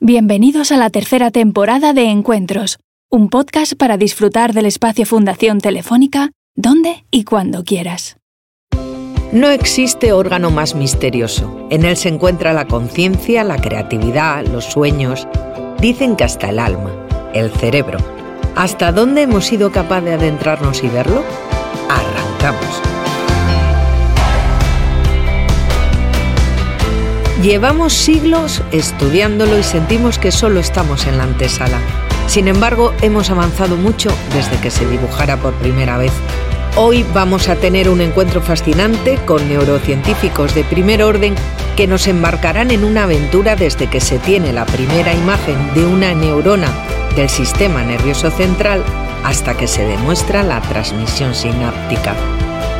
Bienvenidos 0.00 0.72
a 0.72 0.76
la 0.76 0.90
tercera 0.90 1.30
temporada 1.30 1.94
de 1.94 2.10
Encuentros, 2.10 2.78
un 3.10 3.30
podcast 3.30 3.72
para 3.78 3.96
disfrutar 3.96 4.52
del 4.52 4.66
espacio 4.66 5.06
Fundación 5.06 5.58
Telefónica 5.58 6.32
donde 6.54 7.06
y 7.10 7.24
cuando 7.24 7.64
quieras. 7.64 8.18
No 9.32 9.48
existe 9.48 10.12
órgano 10.12 10.50
más 10.50 10.74
misterioso. 10.74 11.66
En 11.70 11.86
él 11.86 11.96
se 11.96 12.10
encuentra 12.10 12.52
la 12.52 12.66
conciencia, 12.66 13.42
la 13.42 13.56
creatividad, 13.56 14.46
los 14.46 14.66
sueños. 14.66 15.26
Dicen 15.80 16.14
que 16.14 16.24
hasta 16.24 16.50
el 16.50 16.58
alma, 16.58 16.92
el 17.32 17.50
cerebro. 17.50 17.98
¿Hasta 18.54 18.92
dónde 18.92 19.22
hemos 19.22 19.46
sido 19.46 19.72
capaces 19.72 20.04
de 20.04 20.14
adentrarnos 20.14 20.84
y 20.84 20.88
verlo? 20.88 21.24
Arrancamos. 21.88 22.85
Llevamos 27.46 27.92
siglos 27.92 28.60
estudiándolo 28.72 29.56
y 29.56 29.62
sentimos 29.62 30.18
que 30.18 30.32
solo 30.32 30.58
estamos 30.58 31.06
en 31.06 31.16
la 31.16 31.22
antesala. 31.22 31.78
Sin 32.26 32.48
embargo, 32.48 32.92
hemos 33.02 33.30
avanzado 33.30 33.76
mucho 33.76 34.10
desde 34.34 34.60
que 34.60 34.72
se 34.72 34.84
dibujara 34.84 35.36
por 35.36 35.54
primera 35.54 35.96
vez. 35.96 36.10
Hoy 36.74 37.06
vamos 37.14 37.48
a 37.48 37.54
tener 37.54 37.88
un 37.88 38.00
encuentro 38.00 38.40
fascinante 38.40 39.16
con 39.26 39.48
neurocientíficos 39.48 40.56
de 40.56 40.64
primer 40.64 41.04
orden 41.04 41.36
que 41.76 41.86
nos 41.86 42.08
embarcarán 42.08 42.72
en 42.72 42.82
una 42.82 43.04
aventura 43.04 43.54
desde 43.54 43.86
que 43.86 44.00
se 44.00 44.18
tiene 44.18 44.52
la 44.52 44.66
primera 44.66 45.14
imagen 45.14 45.72
de 45.72 45.86
una 45.86 46.14
neurona 46.14 46.72
del 47.14 47.28
sistema 47.28 47.84
nervioso 47.84 48.28
central 48.32 48.82
hasta 49.22 49.56
que 49.56 49.68
se 49.68 49.84
demuestra 49.84 50.42
la 50.42 50.60
transmisión 50.62 51.32
sináptica. 51.32 52.16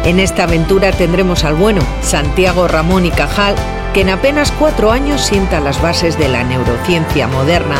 En 0.06 0.20
esta 0.20 0.44
aventura 0.44 0.92
tendremos 0.92 1.42
al 1.42 1.56
bueno 1.56 1.82
Santiago 2.00 2.68
Ramón 2.68 3.06
y 3.06 3.10
Cajal, 3.10 3.56
que 3.92 4.02
en 4.02 4.10
apenas 4.10 4.52
cuatro 4.52 4.92
años 4.92 5.20
sienta 5.20 5.58
las 5.58 5.82
bases 5.82 6.16
de 6.16 6.28
la 6.28 6.44
neurociencia 6.44 7.26
moderna 7.26 7.74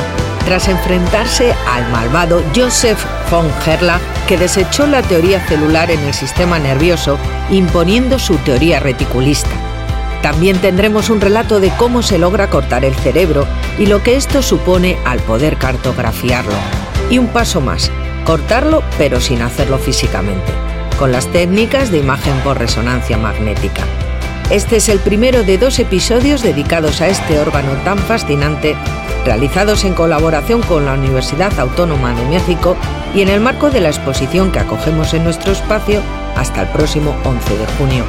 tras 0.45 0.67
enfrentarse 0.67 1.55
al 1.73 1.89
malvado 1.91 2.43
Joseph 2.55 2.99
von 3.31 3.49
Gerlach, 3.65 4.01
que 4.27 4.37
desechó 4.37 4.89
la 4.89 5.03
teoría 5.03 5.41
celular 5.47 5.89
en 5.93 6.01
el 6.01 6.15
sistema 6.15 6.59
nervioso, 6.59 7.17
imponiendo 7.49 8.19
su 8.19 8.37
teoría 8.39 8.81
reticulista. 8.81 9.51
También 10.21 10.59
tendremos 10.59 11.11
un 11.11 11.21
relato 11.21 11.61
de 11.61 11.71
cómo 11.71 12.03
se 12.03 12.19
logra 12.19 12.51
cortar 12.51 12.85
el 12.85 12.95
cerebro 12.97 13.47
y 13.79 13.87
lo 13.87 14.03
que 14.03 14.17
esto 14.17 14.43
supone 14.43 14.99
al 15.05 15.21
poder 15.21 15.59
cartografiarlo. 15.59 16.55
Y 17.09 17.19
un 17.19 17.29
paso 17.29 17.61
más, 17.61 17.93
cortarlo 18.25 18.83
pero 18.99 19.21
sin 19.21 19.43
hacerlo 19.43 19.79
físicamente, 19.79 20.53
con 20.99 21.13
las 21.13 21.27
técnicas 21.29 21.91
de 21.91 21.99
imagen 21.99 22.39
por 22.41 22.59
resonancia 22.59 23.19
magnética. 23.19 23.83
Este 24.51 24.77
es 24.77 24.89
el 24.89 25.01
primero 25.01 25.43
de 25.43 25.59
dos 25.59 25.79
episodios 25.79 26.43
dedicados 26.43 27.01
a 27.01 27.09
este 27.09 27.39
órgano 27.39 27.73
tan 27.85 27.99
fascinante, 27.99 28.77
realizados 29.25 29.85
en 29.85 29.93
colaboración 29.93 30.63
con 30.63 30.87
la 30.87 30.95
Universidad 30.95 31.59
Autónoma 31.59 32.15
de 32.15 32.25
México 32.27 32.77
y 33.15 33.23
en 33.23 33.29
el 33.29 33.41
marco 33.41 33.71
de 33.71 33.81
la 33.81 33.89
exposición 33.89 34.53
que 34.53 34.61
acogemos 34.61 35.15
en 35.15 35.25
nuestro 35.25 35.53
espacio 35.53 36.01
hasta 36.37 36.63
el 36.63 36.69
próximo 36.69 37.17
11 37.25 37.57
de 37.57 37.67
junio. 37.79 38.05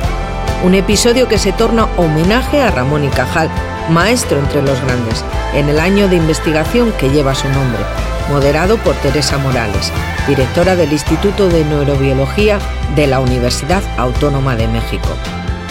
Un 0.64 0.76
episodio 0.76 1.28
que 1.28 1.40
se 1.40 1.54
torna 1.54 1.88
homenaje 1.98 2.62
a 2.62 2.72
Ramón 2.72 3.04
y 3.04 3.10
Cajal, 3.10 3.50
maestro 3.90 4.38
entre 4.38 4.62
los 4.62 4.80
grandes, 4.82 5.24
en 5.56 5.70
el 5.70 5.80
año 5.80 6.08
de 6.08 6.18
investigación 6.18 6.92
que 7.00 7.10
lleva 7.10 7.34
su 7.34 7.48
nombre, 7.50 7.82
moderado 8.30 8.78
por 8.78 8.95
Teresa 8.95 9.38
Morales, 9.38 9.92
directora 10.28 10.75
del 10.75 10.92
Instituto 10.92 11.47
de 11.47 11.64
Neurobiología 11.66 12.59
de 12.95 13.08
la 13.08 13.20
Universidad 13.20 13.83
Autónoma 13.97 14.56
de 14.56 14.67
México. 14.67 15.09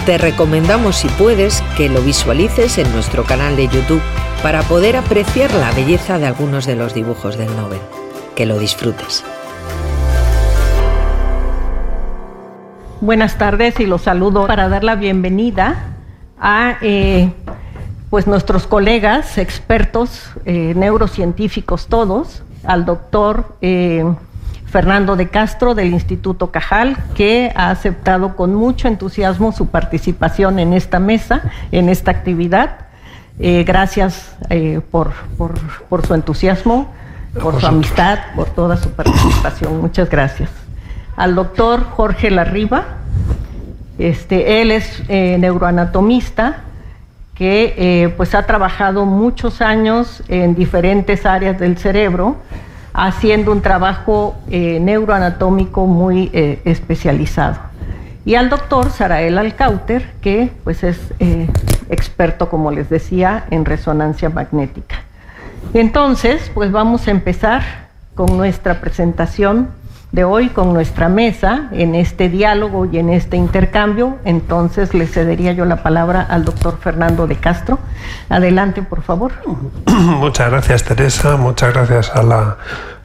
Te 0.06 0.18
recomendamos, 0.18 0.96
si 0.96 1.08
puedes, 1.08 1.62
que 1.76 1.88
lo 1.88 2.00
visualices 2.00 2.78
en 2.78 2.90
nuestro 2.92 3.24
canal 3.24 3.56
de 3.56 3.68
YouTube 3.68 4.02
para 4.42 4.62
poder 4.62 4.96
apreciar 4.96 5.52
la 5.54 5.72
belleza 5.72 6.18
de 6.18 6.26
algunos 6.26 6.66
de 6.66 6.76
los 6.76 6.94
dibujos 6.94 7.36
del 7.36 7.54
Nobel. 7.56 7.80
Que 8.34 8.46
lo 8.46 8.58
disfrutes. 8.58 9.24
Buenas 13.00 13.36
tardes 13.36 13.78
y 13.80 13.86
los 13.86 14.02
saludo 14.02 14.46
para 14.46 14.68
dar 14.68 14.84
la 14.84 14.94
bienvenida 14.94 15.96
a 16.40 16.78
eh, 16.80 17.30
pues 18.08 18.26
nuestros 18.26 18.66
colegas, 18.66 19.38
expertos, 19.38 20.30
eh, 20.44 20.72
neurocientíficos 20.76 21.88
todos, 21.88 22.42
al 22.66 22.84
doctor 22.84 23.56
eh, 23.60 24.04
Fernando 24.66 25.16
de 25.16 25.28
Castro 25.28 25.74
del 25.74 25.92
Instituto 25.92 26.50
Cajal, 26.50 26.96
que 27.14 27.52
ha 27.54 27.70
aceptado 27.70 28.36
con 28.36 28.54
mucho 28.54 28.88
entusiasmo 28.88 29.52
su 29.52 29.68
participación 29.68 30.58
en 30.58 30.72
esta 30.72 30.98
mesa, 30.98 31.42
en 31.72 31.88
esta 31.88 32.10
actividad. 32.10 32.86
Eh, 33.38 33.64
gracias 33.64 34.36
eh, 34.50 34.80
por, 34.90 35.12
su 36.06 36.14
entusiasmo, 36.14 36.92
por 37.40 37.60
su 37.60 37.66
amistad, 37.66 38.18
por 38.34 38.48
toda 38.50 38.76
su 38.76 38.90
participación. 38.90 39.80
Muchas 39.80 40.10
gracias. 40.10 40.50
Al 41.16 41.34
doctor 41.34 41.84
Jorge 41.84 42.30
Larriba, 42.30 42.84
este, 43.98 44.60
él 44.60 44.72
es 44.72 45.08
neuroanatomista 45.08 46.65
que 47.36 48.12
pues 48.16 48.34
ha 48.34 48.46
trabajado 48.46 49.04
muchos 49.04 49.60
años 49.60 50.22
en 50.28 50.54
diferentes 50.54 51.26
áreas 51.26 51.58
del 51.58 51.76
cerebro 51.76 52.36
haciendo 52.96 53.52
un 53.52 53.60
trabajo 53.60 54.36
eh, 54.50 54.80
neuroanatómico 54.80 55.86
muy 55.86 56.30
eh, 56.32 56.60
especializado. 56.64 57.58
Y 58.24 58.34
al 58.36 58.48
doctor 58.48 58.90
Sarael 58.90 59.36
Alcauter, 59.36 60.12
que 60.22 60.50
pues 60.64 60.82
es 60.82 60.98
eh, 61.20 61.46
experto, 61.90 62.48
como 62.48 62.70
les 62.70 62.88
decía, 62.88 63.44
en 63.50 63.66
resonancia 63.66 64.30
magnética. 64.30 64.96
Entonces, 65.74 66.50
pues 66.54 66.72
vamos 66.72 67.06
a 67.06 67.10
empezar 67.10 67.62
con 68.14 68.34
nuestra 68.36 68.80
presentación 68.80 69.68
de 70.12 70.24
hoy 70.24 70.48
con 70.48 70.72
nuestra 70.72 71.08
mesa 71.08 71.68
en 71.72 71.94
este 71.94 72.28
diálogo 72.28 72.86
y 72.86 72.98
en 72.98 73.10
este 73.10 73.36
intercambio. 73.36 74.18
Entonces 74.24 74.94
le 74.94 75.06
cedería 75.06 75.52
yo 75.52 75.64
la 75.64 75.82
palabra 75.82 76.22
al 76.22 76.44
doctor 76.44 76.78
Fernando 76.80 77.26
de 77.26 77.36
Castro. 77.36 77.78
Adelante, 78.28 78.82
por 78.82 79.02
favor. 79.02 79.32
Muchas 79.86 80.50
gracias, 80.50 80.84
Teresa. 80.84 81.36
Muchas 81.36 81.74
gracias 81.74 82.10
a 82.10 82.22
la 82.22 82.56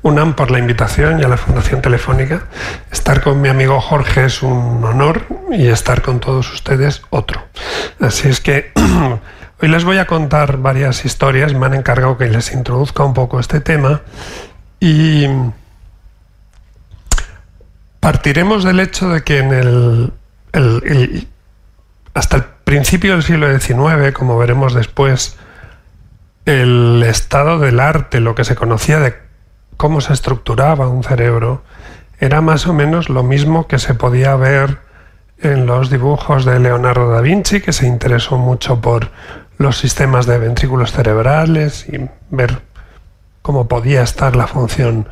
UNAM 0.03 0.35
por 0.35 0.51
la 0.51 0.59
invitación 0.59 1.19
y 1.19 1.23
a 1.23 1.27
la 1.27 1.37
Fundación 1.37 1.81
Telefónica. 1.81 2.43
Estar 2.91 3.21
con 3.21 3.41
mi 3.41 3.49
amigo 3.49 3.79
Jorge 3.81 4.25
es 4.25 4.41
un 4.41 4.83
honor 4.83 5.23
y 5.51 5.67
estar 5.67 6.01
con 6.01 6.19
todos 6.19 6.51
ustedes 6.53 7.03
otro. 7.09 7.41
Así 7.99 8.29
es 8.29 8.41
que 8.41 8.71
hoy 9.61 9.69
les 9.69 9.83
voy 9.83 9.97
a 9.97 10.05
contar 10.05 10.57
varias 10.57 11.05
historias. 11.05 11.53
Me 11.53 11.65
han 11.65 11.73
encargado 11.73 12.17
que 12.17 12.29
les 12.29 12.53
introduzca 12.53 13.03
un 13.03 13.13
poco 13.13 13.39
este 13.39 13.59
tema 13.59 14.01
y 14.79 15.27
Partiremos 18.01 18.63
del 18.63 18.79
hecho 18.79 19.09
de 19.09 19.21
que 19.23 19.37
en 19.37 19.53
el, 19.53 21.27
hasta 22.15 22.37
el 22.37 22.43
principio 22.63 23.13
del 23.13 23.21
siglo 23.21 23.47
XIX, 23.47 24.11
como 24.11 24.39
veremos 24.39 24.73
después, 24.73 25.37
el 26.45 27.03
estado 27.07 27.59
del 27.59 27.79
arte, 27.79 28.19
lo 28.19 28.33
que 28.33 28.43
se 28.43 28.55
conocía 28.55 28.99
de 28.99 29.15
cómo 29.77 30.01
se 30.01 30.13
estructuraba 30.13 30.87
un 30.87 31.03
cerebro, 31.03 31.61
era 32.19 32.41
más 32.41 32.65
o 32.65 32.73
menos 32.73 33.07
lo 33.07 33.21
mismo 33.21 33.67
que 33.67 33.77
se 33.77 33.93
podía 33.93 34.35
ver 34.35 34.79
en 35.37 35.67
los 35.67 35.91
dibujos 35.91 36.43
de 36.43 36.59
Leonardo 36.59 37.11
da 37.11 37.21
Vinci, 37.21 37.61
que 37.61 37.71
se 37.71 37.85
interesó 37.85 38.39
mucho 38.39 38.81
por 38.81 39.11
los 39.59 39.77
sistemas 39.77 40.25
de 40.25 40.39
ventrículos 40.39 40.91
cerebrales 40.91 41.87
y 41.87 42.09
ver 42.31 42.63
cómo 43.43 43.67
podía 43.67 44.01
estar 44.01 44.35
la 44.35 44.47
función 44.47 45.07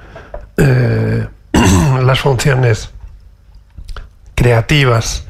eh, 0.57 1.28
las 2.03 2.19
funciones 2.19 2.91
creativas 4.35 5.25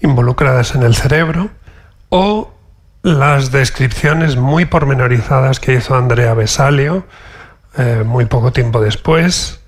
involucradas 0.00 0.74
en 0.74 0.82
el 0.82 0.94
cerebro 0.94 1.50
o 2.08 2.52
las 3.02 3.50
descripciones 3.50 4.36
muy 4.36 4.64
pormenorizadas 4.64 5.60
que 5.60 5.74
hizo 5.74 5.94
Andrea 5.94 6.34
Besalio 6.34 7.04
eh, 7.76 8.02
muy 8.06 8.26
poco 8.26 8.52
tiempo 8.52 8.80
después 8.80 9.60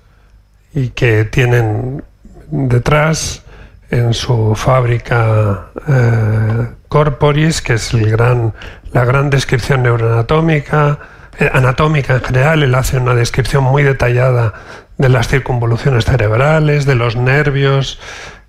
y 0.73 0.89
que 0.89 1.25
tienen 1.25 2.03
detrás 2.49 3.43
en 3.89 4.13
su 4.13 4.55
fábrica 4.55 5.67
eh, 5.87 6.67
Corporis, 6.87 7.61
que 7.61 7.73
es 7.73 7.93
gran, 7.93 8.53
la 8.91 9.05
gran 9.05 9.29
descripción 9.29 9.83
neuroanatómica, 9.83 10.99
eh, 11.39 11.49
anatómica 11.51 12.15
en 12.15 12.21
general, 12.21 12.63
él 12.63 12.75
hace 12.75 12.97
una 12.97 13.13
descripción 13.13 13.63
muy 13.63 13.83
detallada 13.83 14.53
de 14.97 15.09
las 15.09 15.27
circunvoluciones 15.27 16.05
cerebrales, 16.05 16.85
de 16.85 16.95
los 16.95 17.15
nervios. 17.15 17.99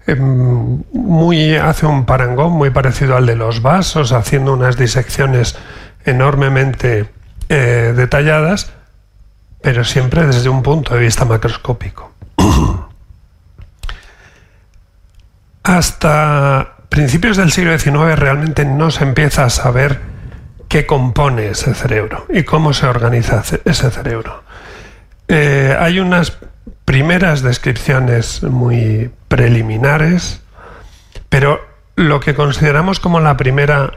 Em, 0.06 0.82
muy, 0.92 1.56
hace 1.56 1.86
un 1.86 2.06
parangón 2.06 2.52
muy 2.52 2.70
parecido 2.70 3.16
al 3.16 3.26
de 3.26 3.36
los 3.36 3.60
vasos, 3.62 4.12
haciendo 4.12 4.54
unas 4.54 4.76
disecciones 4.78 5.56
enormemente 6.04 7.10
eh, 7.48 7.92
detalladas, 7.94 8.72
pero 9.60 9.84
siempre 9.84 10.26
desde 10.26 10.48
un 10.48 10.62
punto 10.62 10.94
de 10.94 11.00
vista 11.00 11.24
macroscópico. 11.24 12.12
Hasta 15.62 16.76
principios 16.88 17.36
del 17.36 17.52
siglo 17.52 17.78
XIX 17.78 18.18
realmente 18.18 18.64
no 18.64 18.90
se 18.90 19.04
empieza 19.04 19.44
a 19.44 19.50
saber 19.50 20.00
qué 20.68 20.86
compone 20.86 21.48
ese 21.48 21.74
cerebro 21.74 22.26
y 22.30 22.44
cómo 22.44 22.72
se 22.72 22.86
organiza 22.86 23.42
ese 23.64 23.90
cerebro. 23.90 24.44
Eh, 25.28 25.76
hay 25.78 26.00
unas 26.00 26.38
primeras 26.84 27.42
descripciones 27.42 28.42
muy 28.42 29.10
preliminares, 29.28 30.40
pero 31.28 31.60
lo 31.96 32.20
que 32.20 32.34
consideramos 32.34 33.00
como 33.00 33.20
la 33.20 33.36
primera 33.36 33.92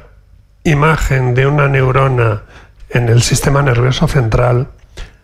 imagen 0.64 1.34
de 1.34 1.48
una 1.48 1.68
neurona 1.68 2.44
en 2.90 3.10
el 3.10 3.22
sistema 3.22 3.62
nervioso 3.62 4.08
central 4.08 4.68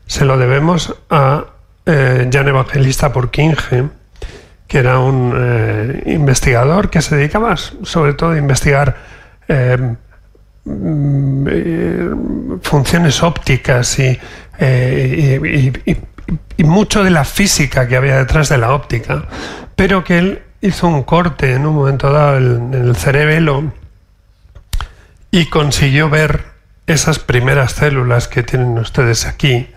se 0.06 0.26
lo 0.26 0.38
debemos 0.38 0.96
a 1.10 1.46
eh, 1.86 2.30
Jan 2.32 2.48
Evangelista 2.48 3.12
Purkinje, 3.12 3.90
que 4.68 4.78
era 4.78 5.00
un 5.00 5.34
eh, 5.36 6.04
investigador 6.08 6.90
que 6.90 7.02
se 7.02 7.16
dedicaba 7.16 7.56
sobre 7.58 8.14
todo 8.14 8.32
a 8.32 8.38
investigar 8.38 8.96
eh, 9.48 9.96
mm, 10.66 12.58
funciones 12.62 13.22
ópticas 13.24 14.00
y, 14.00 14.18
y, 14.60 15.98
mucho 16.64 17.04
de 17.04 17.10
la 17.10 17.24
física 17.24 17.88
que 17.88 17.96
había 17.96 18.18
detrás 18.18 18.50
de 18.50 18.58
la 18.58 18.74
óptica, 18.74 19.26
pero 19.76 20.04
que 20.04 20.18
él 20.18 20.42
hizo 20.62 20.88
un 20.88 21.04
corte 21.04 21.54
en 21.54 21.66
un 21.66 21.76
momento 21.76 22.12
dado 22.12 22.38
en 22.38 22.74
el 22.74 22.96
cerebelo 22.96 23.72
y 25.32 25.46
consiguió 25.46 26.10
ver 26.10 26.46
esas 26.88 27.20
primeras 27.20 27.74
células 27.74 28.28
que 28.28 28.44
tienen 28.44 28.78
ustedes 28.78 29.26
aquí, 29.26 29.68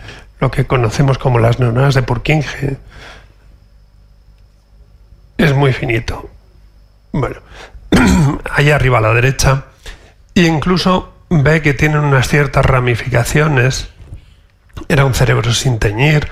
lo 0.40 0.50
que 0.50 0.66
conocemos 0.66 1.18
como 1.18 1.38
las 1.38 1.58
neuronas 1.58 1.94
de 1.94 2.02
Purkinje, 2.02 2.78
es 5.36 5.54
muy 5.54 5.72
finito. 5.72 6.30
Bueno, 7.12 7.36
ahí 8.50 8.70
arriba 8.70 8.98
a 8.98 9.00
la 9.00 9.12
derecha, 9.12 9.64
e 10.34 10.42
incluso 10.42 11.12
ve 11.28 11.62
que 11.62 11.74
tienen 11.74 12.00
unas 12.00 12.28
ciertas 12.28 12.64
ramificaciones. 12.64 13.88
Era 14.88 15.04
un 15.04 15.14
cerebro 15.14 15.52
sin 15.52 15.78
teñir, 15.78 16.28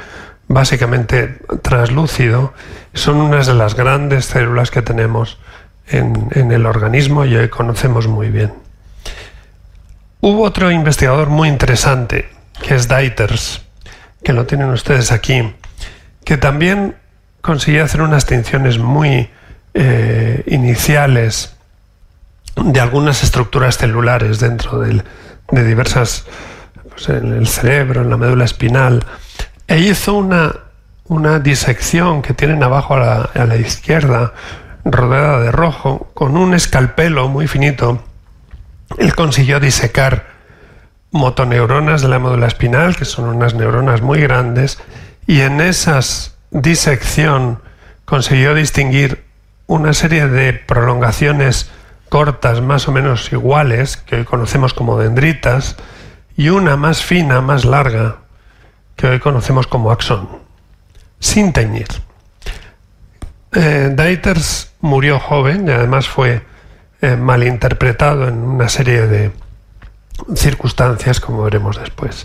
básicamente 0.49 1.39
translúcido. 1.63 2.55
Son 2.95 3.17
unas 3.17 3.47
de 3.47 3.55
las 3.55 3.75
grandes 3.75 4.25
células 4.25 4.71
que 4.71 4.83
tenemos 4.83 5.39
en, 5.87 6.53
el 6.53 6.67
organismo 6.67 7.25
y 7.25 7.37
hoy 7.37 7.49
conocemos 7.49 8.09
muy 8.09 8.29
bien. 8.31 8.53
Hubo 10.21 10.43
otro 10.43 10.71
investigador 10.71 11.29
muy 11.29 11.49
interesante, 11.49 12.29
que 12.63 12.75
es 12.75 12.89
Deiters, 12.89 13.63
que 14.23 14.33
lo 14.33 14.47
tienen 14.47 14.71
ustedes 14.71 15.13
aquí, 15.13 15.55
que 16.25 16.37
también 16.37 16.97
consiguió 17.41 17.85
hacer 17.85 18.03
unas 18.03 18.27
distinciones 18.27 18.79
muy 18.79 19.31
eh, 19.75 20.43
iniciales 20.47 21.55
de 22.57 22.81
algunas 22.81 23.23
estructuras 23.23 23.79
celulares 23.79 24.41
dentro 24.41 24.81
de 24.81 25.65
diversas, 25.65 26.27
pues, 26.99 27.23
en 27.23 27.33
el 27.33 27.47
cerebro, 27.47 28.03
en 28.03 28.11
la 28.11 28.17
médula 28.17 28.45
espinal, 28.45 29.05
e 29.67 29.79
hizo 29.79 30.15
una, 30.15 30.53
una 31.07 31.39
disección 31.39 32.23
que 32.23 32.35
tienen 32.35 32.63
abajo 32.63 32.95
a 32.95 32.99
la, 32.99 33.31
a 33.35 33.47
la 33.47 33.57
izquierda, 33.57 34.33
rodeada 34.85 35.41
de 35.41 35.53
rojo, 35.53 36.11
con 36.15 36.37
un 36.37 36.55
escalpelo 36.55 37.29
muy 37.29 37.47
finito. 37.47 38.03
Él 38.97 39.15
consiguió 39.15 39.61
disecar 39.61 40.27
motoneuronas 41.11 42.03
de 42.03 42.09
la 42.09 42.19
médula 42.19 42.47
espinal, 42.47 42.97
que 42.97 43.05
son 43.05 43.27
unas 43.27 43.55
neuronas 43.55 44.03
muy 44.03 44.21
grandes, 44.21 44.79
y 45.27 45.41
en 45.41 45.61
esas 45.61 46.37
disección 46.51 47.61
consiguió 48.07 48.55
distinguir 48.55 49.25
una 49.67 49.93
serie 49.93 50.27
de 50.27 50.55
prolongaciones 50.55 51.71
cortas 52.09 52.63
más 52.63 52.89
o 52.89 52.93
menos 52.93 53.31
iguales, 53.33 53.99
que 53.99 54.17
hoy 54.17 54.25
conocemos 54.25 54.73
como 54.73 54.99
dendritas, 54.99 55.77
y 56.39 56.51
una 56.51 56.77
más 56.77 57.05
fina, 57.05 57.41
más 57.41 57.65
larga, 57.65 58.19
que 58.95 59.09
hoy 59.09 59.19
conocemos 59.19 59.67
como 59.67 59.91
axón, 59.91 60.29
sin 61.19 61.53
teñir. 61.53 61.89
Eh, 63.53 63.91
Deiters 63.93 64.73
murió 64.81 65.19
joven 65.19 65.67
y 65.67 65.73
además 65.73 66.07
fue 66.07 66.43
eh, 67.03 67.17
malinterpretado 67.17 68.29
en 68.29 68.39
una 68.39 68.69
serie 68.69 69.09
de 69.09 69.33
circunstancias, 70.37 71.19
como 71.19 71.43
veremos 71.43 71.77
después. 71.77 72.23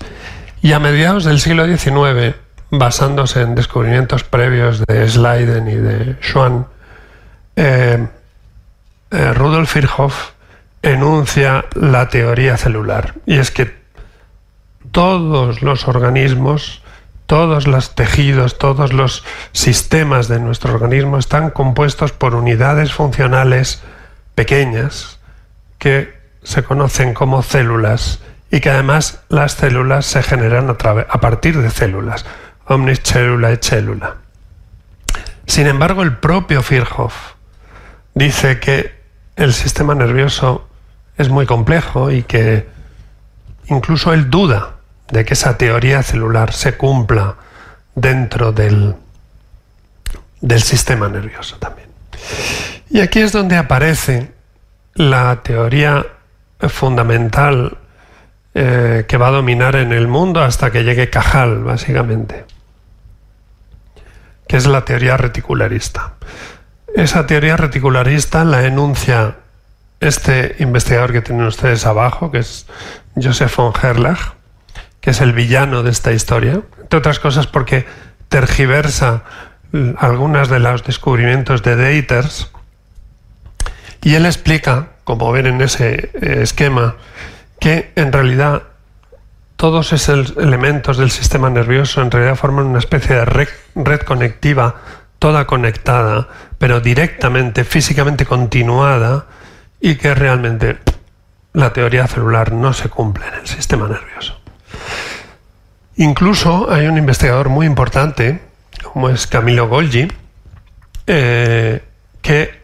Y 0.62 0.74
a 0.74 0.80
mediados 0.80 1.26
del 1.26 1.40
siglo 1.40 1.66
XIX, 1.66 2.36
basándose 2.70 3.42
en 3.42 3.56
descubrimientos 3.56 4.24
previos 4.24 4.86
de 4.86 5.10
Schleiden 5.10 5.68
y 5.68 5.76
de 5.76 6.18
Schwann, 6.22 6.68
eh, 7.56 8.08
eh, 9.10 9.34
Rudolf 9.34 9.74
Virchow 9.74 10.12
enuncia 10.84 11.66
la 11.74 12.10
teoría 12.10 12.58
celular. 12.58 13.16
Y 13.26 13.40
es 13.40 13.50
que 13.50 13.83
todos 14.94 15.64
los 15.64 15.88
organismos, 15.88 16.84
todos 17.26 17.68
los 17.68 17.96
tejidos, 17.96 18.60
todos 18.60 18.94
los 18.94 19.26
sistemas 19.52 20.28
de 20.28 20.40
nuestro 20.40 20.76
organismo 20.76 21.18
están 21.18 21.50
compuestos 21.50 22.12
por 22.12 22.36
unidades 22.36 22.94
funcionales 22.94 23.82
pequeñas 24.36 25.20
que 25.80 26.14
se 26.44 26.64
conocen 26.64 27.16
como 27.16 27.42
células 27.42 28.20
y 28.52 28.60
que 28.60 28.70
además 28.70 29.22
las 29.30 29.54
células 29.54 30.06
se 30.06 30.22
generan 30.22 30.70
a, 30.70 30.76
partir 30.76 31.60
de 31.60 31.72
células 31.72 32.24
omnis 32.66 33.02
cellula 33.02 33.52
et 33.52 33.64
cellula. 33.64 34.18
Sin 35.48 35.66
embargo, 35.66 36.04
el 36.04 36.18
propio 36.18 36.62
Virchow 36.62 37.10
dice 38.14 38.60
que 38.60 38.94
el 39.38 39.54
sistema 39.54 39.96
nervioso 39.96 40.70
es 41.18 41.30
muy 41.30 41.48
complejo 41.48 42.12
y 42.12 42.22
que 42.22 42.68
incluso 43.66 44.14
él 44.14 44.30
duda 44.30 44.74
de 45.14 45.26
que 45.26 45.36
esa 45.36 45.58
teoría 45.60 46.02
celular 46.02 46.54
se 46.54 46.76
cumpla 46.76 47.36
dentro 47.94 48.52
del, 48.52 48.96
del 50.42 50.62
sistema 50.62 51.08
nervioso 51.08 51.58
también. 51.58 51.88
Y 52.90 53.00
aquí 53.00 53.20
es 53.20 53.32
donde 53.32 53.56
aparece 53.56 54.32
la 54.96 55.44
teoría 55.44 56.04
fundamental 56.68 57.78
eh, 58.56 59.06
que 59.08 59.18
va 59.18 59.28
a 59.28 59.32
dominar 59.32 59.76
en 59.76 59.94
el 59.94 60.08
mundo 60.08 60.42
hasta 60.42 60.72
que 60.72 60.84
llegue 60.84 61.12
Cajal, 61.12 61.64
básicamente 61.64 62.46
que 64.48 64.58
es 64.58 64.66
la 64.66 64.84
teoría 64.84 65.16
reticularista. 65.16 66.14
Esa 66.96 67.26
teoría 67.26 67.56
reticularista 67.56 68.44
la 68.44 68.66
enuncia 68.66 69.38
este 70.00 70.56
investigador 70.60 71.14
que 71.14 71.22
tienen 71.22 71.46
ustedes 71.46 71.86
abajo, 71.86 72.30
que 72.30 72.40
es 72.40 72.66
Joseph 73.16 73.56
von 73.56 73.74
Herlach, 73.82 74.34
que 75.04 75.10
es 75.10 75.20
el 75.20 75.34
villano 75.34 75.84
de 75.84 75.92
esta 75.92 76.14
historia, 76.14 76.62
entre 76.82 77.00
otras 77.00 77.20
cosas 77.20 77.46
porque 77.46 77.86
tergiversa 78.30 79.24
algunas 79.98 80.48
de 80.48 80.60
los 80.60 80.86
descubrimientos 80.86 81.62
de 81.62 81.76
Deiters 81.76 82.50
y 84.02 84.16
él 84.16 84.26
explica, 84.26 84.92
como 85.04 85.30
ven 85.34 85.48
en 85.48 85.62
ese 85.62 86.10
eh, 86.14 86.40
esquema, 86.44 86.96
que 87.60 87.92
en 87.98 88.14
realidad 88.14 88.64
todos 89.58 89.92
esos 89.92 90.36
elementos 90.38 90.98
del 90.98 91.12
sistema 91.12 91.50
nervioso 91.50 92.02
en 92.02 92.10
realidad 92.10 92.36
forman 92.36 92.68
una 92.68 92.80
especie 92.80 93.18
de 93.18 93.26
red, 93.26 94.00
conectiva, 94.06 94.76
toda 95.20 95.46
conectada, 95.46 96.30
pero 96.58 96.80
directamente, 96.80 97.66
físicamente 97.66 98.26
continuada, 98.26 99.26
y 99.82 99.96
que 99.96 100.16
realmente 100.16 100.78
la 101.52 101.74
teoría 101.74 102.08
celular 102.08 102.54
no 102.54 102.72
se 102.72 102.88
cumple 102.88 103.28
en 103.28 103.34
el 103.34 103.48
sistema 103.48 103.90
nervioso. 103.90 104.43
Incluso 105.96 106.72
hay 106.72 106.88
un 106.88 106.98
investigador 106.98 107.50
muy 107.50 107.66
importante, 107.66 108.42
como 108.82 109.10
es 109.10 109.28
Camilo 109.28 109.68
Golgi, 109.68 110.08
eh, 111.06 111.84
que 112.22 112.62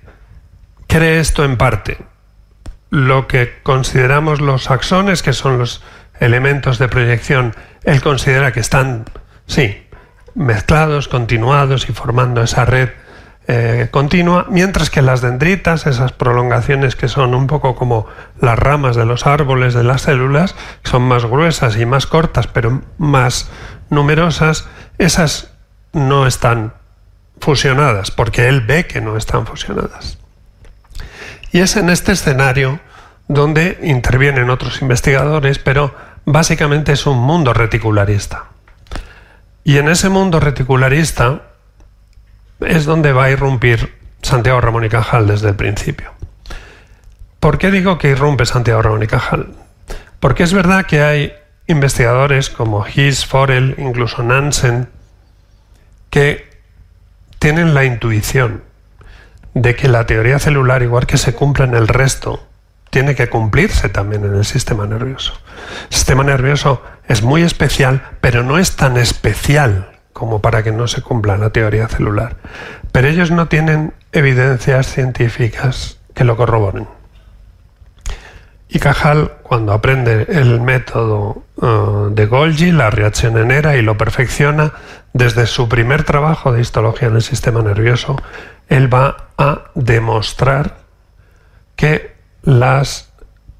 cree 0.87 1.19
esto 1.19 1.43
en 1.43 1.57
parte. 1.57 1.97
Lo 2.89 3.27
que 3.27 3.59
consideramos 3.61 4.41
los 4.41 4.71
axones, 4.71 5.21
que 5.21 5.33
son 5.33 5.59
los 5.59 5.83
elementos 6.19 6.79
de 6.79 6.87
proyección, 6.87 7.55
él 7.83 8.01
considera 8.01 8.51
que 8.51 8.59
están, 8.59 9.05
sí, 9.45 9.85
mezclados, 10.33 11.07
continuados 11.07 11.87
y 11.87 11.93
formando 11.93 12.41
esa 12.41 12.65
red 12.65 12.89
eh, 13.51 13.87
continua, 13.89 14.45
mientras 14.47 14.91
que 14.91 15.01
las 15.01 15.21
dendritas, 15.21 15.87
esas 15.87 16.11
prolongaciones 16.11 16.95
que 16.95 17.07
son 17.07 17.33
un 17.33 17.47
poco 17.47 17.75
como 17.75 18.05
las 18.39 18.59
ramas 18.59 18.95
de 18.95 19.07
los 19.07 19.25
árboles 19.25 19.73
de 19.73 19.83
las 19.83 20.03
células, 20.03 20.53
son 20.83 21.01
más 21.01 21.25
gruesas 21.25 21.75
y 21.75 21.83
más 21.87 22.05
cortas, 22.05 22.45
pero 22.45 22.83
más 22.99 23.49
numerosas, 23.89 24.69
esas 24.99 25.51
no 25.93 26.27
están 26.27 26.73
fusionadas, 27.39 28.11
porque 28.11 28.47
él 28.47 28.61
ve 28.61 28.85
que 28.85 29.01
no 29.01 29.17
están 29.17 29.47
fusionadas. 29.47 30.19
Y 31.51 31.61
es 31.61 31.75
en 31.75 31.89
este 31.89 32.11
escenario 32.11 32.79
donde 33.27 33.79
intervienen 33.81 34.51
otros 34.51 34.83
investigadores, 34.83 35.57
pero 35.57 35.95
básicamente 36.23 36.91
es 36.91 37.07
un 37.07 37.17
mundo 37.17 37.55
reticularista. 37.55 38.45
Y 39.63 39.79
en 39.79 39.89
ese 39.89 40.09
mundo 40.09 40.39
reticularista 40.39 41.48
es 42.61 42.85
donde 42.85 43.13
va 43.13 43.25
a 43.25 43.31
irrumpir 43.31 43.93
Santiago 44.21 44.61
Ramón 44.61 44.85
y 44.85 44.89
Cajal 44.89 45.27
desde 45.27 45.49
el 45.49 45.55
principio. 45.55 46.11
¿Por 47.39 47.57
qué 47.57 47.71
digo 47.71 47.97
que 47.97 48.09
irrumpe 48.09 48.45
Santiago 48.45 48.81
Ramón 48.81 49.03
y 49.03 49.07
Cajal? 49.07 49.47
Porque 50.19 50.43
es 50.43 50.53
verdad 50.53 50.85
que 50.85 51.01
hay 51.01 51.33
investigadores 51.67 52.49
como 52.49 52.85
Hiss, 52.85 53.25
Forel, 53.25 53.75
incluso 53.77 54.23
Nansen, 54.23 54.89
que 56.09 56.49
tienen 57.37 57.73
la 57.73 57.85
intuición 57.85 58.63
de 59.53 59.75
que 59.75 59.87
la 59.87 60.05
teoría 60.05 60.39
celular, 60.39 60.83
igual 60.83 61.05
que 61.05 61.17
se 61.17 61.33
cumple 61.33 61.65
en 61.65 61.75
el 61.75 61.87
resto, 61.87 62.45
tiene 62.89 63.15
que 63.15 63.29
cumplirse 63.29 63.87
también 63.87 64.25
en 64.25 64.35
el 64.35 64.45
sistema 64.45 64.85
nervioso. 64.85 65.33
El 65.89 65.95
sistema 65.95 66.23
nervioso 66.23 66.83
es 67.07 67.21
muy 67.21 67.43
especial, 67.43 68.01
pero 68.19 68.43
no 68.43 68.57
es 68.57 68.75
tan 68.75 68.97
especial 68.97 69.98
como 70.19 70.41
para 70.41 70.63
que 70.63 70.73
no 70.73 70.87
se 70.87 71.01
cumpla 71.01 71.37
la 71.37 71.51
teoría 71.51 71.87
celular. 71.87 72.35
Pero 72.91 73.07
ellos 73.07 73.31
no 73.31 73.47
tienen 73.47 73.93
evidencias 74.11 74.87
científicas 74.87 75.97
que 76.13 76.25
lo 76.25 76.35
corroboren. 76.35 76.87
Y 78.67 78.79
Cajal, 78.79 79.31
cuando 79.41 79.71
aprende 79.71 80.27
el 80.27 80.59
método 80.59 81.43
uh, 81.55 82.09
de 82.11 82.25
Golgi, 82.25 82.73
la 82.73 82.89
reacción 82.89 83.37
enera, 83.37 83.77
y 83.77 83.81
lo 83.81 83.97
perfecciona, 83.97 84.73
desde 85.13 85.47
su 85.47 85.69
primer 85.69 86.03
trabajo 86.03 86.51
de 86.51 86.61
histología 86.61 87.07
en 87.07 87.15
el 87.15 87.21
sistema 87.21 87.61
nervioso, 87.61 88.21
él 88.67 88.93
va 88.93 89.29
a 89.37 89.71
demostrar 89.73 90.75
que 91.77 92.13
las 92.43 93.11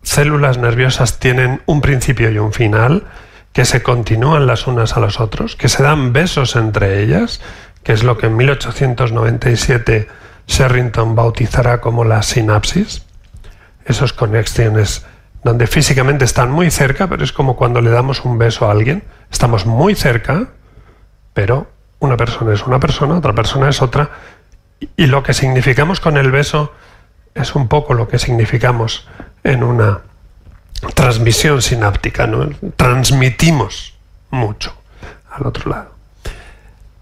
células 0.04 0.58
nerviosas 0.58 1.20
tienen 1.20 1.62
un 1.66 1.80
principio 1.80 2.30
y 2.30 2.38
un 2.38 2.52
final, 2.52 3.06
que 3.54 3.66
se 3.66 3.82
continúan 3.82 4.48
las 4.48 4.68
unas 4.68 4.96
a 4.96 5.00
los 5.00 5.20
otros, 5.20 5.56
que 5.56 5.70
se 5.70 5.84
dan 5.84 6.14
besos 6.14 6.56
entre 6.56 7.02
ellas, 7.02 7.42
que 7.84 7.94
es 7.94 8.04
lo 8.04 8.18
que 8.18 8.28
en 8.28 8.38
1897 8.38 10.08
Sherrington 10.48 11.16
bautizará 11.16 11.82
como 11.82 12.04
la 12.04 12.22
sinapsis 12.24 13.04
esas 13.86 14.14
conexiones 14.14 15.06
donde 15.44 15.68
físicamente 15.68 16.26
están 16.26 16.52
muy 16.52 16.70
cerca, 16.70 17.08
pero 17.08 17.24
es 17.24 17.32
como 17.32 17.56
cuando 17.56 17.82
le 17.82 17.90
damos 17.90 18.26
un 18.26 18.38
beso 18.38 18.68
a 18.68 18.72
alguien. 18.72 19.04
Estamos 19.32 19.66
muy 19.66 19.96
cerca, 19.96 20.50
pero 21.34 21.72
una 22.00 22.18
persona 22.18 22.54
es 22.54 22.66
una 22.66 22.80
persona, 22.80 23.18
otra 23.18 23.34
persona 23.34 23.70
es 23.70 23.82
otra. 23.82 24.12
Y 24.96 25.08
lo 25.08 25.24
que 25.24 25.34
significamos 25.34 26.00
con 26.00 26.18
el 26.18 26.32
beso 26.32 26.74
es 27.36 27.56
un 27.56 27.68
poco 27.68 27.94
lo 27.94 28.08
que 28.08 28.20
significamos 28.20 29.08
en 29.44 29.64
una 29.64 30.02
transmisión 30.94 31.62
sináptica. 31.62 32.28
¿no? 32.28 32.50
Transmitimos 32.76 33.98
mucho 34.30 34.74
al 35.30 35.48
otro 35.48 35.70
lado. 35.70 35.96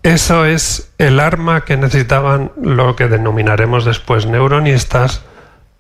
Eso 0.04 0.46
es 0.46 0.92
el 0.98 1.20
arma 1.20 1.66
que 1.66 1.76
necesitaban 1.76 2.52
lo 2.62 2.96
que 2.96 3.08
denominaremos 3.08 3.84
después 3.84 4.26
neuronistas 4.26 5.24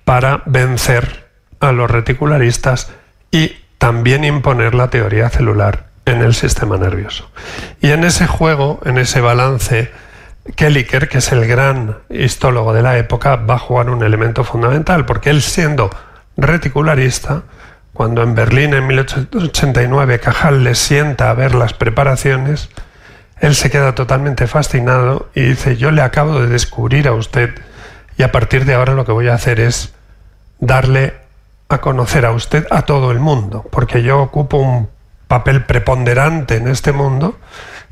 para 0.04 0.44
vencer 0.46 1.28
a 1.60 1.72
los 1.72 1.90
reticularistas 1.90 2.92
y 3.32 3.56
también 3.78 4.24
imponer 4.24 4.76
la 4.76 4.90
teoría 4.90 5.30
celular 5.30 5.88
en 6.06 6.22
el 6.22 6.34
sistema 6.34 6.78
nervioso. 6.78 7.30
Y 7.82 7.92
en 7.92 8.04
ese 8.04 8.28
juego, 8.28 8.80
en 8.86 8.98
ese 8.98 9.22
balance, 9.22 9.92
Kelliker, 10.56 11.10
que 11.10 11.20
es 11.20 11.32
el 11.32 11.46
gran 11.48 11.98
histólogo 12.10 12.74
de 12.74 12.82
la 12.82 12.98
época, 12.98 13.36
va 13.36 13.56
a 13.56 13.60
jugar 13.60 13.90
un 13.90 14.04
elemento 14.04 14.44
fundamental, 14.44 15.06
porque 15.06 15.30
él 15.30 15.42
siendo 15.42 15.90
reticularista, 16.38 17.44
cuando 17.98 18.22
en 18.22 18.36
Berlín 18.36 18.76
en 18.76 18.86
1889 18.86 20.20
Cajal 20.20 20.64
le 20.64 20.76
sienta 20.76 21.32
a 21.32 21.34
ver 21.34 21.56
las 21.56 21.74
preparaciones, 21.74 22.70
él 23.40 23.56
se 23.56 23.72
queda 23.72 23.96
totalmente 23.96 24.46
fascinado 24.46 25.30
y 25.34 25.42
dice, 25.42 25.78
yo 25.78 25.90
le 25.90 26.04
acabo 26.04 26.40
de 26.40 26.46
descubrir 26.46 27.08
a 27.08 27.14
usted 27.14 27.56
y 28.16 28.22
a 28.22 28.32
partir 28.32 28.66
de 28.66 28.76
ahora 28.76 28.94
lo 28.94 29.04
que 29.04 29.12
voy 29.12 29.30
a 29.30 29.34
hacer 29.34 29.60
es 29.60 29.96
darle 30.60 31.16
a 31.70 31.80
conocer 31.80 32.28
a 32.28 32.34
usted 32.34 32.68
a 32.70 32.84
todo 32.84 33.10
el 33.10 33.20
mundo, 33.20 33.66
porque 33.72 34.04
yo 34.04 34.22
ocupo 34.22 34.58
un 34.58 34.90
papel 35.28 35.66
preponderante 35.66 36.58
en 36.58 36.68
este 36.68 36.92
mundo 36.92 37.40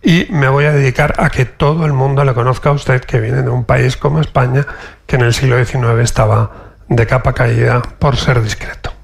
y 0.04 0.28
me 0.30 0.50
voy 0.50 0.66
a 0.66 0.72
dedicar 0.72 1.16
a 1.18 1.32
que 1.32 1.46
todo 1.46 1.88
el 1.88 1.94
mundo 1.94 2.24
le 2.26 2.36
conozca 2.36 2.70
a 2.70 2.74
usted, 2.74 3.02
que 3.02 3.20
viene 3.20 3.42
de 3.42 3.50
un 3.50 3.66
país 3.66 3.98
como 3.98 4.22
España, 4.22 4.68
que 5.08 5.16
en 5.16 5.24
el 5.24 5.34
siglo 5.34 5.58
XIX 5.66 6.00
estaba 6.04 6.52
de 6.90 7.08
capa 7.08 7.34
caída 7.34 7.82
por 7.82 8.18
ser 8.18 8.44
discreto. 8.44 8.95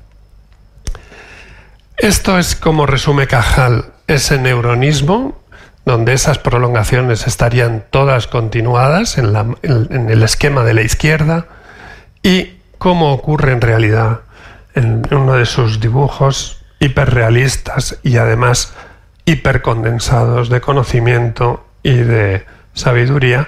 Esto 2.01 2.39
es 2.39 2.55
como 2.55 2.87
resume 2.87 3.27
Cajal 3.27 3.85
ese 4.07 4.39
neuronismo, 4.39 5.39
donde 5.85 6.13
esas 6.13 6.39
prolongaciones 6.39 7.27
estarían 7.27 7.83
todas 7.91 8.25
continuadas 8.25 9.19
en, 9.19 10.09
el 10.09 10.23
esquema 10.23 10.63
de 10.63 10.73
la 10.73 10.81
izquierda 10.81 11.45
y 12.23 12.57
cómo 12.79 13.13
ocurre 13.13 13.51
en 13.51 13.61
realidad 13.61 14.21
en 14.73 15.03
uno 15.11 15.33
de 15.33 15.45
sus 15.45 15.79
dibujos 15.79 16.63
hiperrealistas 16.79 17.99
y 18.01 18.17
además 18.17 18.73
hipercondensados 19.25 20.49
de 20.49 20.59
conocimiento 20.59 21.67
y 21.83 21.97
de 21.97 22.47
sabiduría, 22.73 23.47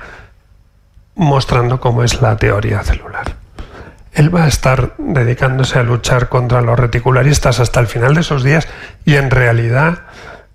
mostrando 1.15 1.79
cómo 1.79 2.03
es 2.03 2.22
la 2.22 2.38
teoría 2.38 2.83
celular. 2.83 3.43
Él 4.13 4.34
va 4.34 4.46
a 4.46 4.48
estar 4.48 4.93
dedicándose 4.98 5.79
a 5.79 5.84
luchar 5.84 6.29
contra 6.29 6.62
los 6.62 6.77
reticularistas 6.77 7.60
hasta 7.60 7.79
el 7.79 7.88
final 7.88 8.13
de 8.13 8.24
sus 8.24 8.43
días 8.43 8.67
y 9.05 9.15
en 9.15 9.32
realidad 9.32 10.03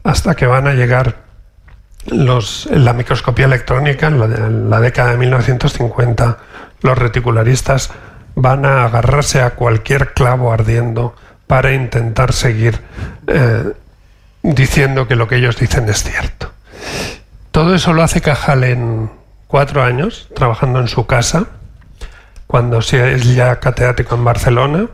hasta 0.04 0.34
que 0.34 0.46
van 0.46 0.68
a 0.68 0.74
llegar 0.74 1.16
los, 2.06 2.66
la 2.70 2.92
microscopía 2.92 3.46
electrónica 3.46 4.06
en 4.06 4.18
la, 4.18 4.24
en 4.26 4.70
la 4.70 4.80
década 4.80 5.10
de 5.10 5.18
1950 5.18 6.38
los 6.80 6.96
reticularistas 6.96 7.90
van 8.34 8.64
a 8.64 8.84
agarrarse 8.84 9.42
a 9.42 9.50
cualquier 9.50 10.14
clavo 10.14 10.52
ardiendo 10.52 11.14
para 11.46 11.72
intentar 11.72 12.32
seguir 12.32 12.80
eh, 13.26 13.72
diciendo 14.42 15.08
que 15.08 15.16
lo 15.16 15.26
que 15.26 15.36
ellos 15.36 15.58
dicen 15.58 15.88
es 15.88 16.04
cierto. 16.04 16.52
Todo 17.50 17.74
eso 17.74 17.92
lo 17.92 18.02
hace 18.02 18.20
Cajal 18.20 18.62
en 18.64 19.10
cuatro 19.48 19.82
años, 19.82 20.28
trabajando 20.34 20.78
en 20.78 20.88
su 20.88 21.06
casa, 21.06 21.46
cuando 22.48 22.78
es 22.78 23.34
ya 23.36 23.60
catedrático 23.60 24.16
en 24.16 24.24
Barcelona. 24.24 24.86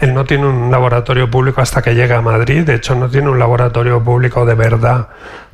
Él 0.00 0.14
no 0.14 0.24
tiene 0.24 0.46
un 0.46 0.70
laboratorio 0.70 1.30
público 1.30 1.60
hasta 1.60 1.82
que 1.82 1.94
llega 1.94 2.16
a 2.16 2.22
Madrid, 2.22 2.64
de 2.64 2.76
hecho 2.76 2.94
no 2.94 3.10
tiene 3.10 3.28
un 3.28 3.38
laboratorio 3.38 4.02
público 4.02 4.46
de 4.46 4.54
verdad 4.54 5.08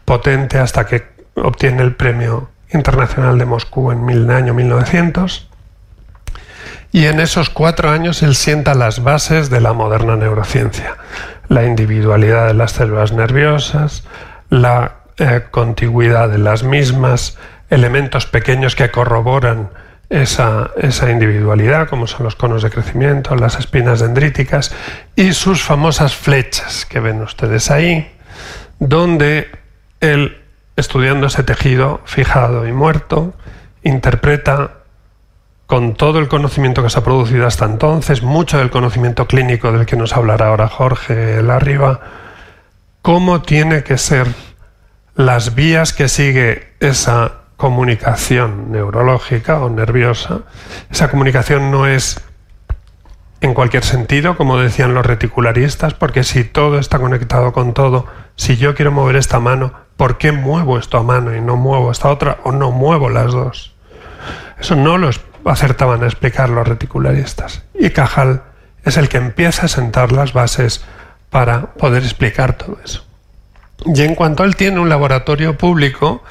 potente 0.04 0.58
hasta 0.58 0.86
que 0.86 1.08
obtiene 1.34 1.82
el 1.82 1.94
Premio 1.94 2.50
Internacional 2.72 3.38
de 3.38 3.46
Moscú 3.46 3.90
en 3.90 4.08
el 4.10 4.30
año 4.30 4.54
1900. 4.54 5.48
Y 6.92 7.06
en 7.06 7.20
esos 7.20 7.50
cuatro 7.50 7.90
años 7.90 8.22
él 8.22 8.34
sienta 8.34 8.74
las 8.74 9.02
bases 9.02 9.50
de 9.50 9.60
la 9.60 9.72
moderna 9.72 10.16
neurociencia. 10.16 10.96
La 11.48 11.64
individualidad 11.64 12.46
de 12.46 12.54
las 12.54 12.72
células 12.72 13.12
nerviosas, 13.12 14.04
la 14.50 14.96
eh, 15.16 15.42
contigüidad 15.50 16.28
de 16.28 16.38
las 16.38 16.62
mismas, 16.62 17.38
elementos 17.70 18.26
pequeños 18.26 18.76
que 18.76 18.90
corroboran 18.90 19.70
esa, 20.10 20.70
esa, 20.78 21.10
individualidad, 21.10 21.88
como 21.88 22.06
son 22.06 22.24
los 22.24 22.34
conos 22.34 22.62
de 22.62 22.70
crecimiento, 22.70 23.36
las 23.36 23.58
espinas 23.58 24.00
dendríticas 24.00 24.74
y 25.14 25.32
sus 25.32 25.62
famosas 25.62 26.14
flechas 26.14 26.86
que 26.86 27.00
ven 27.00 27.20
ustedes 27.22 27.70
ahí, 27.70 28.10
donde 28.78 29.50
él, 30.00 30.38
estudiando 30.76 31.26
ese 31.26 31.42
tejido 31.42 32.00
fijado 32.04 32.66
y 32.66 32.72
muerto, 32.72 33.34
interpreta 33.82 34.78
con 35.66 35.94
todo 35.94 36.18
el 36.18 36.28
conocimiento 36.28 36.82
que 36.82 36.88
se 36.88 36.98
ha 36.98 37.04
producido 37.04 37.46
hasta 37.46 37.66
entonces, 37.66 38.22
mucho 38.22 38.56
del 38.56 38.70
conocimiento 38.70 39.26
clínico 39.26 39.70
del 39.70 39.84
que 39.84 39.96
nos 39.96 40.16
hablará 40.16 40.48
ahora 40.48 40.68
Jorge 40.68 41.42
Larriba, 41.42 42.00
cómo 43.02 43.42
tiene 43.42 43.82
que 43.82 43.98
ser 43.98 44.28
las 45.14 45.54
vías 45.54 45.92
que 45.92 46.08
sigue 46.08 46.72
esa 46.80 47.42
comunicación 47.58 48.70
neurológica 48.70 49.60
o 49.60 49.68
nerviosa. 49.68 50.42
Esa 50.90 51.10
comunicación 51.10 51.70
no 51.72 51.86
es 51.86 52.22
en 53.40 53.52
cualquier 53.52 53.84
sentido, 53.84 54.36
como 54.36 54.58
decían 54.58 54.94
los 54.94 55.04
reticularistas, 55.04 55.92
porque 55.92 56.22
si 56.22 56.44
todo 56.44 56.78
está 56.78 56.98
conectado 56.98 57.52
con 57.52 57.74
todo, 57.74 58.06
si 58.36 58.56
yo 58.56 58.74
quiero 58.76 58.92
mover 58.92 59.16
esta 59.16 59.40
mano, 59.40 59.72
¿por 59.96 60.18
qué 60.18 60.30
muevo 60.30 60.78
esto 60.78 60.98
a 60.98 61.02
mano 61.02 61.34
y 61.34 61.40
no 61.40 61.56
muevo 61.56 61.90
esta 61.90 62.08
otra 62.08 62.38
o 62.44 62.52
no 62.52 62.70
muevo 62.70 63.10
las 63.10 63.32
dos? 63.32 63.74
Eso 64.60 64.76
no 64.76 64.96
lo, 64.96 65.10
acertaban 65.44 66.04
a 66.04 66.06
explicar 66.06 66.50
los 66.50 66.66
reticularistas. 66.66 67.64
Y 67.74 67.90
Cajal 67.90 68.42
es 68.84 68.96
el 68.96 69.08
que 69.08 69.18
empieza 69.18 69.66
a 69.66 69.68
sentar 69.68 70.12
las 70.12 70.32
bases 70.32 70.84
para 71.30 71.72
poder 71.74 72.04
explicar 72.04 72.52
todo 72.52 72.78
eso. 72.84 73.04
Y 73.84 74.02
en 74.02 74.14
cuanto 74.14 74.44
él 74.44 74.54
tiene 74.54 74.78
un 74.78 74.88
laboratorio 74.88 75.58
público 75.58 76.22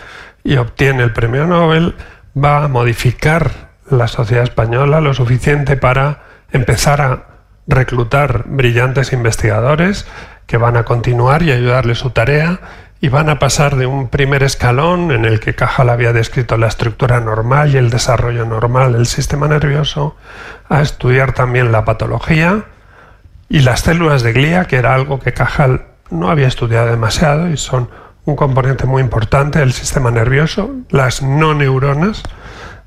y 0.48 0.56
obtiene 0.56 1.04
el 1.04 1.12
premio 1.12 1.46
Nobel, 1.46 1.96
va 2.42 2.64
a 2.64 2.68
modificar 2.70 3.52
la 3.90 4.08
sociedad 4.08 4.46
española 4.46 5.02
lo 5.02 5.14
suficiente 5.14 5.76
para 5.76 6.22
empezar 6.54 7.02
a 7.02 7.24
reclutar 7.68 8.46
brillantes 8.46 9.12
investigadores 9.12 10.08
que 10.46 10.56
van 10.56 10.78
a 10.78 10.86
continuar 10.86 11.44
y 11.44 11.52
ayudarle 11.52 11.96
su 11.96 12.12
tarea 12.12 12.62
y 13.02 13.10
van 13.10 13.30
a 13.30 13.40
pasar 13.40 13.76
de 13.76 13.88
un 13.88 14.08
primer 14.08 14.42
escalón 14.42 15.12
en 15.12 15.26
el 15.26 15.42
que 15.42 15.54
Cajal 15.54 15.90
había 15.90 16.14
descrito 16.14 16.56
la 16.56 16.68
estructura 16.68 17.20
normal 17.20 17.74
y 17.74 17.78
el 17.78 17.90
desarrollo 17.90 18.46
normal 18.46 18.94
del 18.94 19.06
sistema 19.06 19.50
nervioso 19.50 20.16
a 20.70 20.82
estudiar 20.82 21.34
también 21.34 21.74
la 21.74 21.84
patología 21.84 22.64
y 23.50 23.60
las 23.60 23.82
células 23.82 24.24
de 24.24 24.32
glía, 24.32 24.64
que 24.64 24.78
era 24.78 24.96
algo 24.96 25.20
que 25.20 25.34
Cajal 25.34 25.88
no 26.10 26.30
había 26.30 26.48
estudiado 26.48 26.88
demasiado 26.88 27.50
y 27.50 27.58
son 27.58 27.90
un 28.28 28.36
componente 28.36 28.86
muy 28.86 29.02
importante 29.02 29.60
del 29.60 29.72
sistema 29.72 30.12
nervioso, 30.12 30.70
las 30.90 31.22
no 31.22 31.54
neuronas 31.54 32.24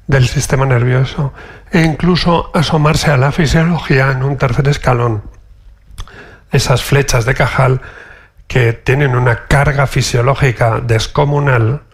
del 0.07 0.29
sistema 0.29 0.67
nervioso, 0.67 1.33
e 1.73 1.81
incluso 1.81 2.51
asomarse 2.53 3.11
a 3.11 3.17
la 3.17 3.33
fisiología 3.33 4.11
en 4.11 4.23
un 4.23 4.37
tercer 4.37 4.69
escalón. 4.69 5.23
Esas 6.53 6.83
flechas 6.83 7.25
de 7.25 7.35
Cajal 7.35 7.81
que 8.49 8.75
tienen 8.75 9.17
una 9.17 9.47
carga 9.47 9.87
fisiológica 9.87 10.81
descomunal 10.81 11.85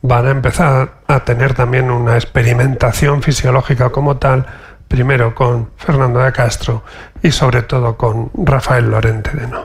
van 0.00 0.26
a 0.28 0.30
empezar 0.30 1.00
a 1.08 1.24
tener 1.24 1.54
también 1.54 1.90
una 1.90 2.14
experimentación 2.14 3.20
fisiológica 3.22 3.90
como 3.90 4.18
tal, 4.18 4.46
primero 4.92 5.34
con 5.34 5.70
Fernando 5.78 6.20
de 6.20 6.32
Castro 6.32 6.84
y 7.22 7.30
sobre 7.30 7.62
todo 7.62 7.96
con 7.96 8.30
Rafael 8.34 8.90
Lorente 8.90 9.30
de 9.30 9.46
No. 9.46 9.64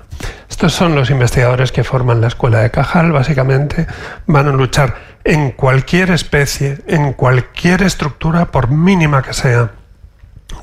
Estos 0.49 0.71
son 0.71 0.95
los 0.95 1.09
investigadores 1.09 1.73
que 1.73 1.83
forman 1.83 2.21
la 2.21 2.27
escuela 2.27 2.59
de 2.59 2.71
Cajal, 2.71 3.11
básicamente 3.11 3.87
van 4.25 4.47
a 4.47 4.53
luchar 4.53 4.95
en 5.25 5.51
cualquier 5.51 6.11
especie, 6.11 6.77
en 6.87 7.11
cualquier 7.11 7.83
estructura, 7.83 8.45
por 8.45 8.69
mínima 8.69 9.21
que 9.21 9.33
sea, 9.33 9.71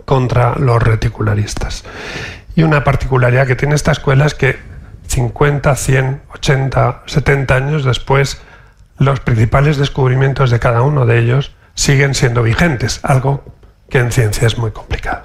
contra 0.07 0.55
los 0.55 0.83
reticularistas. 0.83 1.85
Y 2.57 2.63
una 2.63 2.85
particularidad 2.85 3.47
que 3.47 3.57
tiene 3.57 3.75
esta 3.75 3.93
escuela 3.93 4.25
es 4.25 4.35
que 4.35 4.59
50, 5.09 5.77
100, 5.77 6.23
80, 6.37 7.03
70 7.05 7.55
años 7.55 7.85
después, 7.85 8.41
los 8.97 9.21
principales 9.21 9.77
descubrimientos 9.77 10.51
de 10.51 10.59
cada 10.59 10.81
uno 10.81 11.05
de 11.05 11.19
ellos 11.19 11.55
siguen 11.75 12.15
siendo 12.15 12.43
vigentes, 12.43 13.01
algo 13.03 13.45
que 13.89 13.99
en 13.99 14.13
ciencia 14.13 14.47
es 14.47 14.59
muy 14.59 14.71
complicado. 14.71 15.25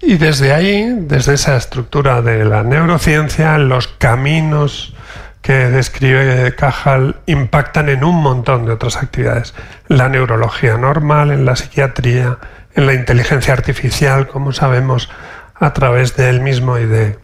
Y 0.00 0.18
desde 0.18 0.52
ahí, 0.52 0.94
desde 1.00 1.34
esa 1.34 1.56
estructura 1.56 2.22
de 2.22 2.44
la 2.44 2.62
neurociencia, 2.62 3.58
los 3.58 3.88
caminos 3.88 4.94
que 5.42 5.68
describe 5.70 6.54
Cajal 6.54 7.16
impactan 7.26 7.88
en 7.88 8.04
un 8.04 8.16
montón 8.16 8.66
de 8.66 8.72
otras 8.72 8.96
actividades. 8.96 9.54
La 9.88 10.08
neurología 10.08 10.76
normal, 10.76 11.30
en 11.30 11.44
la 11.44 11.56
psiquiatría, 11.56 12.38
en 12.74 12.86
la 12.86 12.94
inteligencia 12.94 13.52
artificial, 13.52 14.26
como 14.26 14.52
sabemos, 14.52 15.08
a 15.54 15.72
través 15.72 16.16
de 16.16 16.28
él 16.30 16.40
mismo 16.40 16.78
y 16.78 16.86
de 16.86 17.18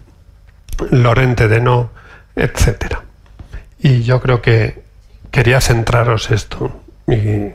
Lorente 0.91 1.49
de 1.49 1.61
No, 1.61 1.91
etc. 2.37 2.97
Y 3.79 4.03
yo 4.03 4.21
creo 4.21 4.41
que 4.41 4.83
quería 5.31 5.61
centraros 5.61 6.31
esto 6.31 6.81
y 7.07 7.53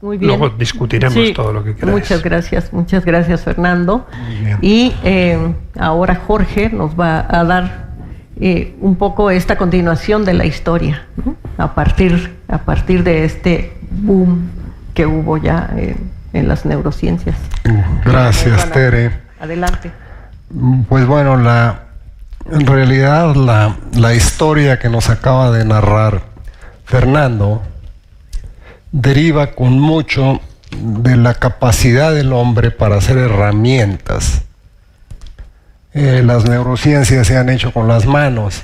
luego 0.00 0.50
discutiremos 0.50 1.32
todo 1.34 1.52
lo 1.52 1.64
que 1.64 1.74
queráis. 1.74 1.94
Muchas 1.94 2.22
gracias, 2.22 2.72
muchas 2.72 3.04
gracias 3.04 3.42
Fernando. 3.42 4.06
Y 4.60 4.94
eh, 5.02 5.54
ahora 5.78 6.14
Jorge 6.14 6.70
nos 6.70 6.98
va 6.98 7.26
a 7.28 7.44
dar 7.44 7.88
eh, 8.40 8.76
un 8.80 8.96
poco 8.96 9.30
esta 9.30 9.56
continuación 9.56 10.24
de 10.24 10.34
la 10.34 10.44
historia, 10.44 11.06
a, 11.56 11.74
partir, 11.74 12.36
a 12.48 12.58
partir 12.58 13.02
de 13.02 13.24
este 13.24 13.76
boom 13.90 14.50
que 14.94 15.06
hubo 15.06 15.36
ya 15.36 15.70
en 16.32 16.48
las 16.48 16.64
neurociencias. 16.64 17.36
Gracias, 18.04 18.70
Tere. 18.70 19.12
Adelante. 19.40 19.90
Pues 20.88 21.06
bueno, 21.06 21.36
la, 21.36 21.82
en 22.50 22.66
realidad 22.66 23.34
la, 23.34 23.76
la 23.96 24.14
historia 24.14 24.78
que 24.78 24.88
nos 24.88 25.10
acaba 25.10 25.50
de 25.50 25.64
narrar 25.64 26.22
Fernando 26.84 27.62
deriva 28.92 29.52
con 29.52 29.78
mucho 29.78 30.40
de 30.70 31.16
la 31.16 31.34
capacidad 31.34 32.14
del 32.14 32.32
hombre 32.32 32.70
para 32.70 32.96
hacer 32.96 33.18
herramientas. 33.18 34.42
Eh, 35.94 36.22
las 36.24 36.44
neurociencias 36.44 37.26
se 37.26 37.36
han 37.36 37.48
hecho 37.48 37.72
con 37.72 37.88
las 37.88 38.06
manos 38.06 38.62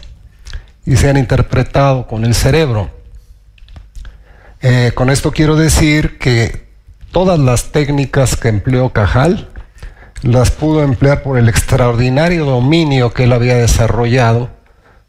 y 0.87 0.97
se 0.97 1.09
han 1.09 1.17
interpretado 1.17 2.07
con 2.07 2.25
el 2.25 2.35
cerebro. 2.35 2.91
Eh, 4.61 4.93
con 4.95 5.11
esto 5.11 5.33
quiero 5.33 5.57
decir 5.57 6.19
que 6.19 6.69
todas 7.11 7.39
las 7.39 7.73
técnicas 7.73 8.37
que 8.37 8.49
empleó 8.49 8.91
Cajal 8.91 9.49
las 10.23 10.51
pudo 10.51 10.83
emplear 10.83 11.23
por 11.23 11.39
el 11.39 11.49
extraordinario 11.49 12.47
dominio 12.47 13.13
que 13.13 13.25
él 13.25 13.33
había 13.33 13.57
desarrollado 13.57 14.49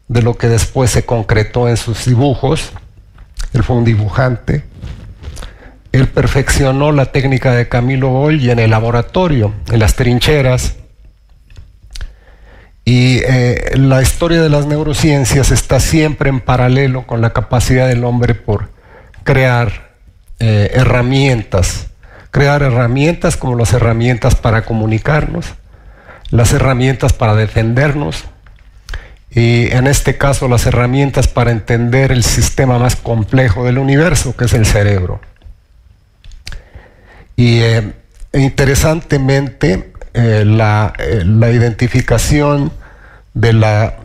de 0.08 0.22
lo 0.22 0.36
que 0.36 0.48
después 0.48 0.90
se 0.90 1.04
concretó 1.04 1.68
en 1.68 1.76
sus 1.76 2.04
dibujos. 2.04 2.72
Él 3.52 3.62
fue 3.62 3.76
un 3.76 3.84
dibujante. 3.84 4.64
Él 5.96 6.08
perfeccionó 6.08 6.92
la 6.92 7.06
técnica 7.06 7.52
de 7.52 7.68
Camilo 7.68 8.10
Golgi 8.10 8.50
en 8.50 8.58
el 8.58 8.70
laboratorio, 8.70 9.54
en 9.70 9.78
las 9.78 9.94
trincheras. 9.94 10.76
Y 12.84 13.18
eh, 13.26 13.72
la 13.74 14.02
historia 14.02 14.42
de 14.42 14.48
las 14.48 14.66
neurociencias 14.66 15.50
está 15.50 15.80
siempre 15.80 16.30
en 16.30 16.40
paralelo 16.40 17.06
con 17.06 17.20
la 17.20 17.32
capacidad 17.32 17.88
del 17.88 18.04
hombre 18.04 18.34
por 18.34 18.70
crear 19.24 19.90
eh, 20.38 20.70
herramientas 20.74 21.88
crear 22.36 22.62
herramientas 22.62 23.38
como 23.38 23.56
las 23.56 23.72
herramientas 23.72 24.34
para 24.34 24.66
comunicarnos, 24.66 25.54
las 26.28 26.52
herramientas 26.52 27.14
para 27.14 27.34
defendernos 27.34 28.24
y 29.30 29.72
en 29.72 29.86
este 29.86 30.18
caso 30.18 30.46
las 30.46 30.66
herramientas 30.66 31.28
para 31.28 31.50
entender 31.50 32.12
el 32.12 32.22
sistema 32.22 32.78
más 32.78 32.94
complejo 32.94 33.64
del 33.64 33.78
universo, 33.78 34.36
que 34.36 34.44
es 34.44 34.52
el 34.52 34.66
cerebro. 34.66 35.18
Y 37.36 37.60
eh, 37.60 37.92
interesantemente, 38.32 39.92
eh, 40.14 40.44
la, 40.46 40.94
eh, 40.98 41.22
la, 41.26 41.50
identificación 41.50 42.72
de 43.34 43.52
la, 43.52 43.98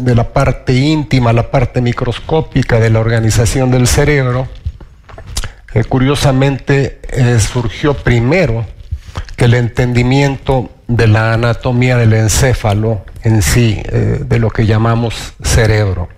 de 0.00 0.14
la 0.14 0.32
parte 0.32 0.72
íntima, 0.72 1.34
la 1.34 1.50
parte 1.50 1.82
microscópica 1.82 2.80
de 2.80 2.88
la 2.88 3.00
organización 3.00 3.70
del 3.70 3.86
cerebro, 3.86 4.48
curiosamente 5.88 6.98
surgió 7.38 7.94
primero 7.94 8.66
que 9.36 9.44
el 9.44 9.54
entendimiento 9.54 10.68
de 10.88 11.06
la 11.06 11.34
anatomía 11.34 11.96
del 11.96 12.12
encéfalo 12.14 13.04
en 13.22 13.40
sí, 13.40 13.80
de 13.84 14.38
lo 14.40 14.50
que 14.50 14.66
llamamos 14.66 15.34
cerebro. 15.44 16.08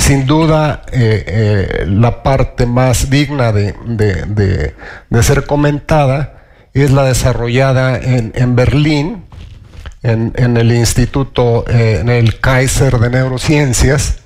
Sin 0.00 0.26
duda, 0.26 0.82
eh, 0.92 1.84
la 1.86 2.22
parte 2.22 2.66
más 2.66 3.10
digna 3.10 3.52
de, 3.52 4.74
ser 5.22 5.46
comentada 5.46 6.42
es 6.72 6.90
la 6.90 7.04
desarrollada 7.04 7.98
en, 7.98 8.56
Berlín, 8.56 9.24
en, 10.02 10.32
en, 10.36 10.56
el 10.56 10.72
Instituto, 10.72 11.64
en 11.68 12.08
el 12.08 12.40
Kaiser 12.40 12.98
de 12.98 13.10
Neurociencias, 13.10 14.20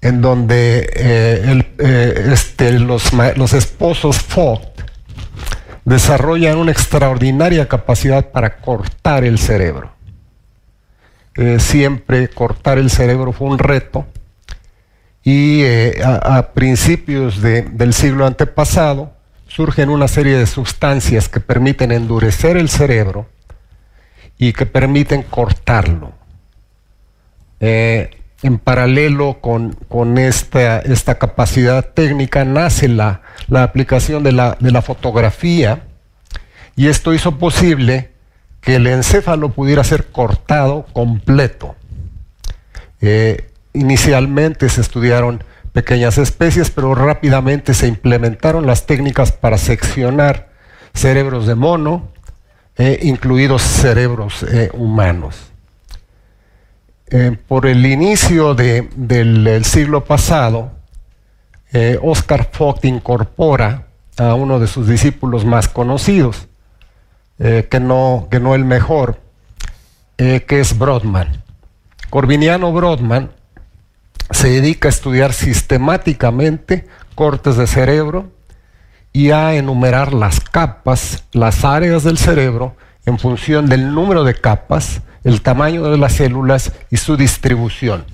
en 0.00 0.20
donde 0.20 0.90
eh, 0.94 1.64
eh, 1.78 2.30
este, 2.32 2.78
los, 2.78 3.12
los, 3.36 3.52
esposos 3.52 4.24
Vogt 4.34 4.80
desarrollan 5.84 6.58
una 6.58 6.70
extraordinaria 6.70 7.66
capacidad 7.66 8.30
para 8.30 8.58
cortar 8.58 9.24
el 9.24 9.38
cerebro. 9.38 9.92
Eh, 11.34 11.58
siempre 11.60 12.28
cortar 12.28 12.78
el 12.78 12.90
cerebro 12.90 13.32
fue 13.32 13.48
un 13.48 13.58
reto 13.58 14.06
y 15.30 15.62
a, 16.02 16.52
principios 16.54 17.42
del 17.42 17.92
siglo 17.92 18.24
antepasado 18.24 19.12
surgen 19.46 19.90
una 19.90 20.08
serie 20.08 20.38
de 20.38 20.46
sustancias 20.46 21.28
que 21.28 21.38
permiten 21.38 21.92
endurecer 21.92 22.56
el 22.56 22.70
cerebro 22.70 23.28
y 24.38 24.54
que 24.54 24.64
permiten 24.64 25.22
cortarlo 25.22 26.14
en 27.60 28.58
paralelo 28.64 29.42
con, 29.42 30.16
esta, 30.16 30.78
esta, 30.78 31.18
capacidad 31.18 31.84
técnica 31.84 32.46
nace 32.46 32.88
la, 32.88 33.20
aplicación 33.52 34.22
de 34.22 34.32
la, 34.32 34.56
de 34.58 34.70
la, 34.70 34.80
fotografía 34.80 35.82
y 36.74 36.86
esto 36.86 37.12
hizo 37.12 37.36
posible 37.36 38.12
que 38.62 38.76
el 38.76 38.86
encéfalo 38.86 39.50
pudiera 39.50 39.84
ser 39.84 40.06
cortado 40.06 40.86
completo. 40.94 41.76
Eh, 43.02 43.48
inicialmente 43.72 44.68
se 44.68 44.80
estudiaron 44.80 45.42
pequeñas 45.72 46.18
especies, 46.18 46.70
pero 46.70 46.94
rápidamente 46.94 47.74
se 47.74 47.86
implementaron 47.86 48.66
las 48.66 48.86
técnicas 48.86 49.32
para 49.32 49.58
seccionar 49.58 50.48
cerebros 50.94 51.46
de 51.46 51.54
mono, 51.54 52.08
eh, 52.76 52.98
incluidos 53.02 53.62
cerebros 53.62 54.42
eh, 54.42 54.70
humanos. 54.72 55.36
Eh, 57.10 57.36
por 57.46 57.66
el 57.66 57.86
inicio 57.86 58.54
del, 58.54 59.64
siglo 59.64 60.04
pasado, 60.04 60.72
Oscar 62.02 62.50
Vogt 62.58 62.84
incorpora 62.84 63.86
a 64.16 64.34
uno 64.34 64.58
de 64.58 64.66
sus 64.66 64.88
discípulos 64.88 65.44
más 65.44 65.68
conocidos, 65.68 66.48
que, 67.38 67.80
no, 67.80 68.26
que 68.30 68.40
no 68.40 68.54
el 68.54 68.64
mejor, 68.64 69.20
que 70.16 70.46
es 70.48 70.76
Brodmann. 70.76 71.44
Corviniano 72.10 72.72
Brodmann 72.72 73.30
se 74.30 74.48
dedica 74.48 74.88
a 74.88 74.90
estudiar 74.90 75.32
sistemáticamente 75.32 76.86
cortes 77.14 77.56
de 77.56 77.66
cerebro 77.66 78.30
y 79.12 79.30
a 79.30 79.54
enumerar 79.54 80.12
las 80.12 80.40
capas, 80.40 81.24
las 81.32 81.64
áreas 81.64 82.04
del 82.04 82.18
cerebro 82.18 82.76
en 83.06 83.18
función 83.18 83.66
del 83.66 83.94
número 83.94 84.22
de 84.24 84.34
capas, 84.34 85.00
el 85.24 85.40
tamaño 85.40 85.84
de 85.90 85.98
las 85.98 86.12
células 86.14 86.72
y 86.90 86.98
su 86.98 87.16
distribución. 87.16 88.04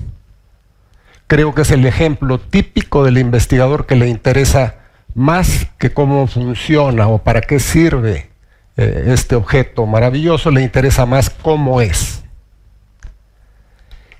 Creo 1.26 1.54
que 1.54 1.62
es 1.62 1.70
el 1.70 1.84
ejemplo 1.84 2.38
típico 2.38 3.04
del 3.04 3.18
investigador 3.18 3.86
que 3.86 3.96
le 3.96 4.08
interesa 4.08 4.76
más 5.14 5.66
que 5.78 5.92
cómo 5.92 6.26
funciona 6.26 7.08
o 7.08 7.18
para 7.18 7.40
qué 7.40 7.58
sirve 7.58 8.30
eh, 8.76 9.04
este 9.08 9.34
objeto 9.36 9.86
maravilloso, 9.86 10.50
le 10.50 10.62
interesa 10.62 11.06
más 11.06 11.30
cómo 11.30 11.80
es. 11.80 12.22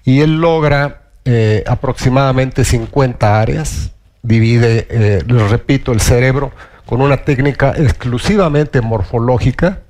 Y 0.05 0.21
él 0.21 0.41
logra 0.41 1.04
eh, 1.27 1.65
aproximadamente 1.67 2.65
50 2.65 3.41
áreas, 3.41 3.93
divide, 4.23 4.87
eh, 4.91 5.23
les 5.27 5.51
repito, 5.51 5.93
el 5.93 6.01
cerebro 6.01 6.53
con 6.85 7.01
una 7.01 7.17
técnica 7.17 7.73
exclusivamente 7.77 8.83
morfológica, 8.83 9.81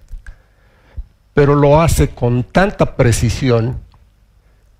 pero 1.33 1.57
lo 1.57 1.83
hace 1.83 2.11
con 2.11 2.44
tanta 2.44 2.94
precisión 2.94 3.81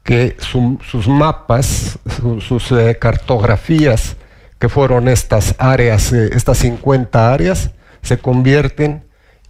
que 0.05 0.37
sus 0.39 1.09
mapas, 1.09 1.99
sus 2.41 2.71
eh, 2.71 2.99
cartografías, 3.01 4.17
que 4.61 4.69
fueron 4.69 5.09
estas 5.09 5.57
áreas, 5.59 6.13
estas 6.13 6.59
50 6.59 7.33
áreas, 7.33 7.73
se 8.01 8.19
convierten 8.19 9.03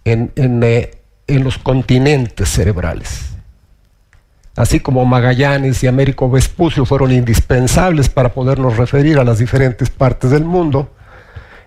en, 0.05 0.31
en 0.35 1.43
los 1.43 1.59
continentes 1.59 2.49
cerebrales 2.49 3.34
así 4.55 4.79
como 4.79 5.05
Magallanes 5.05 5.83
y 5.83 5.87
Américo 5.87 6.29
Vespucio 6.29 6.85
fueron 6.85 7.11
indispensables 7.11 8.09
para 8.09 8.29
podernos 8.29 8.77
referir 8.77 9.19
a 9.19 9.23
las 9.23 9.39
diferentes 9.39 9.89
partes 9.89 10.31
del 10.31 10.45
mundo, 10.45 10.91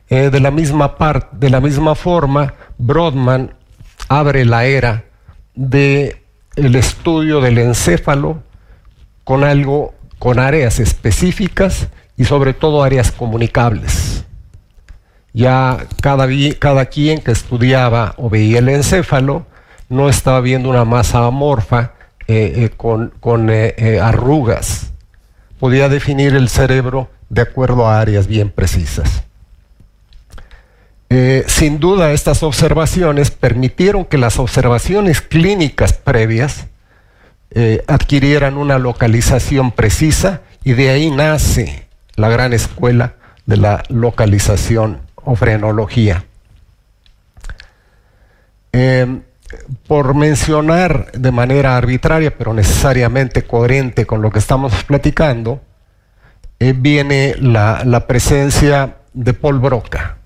eh, 0.08 0.30
de, 0.30 0.40
la 0.40 0.50
misma 0.50 0.94
de 1.32 1.50
la 1.50 1.60
misma 1.60 1.94
forma, 1.94 2.54
Brodmann 2.78 3.54
abre 4.08 4.44
la 4.44 4.64
era 4.64 5.04
del 5.54 6.16
el 6.56 6.74
estudio 6.76 7.40
del 7.40 7.58
encéfalo 7.58 8.42
con 9.24 9.44
algo, 9.44 9.94
con 10.18 10.38
áreas 10.38 10.80
específicas 10.80 11.88
y 12.16 12.24
sobre 12.24 12.54
todo 12.54 12.82
áreas 12.82 13.12
comunicables. 13.12 14.24
Ya 15.34 15.86
cada 16.00 16.86
quien 16.86 17.20
que 17.20 17.30
estudiaba 17.30 18.14
o 18.16 18.30
veía 18.30 18.60
el 18.60 18.68
encéfalo 18.70 19.46
no 19.90 20.08
estaba 20.08 20.40
viendo 20.40 20.70
una 20.70 20.84
masa 20.84 21.26
amorfa, 21.26 21.92
eh, 22.30 22.66
eh, 22.66 22.70
con, 22.76 23.48
eh, 23.48 24.00
arrugas. 24.02 24.92
Podía 25.58 25.88
definir 25.88 26.36
el 26.36 26.50
cerebro 26.50 27.08
de 27.30 27.40
acuerdo 27.40 27.88
a 27.88 28.00
áreas 28.00 28.26
bien 28.26 28.50
precisas. 28.50 29.22
sin 31.46 31.80
duda, 31.80 32.12
estas 32.12 32.42
observaciones 32.42 33.30
permitieron 33.30 34.04
que 34.04 34.18
las 34.18 34.38
observaciones 34.38 35.22
clínicas 35.22 35.94
previas 35.94 36.66
adquirieran 37.86 38.58
una 38.58 38.78
localización 38.78 39.72
precisa 39.72 40.42
y 40.64 40.74
de 40.74 40.90
ahí 40.90 41.10
nace 41.10 41.86
la 42.16 42.28
gran 42.28 42.52
escuela 42.52 43.14
de 43.46 43.56
la 43.56 43.82
localización 43.88 45.00
o 45.14 45.34
frenología. 45.34 46.26
Por 49.86 50.14
mencionar 50.14 51.12
de 51.12 51.32
manera 51.32 51.76
arbitraria, 51.76 52.36
pero 52.36 52.52
necesariamente 52.52 53.42
coherente 53.42 54.06
con 54.06 54.20
lo 54.22 54.30
que 54.30 54.38
estamos 54.38 54.84
platicando, 54.84 55.60
eh, 56.58 56.74
viene 56.76 57.34
la, 57.40 58.04
presencia 58.06 58.96
de 59.12 59.32
Paul 59.32 59.58
Broca. 59.58 60.18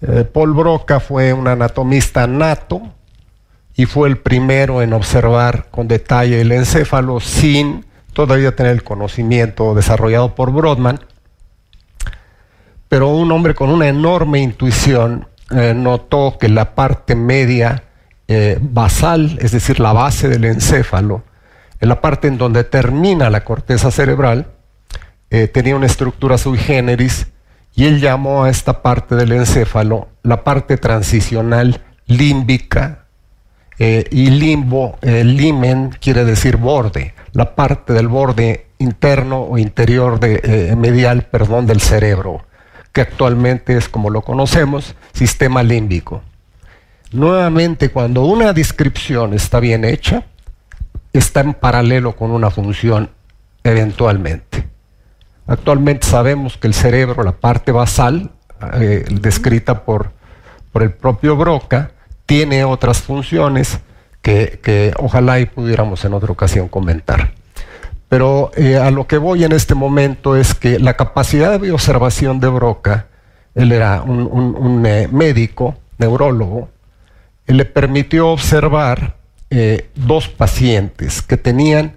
Eh, 0.00 0.24
Paul 0.24 0.52
Broca 0.52 1.00
fue 1.00 1.32
un 1.32 1.48
anatomista 1.48 2.26
nato 2.26 2.82
y 3.74 3.86
fue 3.86 4.08
el 4.08 4.18
primero 4.18 4.82
en 4.82 4.92
observar 4.92 5.68
con 5.70 5.88
detalle 5.88 6.40
el 6.40 6.52
encéfalo 6.52 7.20
sin 7.20 7.86
todavía 8.12 8.54
tener 8.54 8.72
el 8.72 8.82
conocimiento 8.82 9.74
desarrollado 9.74 10.34
por 10.34 10.52
Brodmann, 10.52 11.00
pero 12.88 13.08
un 13.08 13.32
hombre 13.32 13.54
con 13.54 13.70
una 13.70 13.88
enorme 13.88 14.40
intuición 14.40 15.28
eh, 15.50 15.72
notó 15.74 16.36
que 16.38 16.48
la 16.48 16.74
parte 16.74 17.14
media 17.14 17.84
eh, 18.34 18.58
basal, 18.58 19.36
es 19.42 19.52
decir, 19.52 19.78
la 19.78 19.92
base 19.92 20.26
del 20.26 20.46
encéfalo, 20.46 21.22
en 21.80 21.88
la 21.90 22.00
parte 22.00 22.28
en 22.28 22.38
donde 22.38 22.64
termina 22.64 23.28
la 23.28 23.44
corteza 23.44 23.90
cerebral, 23.90 24.46
eh, 25.28 25.48
tenía 25.48 25.76
una 25.76 25.84
estructura 25.84 26.38
sui 26.38 26.56
generis 26.56 27.26
y 27.74 27.84
él 27.84 28.00
llamó 28.00 28.44
a 28.44 28.50
esta 28.50 28.80
parte 28.80 29.16
del 29.16 29.32
encéfalo 29.32 30.08
la 30.22 30.44
parte 30.44 30.78
transicional 30.78 31.82
límbica 32.06 33.04
eh, 33.78 34.04
y 34.10 34.30
limbo, 34.30 34.98
limen 35.02 35.90
quiere 36.00 36.24
decir 36.24 36.56
borde, 36.56 37.14
la 37.32 37.54
parte 37.54 37.92
del 37.92 38.08
borde 38.08 38.68
interno 38.78 39.42
o 39.42 39.58
interior 39.58 40.20
de, 40.20 40.74
medial, 40.76 41.24
perdón, 41.24 41.66
del 41.66 41.82
cerebro, 41.82 42.46
que 42.92 43.02
actualmente 43.02 43.76
es 43.76 43.90
como 43.90 44.08
lo 44.08 44.22
conocemos, 44.22 44.94
sistema 45.12 45.62
límbico. 45.62 46.22
Nuevamente, 47.12 47.90
cuando 47.90 48.24
una 48.24 48.52
descripción 48.52 49.34
está 49.34 49.60
bien 49.60 49.84
hecha, 49.84 50.24
está 51.12 51.40
en 51.40 51.54
paralelo 51.54 52.16
con 52.16 52.30
una 52.30 52.50
función 52.50 53.10
eventualmente. 53.64 54.68
Actualmente 55.46 56.06
sabemos 56.06 56.56
que 56.56 56.68
el 56.68 56.74
cerebro, 56.74 57.22
la 57.22 57.32
parte 57.32 57.72
basal, 57.72 58.30
eh, 58.74 59.04
descrita 59.10 59.84
por, 59.84 60.12
por 60.72 60.82
el 60.82 60.92
propio 60.92 61.36
Broca, 61.36 61.90
tiene 62.26 62.64
otras 62.64 63.02
funciones 63.02 63.80
que, 64.22 64.94
ojalá 64.98 65.40
y 65.40 65.46
pudiéramos 65.46 66.04
en 66.04 66.14
otra 66.14 66.32
ocasión 66.32 66.68
comentar. 66.68 67.32
Pero 68.08 68.50
eh, 68.56 68.76
a 68.76 68.90
lo 68.90 69.06
que 69.06 69.18
voy 69.18 69.44
en 69.44 69.52
este 69.52 69.74
momento 69.74 70.36
es 70.36 70.54
que 70.54 70.78
la 70.78 70.94
capacidad 70.94 71.58
de 71.58 71.72
observación 71.72 72.40
de 72.40 72.48
Broca, 72.48 73.06
él 73.54 73.72
era 73.72 74.02
un, 74.02 74.84
eh, 74.86 75.08
médico, 75.10 75.76
neurólogo, 75.98 76.68
le 77.52 77.64
permitió 77.64 78.28
observar 78.28 79.16
eh, 79.50 79.90
dos 79.94 80.28
pacientes 80.28 81.22
que 81.22 81.36
tenían 81.36 81.96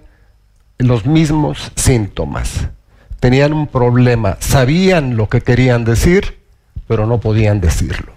los 0.78 1.06
mismos 1.06 1.72
síntomas. 1.74 2.68
Tenían 3.20 3.52
un 3.52 3.66
problema, 3.66 4.36
sabían 4.40 5.16
lo 5.16 5.28
que 5.28 5.40
querían 5.40 5.84
decir, 5.84 6.38
pero 6.86 7.06
no 7.06 7.18
podían 7.18 7.60
decirlo. 7.60 8.12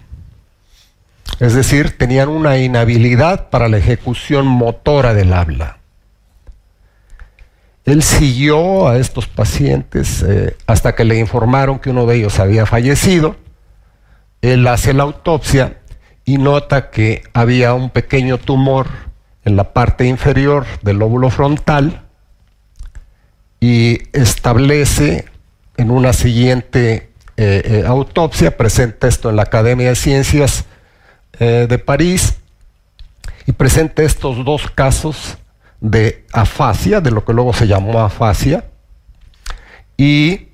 Es 1.38 1.54
decir, 1.54 1.96
tenían 1.96 2.28
una 2.28 2.58
inhabilidad 2.58 3.48
para 3.48 3.68
la 3.68 3.78
ejecución 3.78 4.46
motora 4.46 5.14
del 5.14 5.32
habla. 5.32 5.78
Él 7.86 8.02
siguió 8.02 8.88
a 8.88 8.98
estos 8.98 9.26
pacientes 9.26 10.22
eh, 10.22 10.56
hasta 10.66 10.94
que 10.94 11.04
le 11.04 11.18
informaron 11.18 11.78
que 11.78 11.90
uno 11.90 12.04
de 12.04 12.16
ellos 12.16 12.38
había 12.38 12.66
fallecido. 12.66 13.36
Él 14.42 14.66
hace 14.66 14.92
la 14.92 15.04
autopsia 15.04 15.79
y 16.24 16.38
nota 16.38 16.90
que 16.90 17.22
había 17.32 17.74
un 17.74 17.90
pequeño 17.90 18.38
tumor 18.38 18.86
en 19.44 19.56
la 19.56 19.72
parte 19.72 20.06
inferior 20.06 20.66
del 20.82 20.98
lóbulo 20.98 21.30
frontal 21.30 22.02
y 23.60 23.98
establece 24.12 25.26
en 25.76 25.90
una 25.90 26.12
siguiente 26.12 27.10
eh, 27.36 27.62
eh, 27.64 27.84
autopsia, 27.86 28.56
presenta 28.56 29.08
esto 29.08 29.30
en 29.30 29.36
la 29.36 29.42
Academia 29.42 29.88
de 29.88 29.96
Ciencias 29.96 30.64
eh, 31.38 31.66
de 31.68 31.78
París 31.78 32.36
y 33.46 33.52
presenta 33.52 34.02
estos 34.02 34.44
dos 34.44 34.70
casos 34.70 35.38
de 35.80 36.26
afasia, 36.32 37.00
de 37.00 37.10
lo 37.10 37.24
que 37.24 37.32
luego 37.32 37.54
se 37.54 37.66
llamó 37.66 38.00
afasia, 38.00 38.66
y 39.96 40.48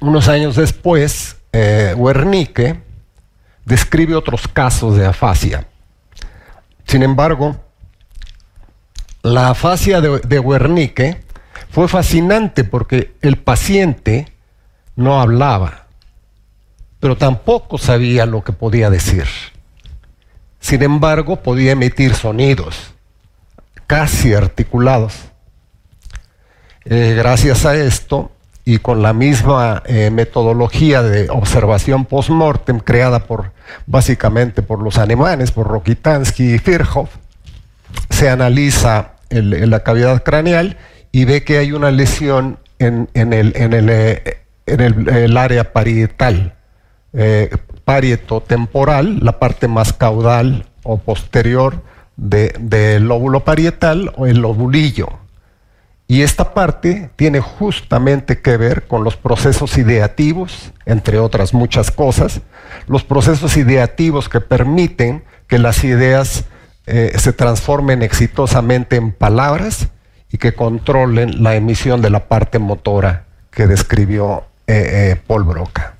unos 0.00 0.28
años 0.28 0.56
después, 0.56 1.36
Wernicke 1.52 2.87
describe 3.68 4.14
otros 4.14 4.48
casos 4.48 4.96
de 4.96 5.06
afasia. 5.06 5.66
Sin 6.86 7.02
embargo, 7.02 7.56
la 9.22 9.50
afasia 9.50 10.00
de, 10.00 10.38
Wernicke 10.38 11.22
fue 11.70 11.86
fascinante 11.86 12.64
porque 12.64 13.14
el 13.20 13.36
paciente 13.36 14.32
no 14.96 15.20
hablaba, 15.20 15.86
pero 16.98 17.16
tampoco 17.16 17.76
sabía 17.76 18.24
lo 18.24 18.42
que 18.42 18.52
podía 18.52 18.88
decir. 18.88 19.26
Sin 20.60 20.82
embargo, 20.82 21.42
podía 21.42 21.72
emitir 21.72 22.14
sonidos 22.14 22.94
casi 23.86 24.34
articulados. 24.34 25.14
Eh, 26.84 27.14
gracias 27.16 27.66
a 27.66 27.76
esto, 27.76 28.32
y 28.68 28.80
con 28.80 29.00
la 29.00 29.14
misma 29.14 29.82
eh, 29.86 30.10
metodología 30.10 31.02
de 31.02 31.30
observación 31.30 32.04
post-mortem 32.04 32.80
creada 32.80 33.20
por, 33.20 33.52
básicamente 33.86 34.60
por 34.60 34.82
los 34.82 34.98
alemanes, 34.98 35.52
por 35.52 35.68
Rokitansky 35.68 36.52
y 36.52 36.58
Virchow, 36.58 37.08
se 38.10 38.28
analiza 38.28 39.12
la 39.30 39.80
cavidad 39.80 40.22
craneal 40.22 40.76
y 41.12 41.24
ve 41.24 41.44
que 41.44 41.56
hay 41.56 41.72
una 41.72 41.90
lesión 41.90 42.58
en, 42.78 43.08
el, 43.14 43.54
en 43.56 43.72
el, 43.72 43.88
eh, 43.88 45.38
área 45.38 45.72
parietal, 45.72 46.52
eh, 47.14 47.48
parieto 47.86 48.42
temporal, 48.42 49.20
la 49.22 49.38
parte 49.38 49.66
más 49.66 49.94
caudal 49.94 50.66
o 50.82 50.98
posterior 50.98 51.82
del 52.18 53.04
lóbulo 53.04 53.44
parietal 53.44 54.12
o 54.18 54.26
el 54.26 54.40
lobulillo. 54.42 55.08
Y 56.10 56.22
esta 56.22 56.54
parte 56.54 57.10
tiene 57.16 57.40
justamente 57.40 58.40
que 58.40 58.56
ver 58.56 58.86
con 58.86 59.04
los 59.04 59.16
procesos 59.16 59.76
ideativos, 59.76 60.72
entre 60.86 61.18
otras 61.18 61.52
muchas 61.52 61.90
cosas, 61.90 62.40
los 62.86 63.04
procesos 63.04 63.58
ideativos 63.58 64.30
que 64.30 64.40
permiten 64.40 65.22
que 65.46 65.58
las 65.58 65.84
ideas 65.84 66.46
eh, 66.86 67.12
se 67.18 67.34
transformen 67.34 68.02
exitosamente 68.02 68.96
en 68.96 69.12
palabras 69.12 69.88
y 70.32 70.38
que 70.38 70.54
controlen 70.54 71.42
la 71.42 71.54
emisión 71.56 72.00
de 72.00 72.08
la 72.08 72.26
parte 72.26 72.58
motora 72.58 73.26
que 73.50 73.66
describió 73.66 74.44
eh, 74.66 75.12
eh, 75.12 75.16
Paul 75.26 75.44
Broca. 75.44 75.94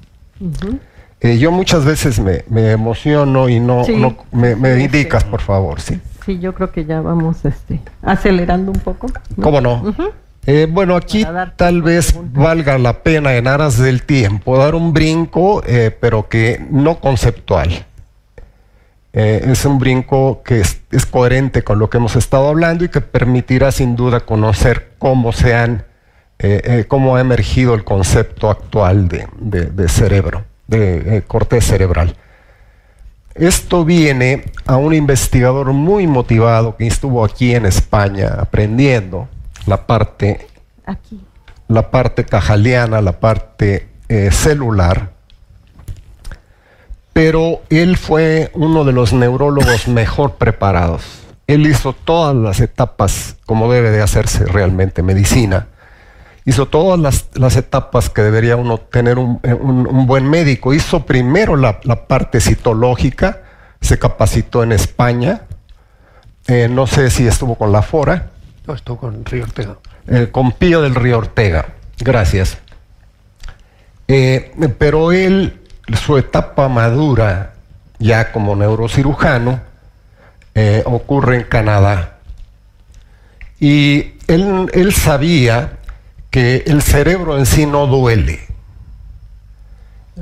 yo 1.21 1.53
muchas 1.53 1.85
veces 1.85 2.18
me, 2.18 2.44
emociono 2.71 3.51
y 3.51 3.61
no, 3.61 3.85
me, 4.33 4.83
indicas, 4.83 5.25
por 5.25 5.42
favor, 5.42 5.83
¿sí? 5.83 6.01
Sí, 6.29 6.38
yo 6.38 6.55
creo 6.55 6.71
que 6.71 6.85
ya 6.85 7.01
vamos 7.01 7.43
este, 7.47 7.81
acelerando 8.03 8.71
un 8.71 8.81
poco. 8.81 9.07
¿Cómo 9.41 9.62
no? 9.62 9.95
bueno, 10.69 10.95
aquí 10.95 11.27
tal 11.57 11.81
vez 11.81 12.14
valga 12.33 12.77
la 12.77 13.03
pena 13.03 13.35
en 13.35 13.49
aras 13.49 13.79
del 13.79 14.03
tiempo 14.03 14.59
dar 14.59 14.75
un 14.75 14.93
brinco, 14.93 15.62
pero 16.01 16.29
que 16.29 16.67
no 16.71 17.01
conceptual. 17.01 17.87
Eh, 19.14 19.43
es 19.51 19.64
un 19.64 19.79
brinco 19.79 20.43
que 20.45 20.61
es, 20.61 21.07
coherente 21.11 21.64
con 21.64 21.79
lo 21.79 21.88
que 21.88 21.97
hemos 21.97 22.14
estado 22.14 22.49
hablando 22.49 22.85
y 22.85 22.88
que 22.88 23.01
permitirá 23.01 23.73
sin 23.73 23.97
duda 23.97 24.21
conocer 24.21 24.91
cómo 24.99 25.33
se 25.33 25.55
han, 25.55 25.87
eh, 26.38 26.61
eh, 26.62 26.85
cómo 26.87 27.17
ha 27.17 27.21
emergido 27.21 27.75
el 27.75 27.85
concepto 27.85 28.51
actual 28.51 29.09
de, 29.09 29.88
cerebro, 29.88 30.45
de 30.67 31.25
corteza 31.27 31.73
cerebral. 31.73 32.14
Esto 33.38 33.85
viene 33.85 34.44
a 34.66 34.77
un 34.77 34.94
investigador 34.94 35.72
muy 35.72 36.07
motivado 36.07 36.77
que 36.77 36.87
estuvo 36.87 37.24
aquí 37.24 37.55
en 37.55 37.66
España 37.66 38.37
aprendiendo 38.40 39.29
la 39.66 39.87
parte, 39.87 40.46
la 41.68 41.90
parte 41.90 42.24
cajaliana, 42.24 43.01
la 43.01 43.20
parte 43.20 43.88
celular, 44.33 45.12
pero 47.12 47.62
él 47.68 47.96
fue 47.96 48.51
uno 48.55 48.85
de 48.85 48.92
los 48.92 49.12
neurólogos 49.12 49.87
mejor 49.87 50.35
preparados. 50.35 51.03
Él 51.46 51.66
hizo 51.66 51.92
todas 51.92 52.35
las 52.35 52.61
etapas 52.61 53.37
como 53.46 53.72
debe 53.72 53.90
de 53.90 54.03
hacerse 54.03 54.46
realmente 54.46 55.03
medicina. 55.03 55.68
Hizo 56.44 56.66
todas 56.66 57.29
las, 57.35 57.57
etapas 57.57 58.09
que 58.09 58.22
debería 58.22 58.57
uno 58.57 58.79
tener 58.79 59.18
un, 59.18 59.40
buen 60.07 60.29
médico. 60.29 60.72
Hizo 60.72 61.05
primero 61.05 61.57
la, 61.57 61.81
parte 62.07 62.40
citológica, 62.40 63.42
se 63.81 63.98
capacitó 63.98 64.62
en 64.62 64.72
España. 64.72 65.42
Eh, 66.46 66.68
no 66.70 66.87
sé 66.87 67.11
si 67.11 67.27
estuvo 67.27 67.57
con 67.57 67.72
la 67.72 67.83
Fora. 67.83 68.31
No, 68.66 68.74
estuvo 68.74 68.98
con 68.98 69.24
Río 69.24 69.44
Ortega. 69.44 69.77
Eh, 70.07 70.29
con 70.33 70.53
Pío 70.53 70.81
del 70.81 70.94
Río 70.94 71.18
Ortega. 71.18 71.66
Gracias. 71.98 72.59
Eh, 74.07 74.53
pero 74.79 75.12
él 75.12 75.61
su 75.96 76.16
etapa 76.16 76.68
madura 76.68 77.55
ya 77.98 78.33
como 78.33 78.57
neurocirujano 78.57 79.61
eh, 80.55 80.83
ocurre 80.87 81.37
en 81.37 81.42
Canadá. 81.44 82.18
Y 83.61 84.14
él, 84.29 84.92
sabía 84.92 85.78
que 86.31 86.64
el 86.67 86.83
cerebro 86.83 87.38
en 87.38 87.47
sí 87.47 87.67
no 87.67 87.87
duele. 87.87 88.41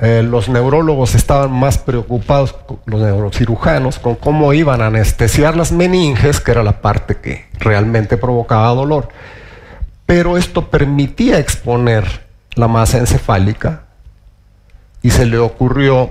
Eh, 0.01 0.23
los 0.23 0.49
neurólogos 0.49 1.14
estaban 1.14 1.53
más 1.53 1.79
preocupados, 1.79 2.55
los 2.85 3.01
neurocirujanos, 3.01 3.99
con 3.99 4.14
cómo 4.14 4.53
iban 4.53 4.83
a 4.83 4.88
anestesiar 4.88 5.57
las 5.57 5.73
meninges, 5.73 6.40
que 6.40 6.51
era 6.51 6.62
la 6.62 6.83
parte 6.83 7.16
que 7.16 7.47
realmente 7.59 8.19
provocaba 8.19 8.69
dolor. 8.69 9.09
Pero 10.05 10.37
esto 10.37 10.71
permitía 10.71 11.38
exponer 11.38 12.27
la 12.55 12.69
masa 12.69 12.99
encefálica 12.99 13.83
y 15.03 15.11
se 15.11 15.27
le 15.27 15.38
ocurrió 15.38 16.11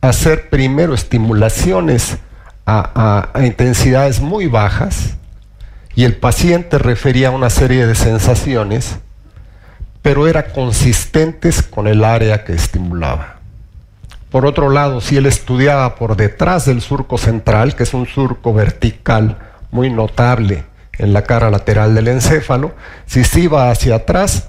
hacer 0.00 0.48
primero 0.48 0.94
estimulaciones 0.94 2.18
a, 2.66 3.30
intensidades 3.42 4.20
muy 4.20 4.46
bajas 4.46 5.16
y 5.96 6.04
el 6.04 6.16
paciente 6.16 6.78
refería 6.78 7.32
una 7.32 7.50
serie 7.50 7.86
de 7.86 7.96
sensaciones, 7.96 8.98
pero 10.02 10.26
era 10.26 10.52
consistentes 10.52 11.62
con 11.62 11.86
el 11.86 12.04
área 12.04 12.44
que 12.44 12.52
estimulaba. 12.52 13.40
Por 14.30 14.46
otro 14.46 14.70
lado, 14.70 15.00
si 15.00 15.16
él 15.16 15.26
estudiaba 15.26 15.96
por 15.96 16.16
detrás 16.16 16.64
del 16.64 16.80
surco 16.80 17.18
central, 17.18 17.74
que 17.74 17.82
es 17.82 17.94
un 17.94 18.06
surco 18.06 18.54
vertical 18.54 19.38
muy 19.72 19.90
notable 19.90 20.64
en 20.98 21.12
la 21.12 21.22
cara 21.22 21.50
lateral 21.50 21.94
del 21.94 22.08
encéfalo, 22.08 22.72
si 23.06 23.24
se 23.24 23.40
iba 23.40 23.70
hacia 23.70 23.96
atrás, 23.96 24.48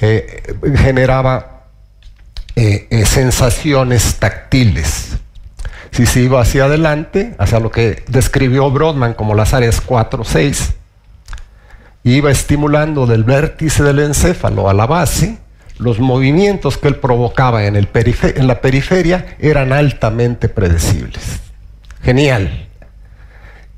eh, 0.00 0.42
generaba 0.76 1.64
eh, 2.56 2.86
eh, 2.90 3.04
sensaciones 3.04 4.16
táctiles. 4.16 5.18
Si 5.90 6.06
se 6.06 6.20
iba 6.20 6.40
hacia 6.40 6.64
adelante, 6.64 7.34
hacia 7.38 7.60
lo 7.60 7.70
que 7.70 8.02
describió 8.08 8.70
Brodmann 8.70 9.14
como 9.14 9.34
las 9.34 9.52
áreas 9.52 9.80
4, 9.80 10.24
6, 10.24 10.74
iba 12.04 12.30
estimulando 12.30 13.06
del 13.06 13.24
vértice 13.24 13.82
del 13.82 13.98
encéfalo 14.00 14.68
a 14.68 14.74
la 14.74 14.86
base, 14.86 15.38
los 15.78 16.00
movimientos 16.00 16.78
que 16.78 16.88
él 16.88 16.96
provocaba 16.96 17.64
en, 17.64 17.76
el 17.76 17.88
en 17.94 18.46
la 18.46 18.60
periferia 18.60 19.36
eran 19.38 19.72
altamente 19.72 20.48
predecibles. 20.48 21.40
Genial. 22.02 22.66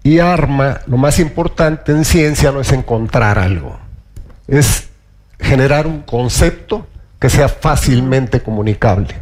Y 0.02 0.18
arma, 0.18 0.80
lo 0.86 0.96
más 0.96 1.18
importante 1.18 1.92
en 1.92 2.04
ciencia 2.04 2.52
no 2.52 2.60
es 2.60 2.72
encontrar 2.72 3.38
algo, 3.38 3.78
es 4.48 4.88
generar 5.38 5.86
un 5.86 6.00
concepto 6.02 6.86
que 7.18 7.28
sea 7.28 7.48
fácilmente 7.48 8.40
comunicable. 8.40 9.14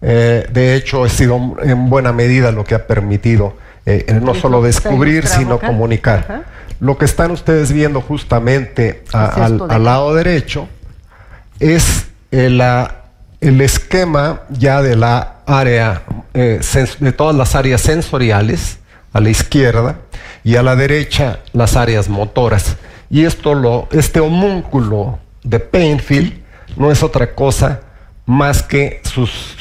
Eh, 0.00 0.48
de 0.52 0.76
hecho, 0.76 1.02
ha 1.02 1.08
sido 1.08 1.56
en 1.60 1.90
buena 1.90 2.12
medida 2.12 2.52
lo 2.52 2.64
que 2.64 2.76
ha 2.76 2.86
permitido 2.86 3.56
eh, 3.84 4.20
no 4.22 4.34
solo 4.34 4.62
descubrir, 4.62 5.26
sino 5.26 5.58
comunicar. 5.58 6.44
Lo 6.80 6.96
que 6.96 7.04
están 7.04 7.30
ustedes 7.30 7.72
viendo 7.72 8.00
justamente 8.00 9.04
al, 9.12 9.84
lado 9.84 10.14
derecho 10.14 10.68
es 11.58 12.06
el, 12.30 12.62
el, 13.40 13.60
esquema 13.60 14.42
ya 14.50 14.80
de 14.80 14.94
la 14.94 15.38
área, 15.46 16.02
eh, 16.34 16.60
de 17.00 17.12
todas 17.12 17.34
las 17.34 17.54
áreas 17.54 17.80
sensoriales, 17.80 18.78
a 19.12 19.20
la 19.20 19.30
izquierda, 19.30 19.96
y 20.44 20.56
a 20.56 20.62
la 20.62 20.76
derecha 20.76 21.40
las 21.52 21.76
áreas 21.76 22.08
motoras. 22.08 22.76
Y 23.10 23.24
esto 23.24 23.54
lo, 23.54 23.88
este 23.90 24.20
homúnculo 24.20 25.18
de 25.42 25.60
Painfield 25.60 26.34
no 26.76 26.90
es 26.90 27.02
otra 27.02 27.34
cosa 27.34 27.80
más 28.26 28.62
que 28.62 29.00
sus, 29.04 29.56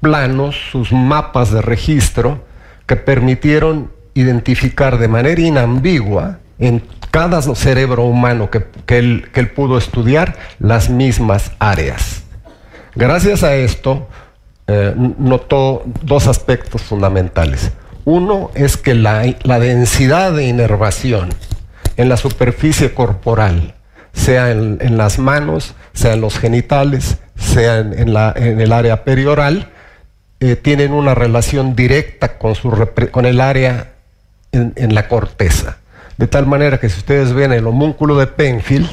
planos, 0.00 0.56
sus 0.70 0.92
mapas 0.92 1.50
de 1.50 1.62
registro 1.62 2.44
que 2.86 2.96
permitieron 2.96 3.90
identificar 4.14 4.98
de 4.98 5.08
manera 5.08 5.40
inambigua 5.40 6.38
en 6.60 6.82
cada 7.10 7.42
cerebro 7.42 8.04
humano 8.04 8.50
que, 8.50 8.64
él, 8.98 9.50
pudo 9.54 9.78
estudiar 9.78 10.36
las 10.58 10.88
mismas 10.88 11.52
áreas. 11.58 12.22
Gracias 12.94 13.42
a 13.42 13.56
esto, 13.56 14.08
eh, 14.68 14.94
notó 14.96 15.82
dos 16.02 16.28
aspectos 16.28 16.82
fundamentales. 16.82 17.72
Uno 18.04 18.50
es 18.54 18.76
que 18.76 18.94
la, 18.94 19.22
densidad 19.22 20.32
de 20.32 20.46
inervación 20.46 21.30
en 21.96 22.08
la 22.08 22.16
superficie 22.16 22.94
corporal 22.94 23.74
sea 24.12 24.50
en, 24.50 24.96
las 24.96 25.18
manos, 25.18 25.74
sea 25.92 26.14
en 26.14 26.20
los 26.20 26.38
genitales, 26.38 27.18
sea 27.36 27.78
en, 27.78 28.08
el 28.60 28.72
área 28.72 29.04
perioral, 29.04 29.70
eh, 30.40 30.56
tienen 30.56 30.92
una 30.92 31.14
relación 31.14 31.74
directa 31.76 32.38
con 32.38 33.26
el 33.26 33.40
área 33.40 33.92
en, 34.52 34.94
la 34.94 35.08
corteza. 35.08 35.78
De 36.20 36.26
tal 36.26 36.46
manera 36.46 36.78
que 36.78 36.90
si 36.90 36.98
ustedes 36.98 37.32
ven 37.32 37.50
el 37.50 37.66
homúnculo 37.66 38.18
de 38.18 38.26
Penfield, 38.26 38.90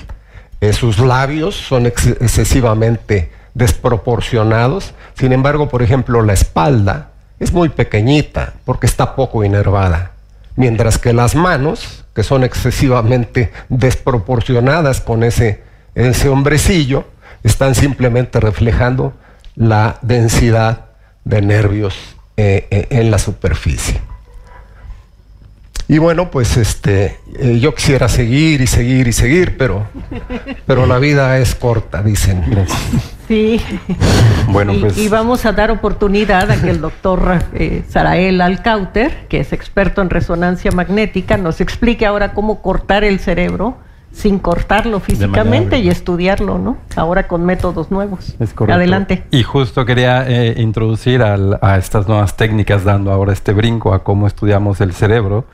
eh, 0.62 0.72
sus 0.72 0.98
labios 0.98 1.56
son 1.56 1.86
excesivamente 1.86 3.34
desproporcionados. 3.54 4.94
Sin 5.14 5.34
embargo, 5.34 5.68
por 5.68 5.84
ejemplo, 5.84 6.24
la 6.24 6.32
espalda 6.32 7.10
es 7.38 7.52
muy 7.52 7.68
pequeñita 7.68 8.54
porque 8.64 8.86
está 8.86 9.14
poco 9.14 9.44
inervada. 9.44 10.12
Mientras 10.56 10.98
que 10.98 11.12
las 11.12 11.36
manos, 11.36 12.06
que 12.16 12.24
son 12.24 12.46
excesivamente 12.46 13.52
desproporcionadas 13.68 15.02
con 15.02 15.26
ese, 15.26 15.62
ese 15.96 16.30
hombrecillo, 16.30 17.04
están 17.44 17.76
simplemente 17.76 18.40
reflejando 18.40 19.12
la 19.54 19.98
densidad 20.02 20.86
de 21.26 21.42
nervios 21.42 21.94
eh, 22.38 22.68
eh, 22.72 22.88
en 22.90 23.12
la 23.12 23.20
superficie. 23.20 24.00
Y 25.90 26.00
bueno, 26.00 26.30
pues 26.30 26.58
este, 26.58 27.20
eh, 27.40 27.60
yo 27.60 27.74
quisiera 27.74 28.10
seguir 28.10 28.60
y 28.60 28.68
seguir 28.68 29.08
y 29.08 29.14
seguir, 29.14 29.58
pero, 29.58 29.88
pero 30.66 30.86
la 30.86 31.00
vida 31.00 31.38
es 31.38 31.56
corta, 31.56 32.04
dicen. 32.04 32.44
Sí. 33.28 33.62
Bueno, 34.50 34.74
y, 34.74 34.80
pues. 34.80 34.98
Y 34.98 35.10
vamos 35.10 35.46
a 35.46 35.52
dar 35.52 35.72
oportunidad 35.72 36.50
a 36.50 36.62
que 36.62 36.70
el 36.70 36.80
doctor 36.80 37.40
eh, 37.54 37.84
Sarael 37.90 38.40
Alcauter, 38.40 39.28
que 39.28 39.42
es 39.42 39.52
experto 39.52 40.02
en 40.02 40.10
resonancia 40.10 40.72
magnética, 40.72 41.38
nos 41.38 41.60
explique 41.60 42.06
ahora 42.06 42.34
cómo 42.34 42.62
cortar 42.62 43.04
el 43.04 43.20
cerebro 43.20 43.78
sin 44.14 44.40
cortarlo 44.40 45.00
físicamente 45.00 45.80
y 45.80 45.90
estudiarlo, 45.90 46.58
¿no? 46.58 46.78
Ahora 46.96 47.28
con 47.28 47.46
métodos 47.46 47.92
nuevos. 47.92 48.36
Es 48.40 48.54
correcto. 48.54 48.78
Adelante. 48.78 49.24
Y 49.32 49.44
justo 49.44 49.86
quería 49.86 50.26
eh, 50.28 50.56
introducir 50.58 51.22
a 51.22 51.78
estas 51.78 52.08
nuevas 52.08 52.36
técnicas, 52.36 52.84
dando 52.84 53.12
ahora 53.12 53.34
este 53.34 53.54
brinco 53.54 53.94
a 53.94 54.04
cómo 54.04 54.26
estudiamos 54.26 54.82
el 54.82 54.94
cerebro 54.94 55.46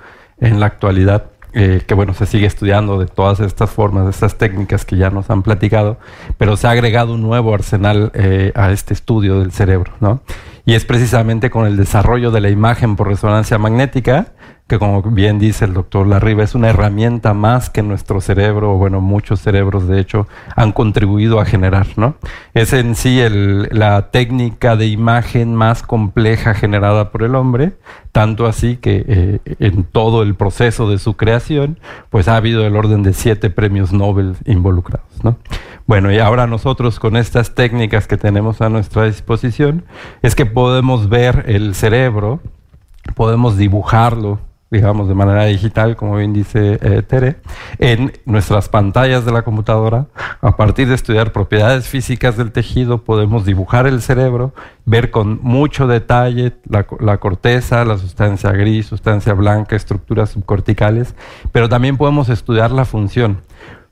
en 0.44 0.60
la 0.60 0.68
actualidad. 0.68 1.26
Eh, 1.56 1.84
que 1.86 1.94
bueno, 1.94 2.16
se 2.16 2.26
sigue 2.26 2.48
estudiando 2.48 2.98
de 2.98 3.06
todas 3.06 3.40
estas 3.40 3.70
formas, 3.70 4.06
de 4.06 4.10
estas 4.10 4.40
técnicas 4.40 4.86
que 4.86 4.98
ya 4.98 5.12
nos 5.12 5.30
han 5.30 5.44
platicado, 5.44 5.98
pero 6.40 6.58
se 6.58 6.66
ha 6.66 6.72
agregado 6.72 7.14
un 7.14 7.22
nuevo 7.22 7.54
arsenal 7.54 8.12
eh, 8.16 8.52
a 8.56 8.72
este 8.72 8.96
estudio 8.96 9.40
del 9.40 9.52
cerebro, 9.52 9.94
¿no? 10.00 10.22
Y 10.66 10.74
es 10.74 10.84
precisamente 10.84 11.52
con 11.52 11.68
el 11.68 11.78
desarrollo 11.78 12.32
de 12.32 12.42
la 12.42 12.50
imagen 12.50 12.96
por 12.96 13.08
resonancia 13.08 13.60
magnética, 13.60 14.30
que 14.68 14.80
como 14.80 15.02
bien 15.02 15.40
dice 15.40 15.66
el 15.66 15.74
doctor 15.74 16.08
Larriba, 16.08 16.44
es 16.44 16.56
una 16.56 16.70
herramienta 16.70 17.34
más 17.34 17.70
que 17.70 17.84
nuestro 17.84 18.22
cerebro, 18.22 18.74
o 18.74 18.78
bueno, 18.78 19.02
muchos 19.02 19.42
cerebros 19.42 19.88
de 19.88 20.00
hecho 20.00 20.28
han 20.56 20.72
contribuido 20.72 21.42
a 21.42 21.46
generar, 21.46 21.88
¿no? 21.98 22.16
Es 22.54 22.72
en 22.72 22.96
sí 22.96 23.22
la 23.72 24.10
técnica 24.12 24.76
de 24.78 24.88
imagen 24.88 25.54
más 25.54 25.84
compleja 25.84 26.54
generada 26.54 27.12
por 27.12 27.24
el 27.24 27.36
hombre, 27.36 27.74
tanto 28.14 28.46
así 28.46 28.78
que 28.78 29.04
eh, 29.08 29.40
en 29.60 29.84
todo 29.84 30.24
el 30.24 30.36
proceso 30.36 30.90
de 30.90 30.98
su 30.98 31.18
creación, 31.18 31.80
pues 32.10 32.30
ha 32.30 32.38
habido 32.38 32.66
el 32.66 32.78
orden 32.78 33.04
de 33.04 33.14
siete 33.14 33.50
premios 33.50 33.92
Nobel 33.92 34.38
involucrados, 34.46 35.24
¿no? 35.24 35.38
Bueno, 35.88 36.12
y 36.14 36.20
ahora 36.20 36.48
nosotros 36.48 37.00
con 37.00 37.18
estas 37.18 37.54
técnicas 37.54 38.08
que 38.08 38.16
tenemos 38.16 38.62
a 38.62 38.70
nuestra 38.70 39.04
disposición, 39.04 39.84
es 40.22 40.36
que 40.36 40.46
podemos 40.46 41.10
ver 41.10 41.44
el 41.48 41.76
cerebro, 41.76 42.40
podemos 43.16 43.58
dibujarlo, 43.58 44.40
digamos, 44.74 45.08
de 45.08 45.14
manera 45.14 45.46
digital, 45.46 45.96
como 45.96 46.18
bien 46.18 46.34
dice 46.34 46.80
eh, 46.82 47.04
Tere, 47.04 47.38
en 47.78 48.12
nuestras 48.26 48.70
pantallas 48.70 49.24
de 49.24 49.32
la 49.32 49.44
computadora. 49.44 50.08
A 50.42 50.58
partir 50.58 50.88
de 50.88 50.96
estudiar 50.96 51.32
propiedades 51.32 51.88
físicas 51.88 52.38
del 52.38 52.52
tejido, 52.52 53.04
podemos 53.04 53.46
dibujar 53.46 53.86
el 53.86 54.02
cerebro, 54.02 54.54
ver 54.86 55.12
con 55.12 55.40
mucho 55.44 55.86
detalle 55.86 56.54
la, 56.68 57.18
corteza, 57.18 57.86
la 57.86 58.00
sustancia 58.00 58.52
gris, 58.52 58.88
sustancia 58.88 59.34
blanca, 59.34 59.76
estructuras 59.76 60.32
subcorticales, 60.32 61.14
pero 61.52 61.70
también 61.70 61.96
podemos 61.96 62.30
estudiar 62.30 62.72
la 62.72 62.86
función. 62.86 63.42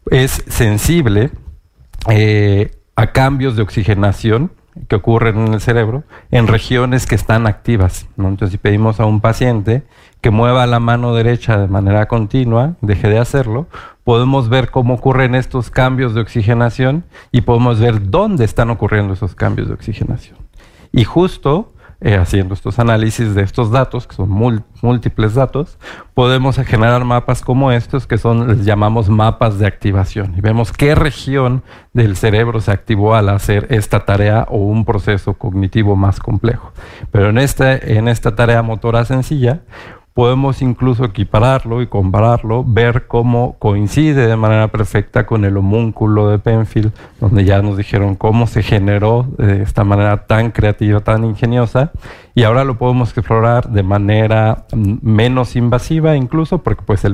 Es 0.09 0.43
sensible 0.47 1.29
eh, 2.09 2.71
a 2.95 3.11
cambios 3.11 3.55
de 3.55 3.61
oxigenación 3.61 4.51
que 4.87 4.95
ocurren 4.95 5.47
en 5.47 5.53
el 5.53 5.61
cerebro 5.61 6.03
en 6.31 6.47
regiones 6.47 7.05
que 7.05 7.15
están 7.15 7.47
activas. 7.47 8.07
Entonces, 8.17 8.51
si 8.51 8.57
pedimos 8.57 8.99
a 8.99 9.05
un 9.05 9.21
paciente 9.21 9.83
que 10.21 10.29
mueva 10.31 10.67
la 10.67 10.79
mano 10.79 11.13
derecha 11.13 11.57
de 11.57 11.67
manera 11.67 12.07
continua, 12.07 12.75
deje 12.81 13.09
de 13.09 13.19
hacerlo, 13.19 13.67
podemos 14.03 14.49
ver 14.49 14.69
cómo 14.69 14.93
ocurren 14.93 15.35
estos 15.35 15.69
cambios 15.69 16.13
de 16.13 16.21
oxigenación 16.21 17.03
y 17.31 17.41
podemos 17.41 17.79
ver 17.79 18.09
dónde 18.09 18.45
están 18.45 18.69
ocurriendo 18.69 19.13
esos 19.13 19.35
cambios 19.35 19.67
de 19.67 19.73
oxigenación. 19.73 20.37
Y 20.91 21.03
justo 21.03 21.73
eh, 22.03 22.15
haciendo 22.15 22.55
estos 22.55 22.79
análisis 22.79 23.35
de 23.35 23.43
estos 23.43 23.69
datos, 23.69 24.07
que 24.07 24.15
son 24.15 24.27
múltiples 24.81 25.35
datos, 25.35 25.77
podemos 26.15 26.55
generar 26.55 27.05
mapas 27.05 27.43
como 27.43 27.71
estos, 27.71 28.07
que 28.07 28.17
son, 28.17 28.63
llamamos 28.63 29.07
mapas 29.07 29.59
de 29.59 29.67
activación. 29.67 30.33
Y 30.35 30.41
vemos 30.41 30.71
qué 30.71 30.95
región 30.95 31.61
del 31.93 32.17
cerebro 32.17 32.59
se 32.59 32.71
activó 32.71 33.13
al 33.13 33.29
hacer 33.29 33.67
esta 33.69 34.03
tarea 34.03 34.47
o 34.49 34.57
un 34.57 34.83
proceso 34.83 35.35
cognitivo 35.35 35.95
más 35.95 36.19
complejo. 36.19 36.73
Pero 37.11 37.29
en, 37.29 37.37
este, 37.37 37.95
en 37.95 38.07
esta 38.07 38.35
tarea 38.35 38.63
motora 38.63 39.05
sencilla, 39.05 39.61
podemos 40.13 40.61
incluso 40.61 41.05
equipararlo 41.05 41.81
y 41.81 41.87
compararlo, 41.87 42.63
ver 42.65 43.07
cómo 43.07 43.55
coincide 43.59 44.27
de 44.27 44.35
manera 44.35 44.67
perfecta 44.67 45.25
con 45.25 45.45
el 45.45 45.55
homúnculo 45.55 46.29
de 46.29 46.39
Penfield, 46.39 46.91
donde 47.19 47.45
ya 47.45 47.61
nos 47.61 47.77
dijeron 47.77 48.15
cómo 48.15 48.47
se 48.47 48.61
generó 48.61 49.25
de 49.37 49.63
esta 49.63 49.83
manera 49.83 50.25
tan 50.27 50.51
creativa, 50.51 50.99
tan 50.99 51.23
ingeniosa, 51.23 51.91
y 52.35 52.43
ahora 52.43 52.65
lo 52.65 52.77
podemos 52.77 53.15
explorar 53.17 53.69
de 53.69 53.83
manera 53.83 54.65
mm, 54.73 54.95
menos 55.01 55.55
invasiva 55.55 56.15
incluso, 56.15 56.59
porque 56.59 56.83
pues 56.83 57.05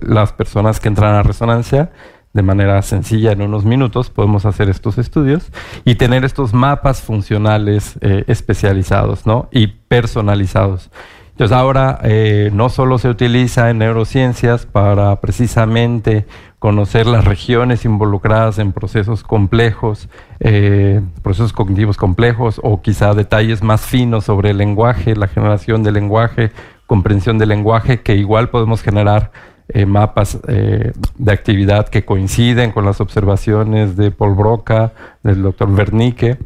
las 0.00 0.32
personas 0.32 0.80
que 0.80 0.88
entran 0.88 1.14
a 1.14 1.22
resonancia 1.22 1.92
de 2.32 2.42
manera 2.42 2.82
sencilla 2.82 3.30
en 3.30 3.42
unos 3.42 3.64
minutos 3.64 4.10
podemos 4.10 4.44
hacer 4.44 4.68
estos 4.68 4.98
estudios 4.98 5.52
y 5.84 5.94
tener 5.94 6.24
estos 6.24 6.52
mapas 6.52 7.00
funcionales 7.00 7.96
eh, 8.00 8.24
especializados 8.26 9.24
¿no? 9.24 9.48
y 9.52 9.68
personalizados. 9.68 10.90
Entonces 11.34 11.56
ahora 11.56 11.98
eh, 12.04 12.50
no 12.52 12.68
solo 12.68 12.96
se 12.98 13.08
utiliza 13.08 13.68
en 13.68 13.78
neurociencias 13.78 14.66
para 14.66 15.20
precisamente 15.20 16.26
conocer 16.60 17.08
las 17.08 17.24
regiones 17.24 17.84
involucradas 17.84 18.60
en 18.60 18.70
procesos 18.70 19.24
complejos, 19.24 20.08
eh, 20.38 21.00
procesos 21.22 21.52
cognitivos 21.52 21.96
complejos 21.96 22.60
o 22.62 22.80
quizá 22.82 23.14
detalles 23.14 23.64
más 23.64 23.80
finos 23.80 24.26
sobre 24.26 24.50
el 24.50 24.58
lenguaje, 24.58 25.16
la 25.16 25.26
generación 25.26 25.82
del 25.82 25.94
lenguaje, 25.94 26.52
comprensión 26.86 27.36
del 27.36 27.48
lenguaje, 27.48 28.00
que 28.00 28.14
igual 28.14 28.48
podemos 28.48 28.80
generar 28.80 29.32
eh, 29.66 29.86
mapas 29.86 30.40
de 30.40 31.32
actividad 31.32 31.88
que 31.88 32.04
coinciden 32.04 32.70
con 32.70 32.84
las 32.84 33.00
observaciones 33.00 33.96
de 33.96 34.12
Paul 34.12 34.36
Broca, 34.36 34.92
del 35.24 35.42
doctor 35.42 35.68
Wernicke 35.68 36.38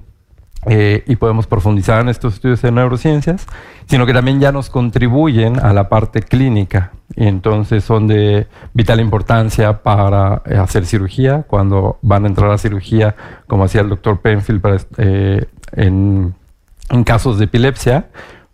eh, 0.68 1.02
y 1.06 1.16
podemos 1.16 1.46
profundizar 1.46 2.02
en 2.02 2.08
estos 2.08 2.34
estudios 2.34 2.60
de 2.60 2.70
neurociencias, 2.70 3.46
sino 3.86 4.04
que 4.04 4.12
también 4.12 4.38
ya 4.38 4.52
nos 4.52 4.68
contribuyen 4.68 5.58
a 5.60 5.72
la 5.72 5.88
parte 5.88 6.20
clínica. 6.22 6.92
Y 7.16 7.26
entonces 7.26 7.84
son 7.84 8.06
de 8.06 8.46
vital 8.74 9.00
importancia 9.00 9.82
para 9.82 10.42
eh, 10.44 10.56
hacer 10.56 10.84
cirugía, 10.84 11.44
cuando 11.46 11.98
van 12.02 12.24
a 12.24 12.28
entrar 12.28 12.50
a 12.50 12.58
cirugía, 12.58 13.16
como 13.46 13.64
hacía 13.64 13.80
el 13.80 13.88
doctor 13.88 14.20
Penfield 14.20 14.86
eh, 14.98 15.46
en, 15.72 16.34
en 16.90 17.04
casos 17.04 17.38
de 17.38 17.46
epilepsia, 17.46 18.08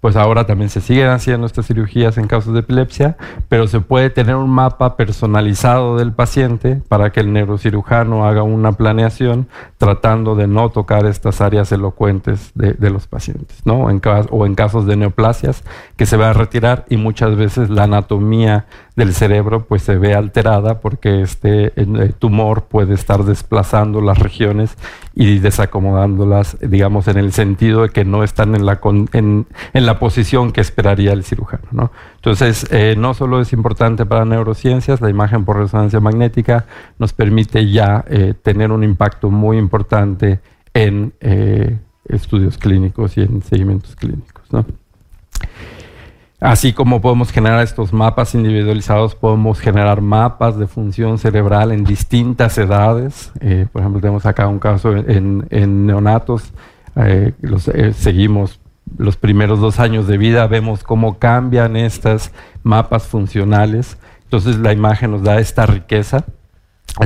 pues 0.05 0.17
ahora 0.17 0.45
también 0.45 0.69
se 0.69 0.83
siguen 0.83 1.09
haciendo 1.09 1.47
estas 1.47 1.67
cirugías 1.67 2.19
en 2.19 2.27
casos 2.27 2.53
de 2.53 2.61
epilepsia, 2.61 3.17
pero 3.49 3.67
se 3.67 3.81
puede 3.81 4.11
tener 4.11 4.37
un 4.37 4.51
mapa 4.51 4.99
personalizado 4.99 5.97
del 5.97 6.12
paciente 6.12 6.83
para 6.90 7.11
que 7.11 7.21
el 7.21 7.33
neurocirujano 7.33 8.27
haga 8.27 8.43
una 8.43 8.73
planeación 8.73 9.49
tratando 9.79 10.35
de 10.35 10.47
no 10.47 10.69
tocar 10.69 11.07
estas 11.07 11.40
áreas 11.40 11.73
elocuentes 11.73 12.53
de, 12.55 12.90
los 12.90 13.07
pacientes, 13.07 13.62
¿no? 13.64 13.85
O 14.31 14.45
en 14.45 14.55
casos 14.55 14.85
de 14.85 14.97
neoplasias 14.97 15.64
que 15.97 16.05
se 16.05 16.19
va 16.19 16.29
a 16.29 16.33
retirar 16.35 16.85
y 16.90 16.99
muchas 16.99 17.35
veces 17.35 17.71
la 17.71 17.85
anatomía 17.85 18.67
del 18.97 19.13
cerebro 19.13 19.67
pues 19.67 19.83
se 19.83 19.97
ve 19.97 20.15
alterada 20.15 20.81
porque 20.81 21.23
este 21.23 21.73
tumor 22.19 22.65
puede 22.65 22.95
estar 22.95 23.25
desplazando 23.25 24.01
las 24.01 24.19
regiones 24.19 24.77
y 25.15 25.39
desacomodándolas, 25.39 26.57
digamos, 26.61 27.09
en 27.09 27.19
el 27.19 27.33
sentido 27.33 27.83
de 27.83 27.89
que 27.89 28.05
no 28.05 28.23
están 28.23 28.55
en 28.55 28.67
la, 28.67 28.81
en, 29.13 29.47
la 29.73 29.99
posición 29.99 30.53
que 30.53 30.61
esperaría 30.61 31.13
el 31.13 31.25
cirujano. 31.25 31.65
¿no? 31.73 31.93
Entonces, 32.17 32.67
eh, 32.71 32.95
no 32.97 33.15
solo 33.15 33.41
es 33.41 33.53
importante 33.53 34.07
para 34.07 34.25
neurociencias, 34.25 35.01
la 35.01 35.11
imagen 35.11 35.45
por 35.45 35.59
resonancia 35.59 36.01
magnética 36.01 36.67
nos 36.99 37.13
permite 37.13 37.71
ya 37.71 38.05
eh, 38.09 38.35
tener 38.41 38.71
un 38.71 38.85
impacto 38.85 39.31
muy 39.31 39.59
importante 39.59 40.41
en 40.73 41.13
eh, 41.21 41.79
estudios 42.07 42.59
clínicos 42.59 43.17
y 43.17 43.23
en 43.23 43.43
seguimientos 43.43 43.97
clínicos. 43.97 44.53
¿no? 44.53 44.65
Así 46.45 46.75
como 46.75 47.01
podemos 47.01 47.33
generar 47.33 47.63
estos 47.63 47.95
mapas 47.95 48.35
individualizados, 48.35 49.15
podemos 49.15 49.61
generar 49.61 50.03
mapas 50.03 50.59
de 50.59 50.67
función 50.67 51.17
cerebral 51.17 51.73
en 51.73 51.85
distintas 51.85 52.59
edades. 52.59 53.33
Eh, 53.41 53.67
por 53.73 53.81
ejemplo, 53.81 54.03
tenemos 54.03 54.27
acá 54.27 54.47
un 54.47 54.59
caso 54.59 54.95
en, 54.95 55.87
neonatos, 55.87 56.53
eh, 56.97 57.33
eh, 57.73 57.93
seguimos 57.95 58.61
los 58.99 59.17
primeros 59.17 59.59
dos 59.59 59.81
años 59.81 60.07
de 60.07 60.19
vida, 60.19 60.47
vemos 60.47 60.85
cómo 60.85 61.19
cambian 61.19 61.77
estas 61.77 62.31
mapas 62.63 63.05
funcionales. 63.05 63.97
Entonces 64.25 64.59
la 64.59 64.75
imagen 64.75 65.13
nos 65.13 65.23
da 65.23 65.38
esta 65.38 65.65
riqueza. 65.65 66.27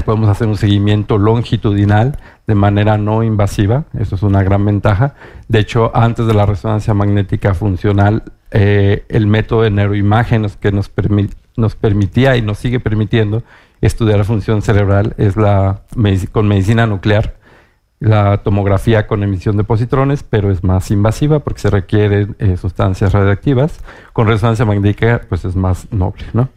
podemos 0.05 0.29
hacer 0.31 0.49
un 0.49 0.57
seguimiento 0.57 1.17
longitudinal 1.17 2.19
de 2.49 2.57
manera 2.57 2.99
no 2.99 3.23
invasiva, 3.23 3.85
eso 3.97 4.17
es 4.17 4.23
una 4.25 4.43
gran 4.43 4.65
ventaja. 4.65 5.15
De 5.47 5.61
hecho, 5.61 5.93
antes 5.95 6.27
de 6.27 6.35
la 6.35 6.45
resonancia 6.45 6.93
magnética 6.93 7.55
funcional, 7.55 8.25
eh, 8.51 9.05
el 9.09 9.27
método 9.27 9.63
de 9.63 9.71
neuroimágenes 9.71 10.57
que 10.57 10.73
nos, 10.73 10.89
permitía 11.77 12.37
y 12.37 12.43
nos 12.43 12.59
sigue 12.59 12.81
permitiendo 12.81 13.43
estudiar 13.81 14.19
la 14.19 14.25
función 14.25 14.63
cerebral 14.63 15.15
es 15.19 15.37
la 15.37 15.83
con 16.33 16.49
medicina 16.49 16.87
nuclear. 16.87 17.37
la 18.01 18.39
tomografía 18.45 19.09
con 19.09 19.25
emisión 19.25 19.57
de 19.57 19.65
positrones, 19.65 20.23
pero 20.23 20.53
es 20.53 20.63
más 20.63 20.91
invasiva 20.93 21.41
porque 21.41 21.61
se 21.61 21.71
requieren 21.71 22.37
eh, 22.39 22.57
sustancias 22.57 23.13
radiactivas. 23.13 23.81
Con 24.13 24.29
resonancia 24.29 24.65
magnética, 24.65 25.23
pues 25.29 25.45
es 25.45 25.57
más 25.57 25.91
noble, 25.91 26.25
¿no? 26.33 26.49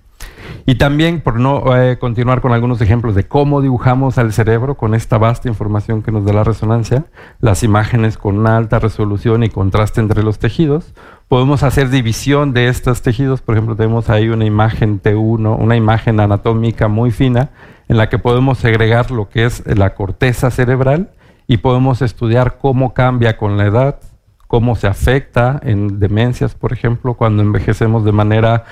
Y 0.66 0.76
también, 0.76 1.22
por 1.22 1.40
no 1.40 1.76
eh, 1.76 1.98
continuar 1.98 2.42
con 2.42 2.54
algunos 2.54 2.82
ejemplos 2.82 3.16
de 3.16 3.28
cómo 3.28 3.62
dibujamos 3.62 4.18
al 4.18 4.32
cerebro 4.34 4.76
con 4.76 4.94
esta 4.94 5.18
vasta 5.18 5.48
información 5.48 6.04
que 6.04 6.12
nos 6.12 6.26
da 6.26 6.34
la 6.34 6.44
resonancia, 6.44 7.06
las 7.40 7.64
imágenes 7.64 8.18
con 8.18 8.38
una 8.38 8.58
alta 8.58 8.80
resolución 8.80 9.44
y 9.44 9.50
contraste 9.50 10.02
entre 10.02 10.24
los 10.24 10.40
tejidos, 10.40 10.94
podemos 11.32 11.64
hacer 11.64 11.90
división 11.90 12.52
de 12.52 12.68
estos 12.68 13.02
tejidos. 13.02 13.42
Por 13.42 13.56
ejemplo, 13.56 13.78
tenemos 13.78 14.10
ahí 14.10 14.28
una 14.28 14.44
imagen 14.44 15.02
T1, 15.02 15.56
una 15.58 15.78
imagen 15.78 16.20
anatómica 16.20 16.90
muy 16.90 17.12
fina, 17.12 17.52
en 17.88 17.96
la 17.96 18.10
que 18.10 18.20
podemos 18.20 18.58
segregar 18.58 19.12
lo 19.12 19.30
que 19.30 19.46
es 19.46 19.64
la 19.66 19.94
corteza 19.96 20.52
cerebral 20.52 21.12
y 21.48 21.60
podemos 21.60 22.02
estudiar 22.02 22.58
cómo 22.58 22.94
cambia 22.94 23.38
con 23.38 23.56
la 23.56 23.66
edad, 23.66 24.00
cómo 24.48 24.76
se 24.76 24.88
afecta 24.88 25.58
en 25.64 26.02
demencias, 26.02 26.54
por 26.54 26.74
ejemplo, 26.74 27.14
cuando 27.14 27.44
envejecemos 27.44 28.04
de 28.04 28.12
manera 28.12 28.66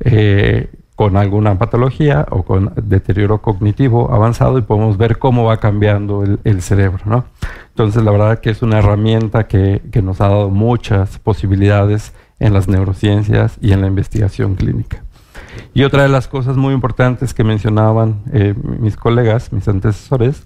eh, 0.00 0.68
con 0.96 1.16
alguna 1.16 1.58
patología 1.58 2.26
o 2.30 2.42
con 2.42 2.72
deterioro 2.76 3.40
cognitivo 3.40 4.12
avanzado 4.12 4.58
y 4.58 4.62
podemos 4.62 4.98
ver 4.98 5.18
cómo 5.18 5.44
va 5.44 5.56
cambiando 5.56 6.24
el, 6.44 6.62
cerebro. 6.62 7.00
¿no? 7.06 7.24
Entonces, 7.68 8.02
la 8.02 8.10
verdad 8.10 8.40
que 8.40 8.50
es 8.50 8.62
una 8.62 8.78
herramienta 8.78 9.46
que, 9.48 9.80
nos 10.02 10.20
ha 10.20 10.28
dado 10.28 10.50
muchas 10.50 11.18
posibilidades 11.18 12.12
en 12.38 12.52
las 12.52 12.68
neurociencias 12.68 13.56
y 13.60 13.72
en 13.72 13.80
la 13.80 13.86
investigación 13.86 14.54
clínica. 14.54 15.02
Y 15.74 15.84
otra 15.84 16.02
de 16.02 16.08
las 16.08 16.28
cosas 16.28 16.56
muy 16.56 16.74
importantes 16.74 17.34
que 17.34 17.44
mencionaban 17.44 18.22
eh, 18.32 18.54
mis 18.62 18.96
colegas, 18.96 19.52
mis 19.52 19.68
antecesores, 19.68 20.42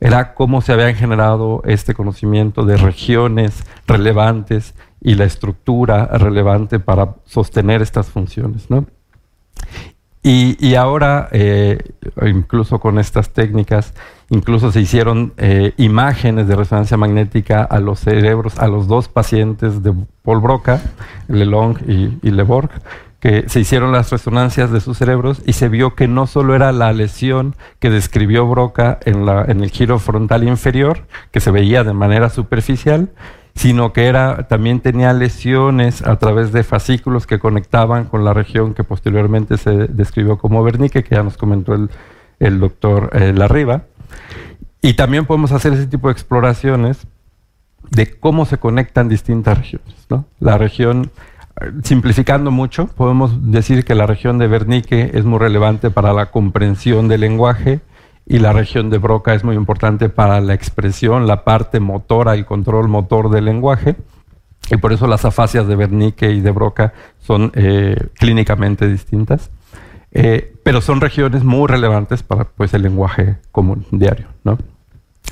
era 0.00 0.34
cómo 0.34 0.60
se 0.62 0.72
habían 0.72 0.94
generado 0.94 1.62
este 1.66 1.94
conocimiento 1.94 2.64
de 2.64 2.76
regiones 2.76 3.64
relevantes 3.86 4.74
y 5.00 5.14
la 5.14 5.24
estructura 5.24 6.06
relevante 6.06 6.78
para 6.78 7.16
sostener 7.26 7.82
estas 7.82 8.08
funciones. 8.08 8.70
¿no? 8.70 8.86
Y, 10.22 10.74
ahora, 10.74 11.30
eh, 11.32 11.78
incluso 12.26 12.78
con 12.78 12.98
estas 12.98 13.30
técnicas, 13.30 13.94
incluso 14.28 14.70
se 14.70 14.82
hicieron 14.82 15.32
eh, 15.38 15.72
imágenes 15.78 16.46
de 16.46 16.56
resonancia 16.56 16.98
magnética 16.98 17.62
a 17.62 17.80
los 17.80 18.00
cerebros, 18.00 18.58
a 18.58 18.68
los 18.68 18.86
dos 18.86 19.08
pacientes 19.08 19.82
de 19.82 19.94
Paul 20.22 20.40
Broca, 20.40 20.82
Lelong 21.28 21.78
y, 21.88 22.18
y 22.20 22.30
Leborg, 22.32 22.70
que 23.20 23.48
se 23.48 23.60
hicieron 23.60 23.92
las 23.92 24.10
resonancias 24.10 24.70
de 24.70 24.80
sus 24.80 24.98
cerebros 24.98 25.42
y 25.46 25.54
se 25.54 25.68
vio 25.68 25.94
que 25.94 26.06
no 26.08 26.26
solo 26.26 26.54
era 26.54 26.72
la 26.72 26.92
lesión 26.92 27.54
que 27.78 27.88
describió 27.88 28.46
Broca 28.46 28.98
en, 29.04 29.24
la, 29.24 29.44
en 29.46 29.62
el 29.62 29.70
giro 29.70 29.98
frontal 29.98 30.46
inferior, 30.46 31.06
que 31.30 31.40
se 31.40 31.50
veía 31.50 31.82
de 31.82 31.92
manera 31.94 32.28
superficial, 32.28 33.10
sino 33.54 33.92
que 33.92 34.06
era, 34.06 34.48
también 34.48 34.80
tenía 34.80 35.12
lesiones 35.12 36.02
a 36.02 36.16
través 36.16 36.52
de 36.52 36.62
fascículos 36.62 37.26
que 37.26 37.38
conectaban 37.38 38.04
con 38.04 38.24
la 38.24 38.32
región 38.32 38.74
que 38.74 38.84
posteriormente 38.84 39.56
se 39.58 39.88
describió 39.88 40.38
como 40.38 40.62
vernique, 40.62 41.04
que 41.04 41.14
ya 41.14 41.22
nos 41.22 41.36
comentó 41.36 41.74
el, 41.74 42.60
doctor 42.60 43.10
eh, 43.12 43.32
Larriba. 43.34 43.84
Y 44.82 44.94
también 44.94 45.26
podemos 45.26 45.52
hacer 45.52 45.74
ese 45.74 45.86
tipo 45.86 46.08
de 46.08 46.12
exploraciones 46.12 47.06
de 47.90 48.18
cómo 48.18 48.46
se 48.46 48.58
conectan 48.58 49.08
distintas 49.08 49.58
regiones. 49.58 50.06
La 50.38 50.56
región, 50.56 51.10
simplificando 51.82 52.50
mucho, 52.50 52.86
podemos 52.86 53.50
decir 53.50 53.84
que 53.84 53.94
la 53.94 54.06
región 54.06 54.38
de 54.38 54.48
Wernicke 54.48 55.10
es 55.14 55.24
muy 55.24 55.38
relevante 55.38 55.90
para 55.90 56.12
la 56.12 56.30
comprensión 56.30 57.08
del 57.08 57.20
lenguaje, 57.22 57.80
y 58.30 58.38
la 58.38 58.52
región 58.52 58.90
de 58.90 58.98
Broca 58.98 59.34
es 59.34 59.42
muy 59.42 59.56
importante 59.56 60.08
para 60.08 60.40
la 60.40 60.54
expresión, 60.54 61.26
la 61.26 61.42
parte 61.42 61.80
motora, 61.80 62.34
el 62.34 62.46
control 62.46 62.86
motor 62.86 63.28
del 63.28 63.46
lenguaje. 63.46 63.96
Y 64.70 64.76
por 64.76 64.92
eso 64.92 65.08
las 65.08 65.24
afasias 65.24 65.66
de 65.66 65.74
Wernicke 65.74 66.30
y 66.30 66.40
de 66.40 66.52
Broca 66.52 66.92
son 67.18 67.50
eh, 67.56 67.96
clínicamente 68.14 68.86
distintas. 68.86 69.50
Eh, 70.12 70.54
pero 70.62 70.80
son 70.80 71.00
regiones 71.00 71.42
muy 71.42 71.66
relevantes 71.66 72.22
para 72.22 72.44
pues, 72.44 72.72
el 72.72 72.82
lenguaje 72.82 73.38
común 73.50 73.84
diario. 73.90 74.28
¿no? 74.44 74.58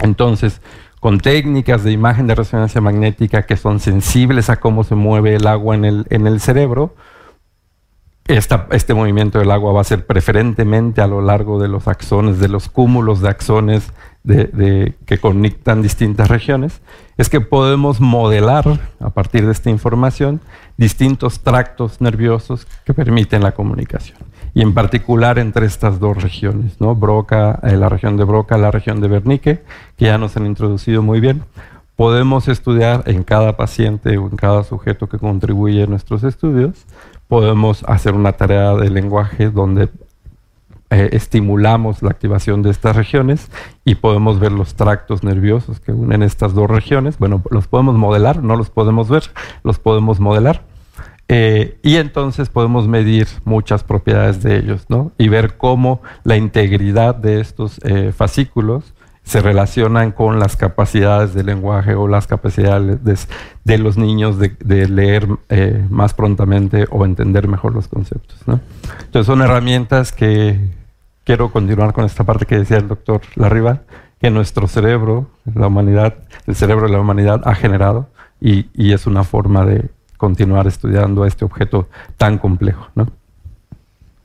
Entonces, 0.02 0.60
con 0.98 1.20
técnicas 1.20 1.84
de 1.84 1.92
imagen 1.92 2.26
de 2.26 2.34
resonancia 2.34 2.80
magnética 2.80 3.46
que 3.46 3.56
son 3.56 3.78
sensibles 3.78 4.50
a 4.50 4.56
cómo 4.56 4.82
se 4.82 4.96
mueve 4.96 5.36
el 5.36 5.46
agua 5.46 5.76
en 5.76 5.84
el, 5.84 6.06
en 6.10 6.26
el 6.26 6.40
cerebro, 6.40 6.96
este 8.28 8.94
movimiento 8.94 9.38
del 9.38 9.50
agua 9.50 9.72
va 9.72 9.80
a 9.80 9.84
ser 9.84 10.06
preferentemente 10.06 11.00
a 11.00 11.06
lo 11.06 11.22
largo 11.22 11.58
de 11.60 11.68
los 11.68 11.88
axones, 11.88 12.38
de 12.38 12.48
los 12.48 12.68
cúmulos 12.68 13.20
de 13.20 13.28
axones 13.30 13.90
que 14.26 15.18
conectan 15.20 15.80
distintas 15.80 16.28
regiones, 16.28 16.82
es 17.16 17.30
que 17.30 17.40
podemos 17.40 18.00
modelar 18.00 18.64
a 19.00 19.10
partir 19.10 19.46
de 19.46 19.52
esta 19.52 19.70
información 19.70 20.40
distintos 20.76 21.40
tractos 21.40 22.00
nerviosos 22.00 22.66
que 22.84 22.92
permiten 22.92 23.42
la 23.42 23.52
comunicación. 23.52 24.18
Y 24.54 24.62
en 24.62 24.74
particular 24.74 25.38
entre 25.38 25.66
estas 25.66 25.98
dos 25.98 26.22
regiones, 26.22 26.80
¿no? 26.80 26.94
Broca, 26.94 27.60
eh, 27.62 27.76
la 27.76 27.88
región 27.88 28.16
de 28.16 28.24
Broca, 28.24 28.58
la 28.58 28.70
región 28.70 29.00
de 29.00 29.08
Wernicke, 29.08 29.62
que 29.96 30.04
ya 30.04 30.18
nos 30.18 30.36
han 30.36 30.46
introducido 30.46 31.02
muy 31.02 31.20
bien. 31.20 31.44
Podemos 31.98 32.46
estudiar 32.46 33.02
en 33.06 33.24
cada 33.24 33.56
paciente 33.56 34.16
o 34.18 34.28
en 34.30 34.36
cada 34.36 34.62
sujeto 34.62 35.08
que 35.08 35.18
contribuye 35.18 35.82
a 35.82 35.86
nuestros 35.86 36.22
estudios 36.22 36.86
podemos 37.28 37.84
hacer 37.86 38.14
una 38.14 38.32
tarea 38.32 38.74
de 38.74 38.90
lenguaje 38.90 39.50
donde 39.50 39.90
eh, 40.90 41.10
estimulamos 41.12 42.02
la 42.02 42.08
activación 42.08 42.62
de 42.62 42.70
estas 42.70 42.96
regiones 42.96 43.50
y 43.84 43.96
podemos 43.96 44.40
ver 44.40 44.52
los 44.52 44.74
tractos 44.74 45.22
nerviosos 45.22 45.80
que 45.80 45.92
unen 45.92 46.22
estas 46.22 46.54
dos 46.54 46.68
regiones. 46.68 47.18
Bueno, 47.18 47.42
los 47.50 47.68
podemos 47.68 47.96
modelar, 47.96 48.42
no 48.42 48.56
los 48.56 48.70
podemos 48.70 49.10
ver, 49.10 49.24
los 49.62 49.78
podemos 49.78 50.18
modelar. 50.18 50.64
Eh, 51.30 51.78
y 51.82 51.96
entonces 51.96 52.48
podemos 52.48 52.88
medir 52.88 53.28
muchas 53.44 53.84
propiedades 53.84 54.42
de 54.42 54.56
ellos, 54.56 54.86
¿no? 54.88 55.12
Y 55.18 55.28
ver 55.28 55.58
cómo 55.58 56.00
la 56.24 56.38
integridad 56.38 57.14
de 57.14 57.40
estos 57.40 57.78
eh, 57.84 58.12
fascículos 58.16 58.94
se 59.28 59.42
relacionan 59.42 60.12
con 60.12 60.38
las 60.38 60.56
capacidades 60.56 61.34
de 61.34 61.44
lenguaje 61.44 61.94
o 61.94 62.08
las 62.08 62.26
capacidades 62.26 63.28
de, 63.62 63.76
los 63.78 63.98
niños 63.98 64.38
de, 64.38 64.88
leer 64.88 65.28
eh, 65.50 65.84
más 65.90 66.14
prontamente 66.14 66.86
o 66.90 67.04
entender 67.04 67.46
mejor 67.46 67.74
los 67.74 67.88
conceptos. 67.88 68.38
Entonces 68.46 69.26
son 69.26 69.42
herramientas 69.42 70.12
que 70.12 70.58
quiero 71.24 71.52
continuar 71.52 71.92
con 71.92 72.06
esta 72.06 72.24
parte 72.24 72.46
que 72.46 72.58
decía 72.58 72.78
el 72.78 72.88
doctor 72.88 73.20
Larriba, 73.34 73.82
que 74.18 74.30
nuestro 74.30 74.66
cerebro, 74.66 75.28
la 75.54 75.66
humanidad, 75.66 76.14
el 76.46 76.54
cerebro 76.54 76.86
de 76.86 76.92
la 76.94 77.00
humanidad 77.00 77.42
ha 77.44 77.54
generado 77.54 78.08
y, 78.40 78.70
y 78.72 78.94
es 78.94 79.06
una 79.06 79.24
forma 79.24 79.66
de 79.66 79.90
continuar 80.16 80.66
estudiando 80.66 81.26
este 81.26 81.44
objeto 81.44 81.86
tan 82.16 82.38
complejo. 82.38 82.88
¿no? 82.94 83.08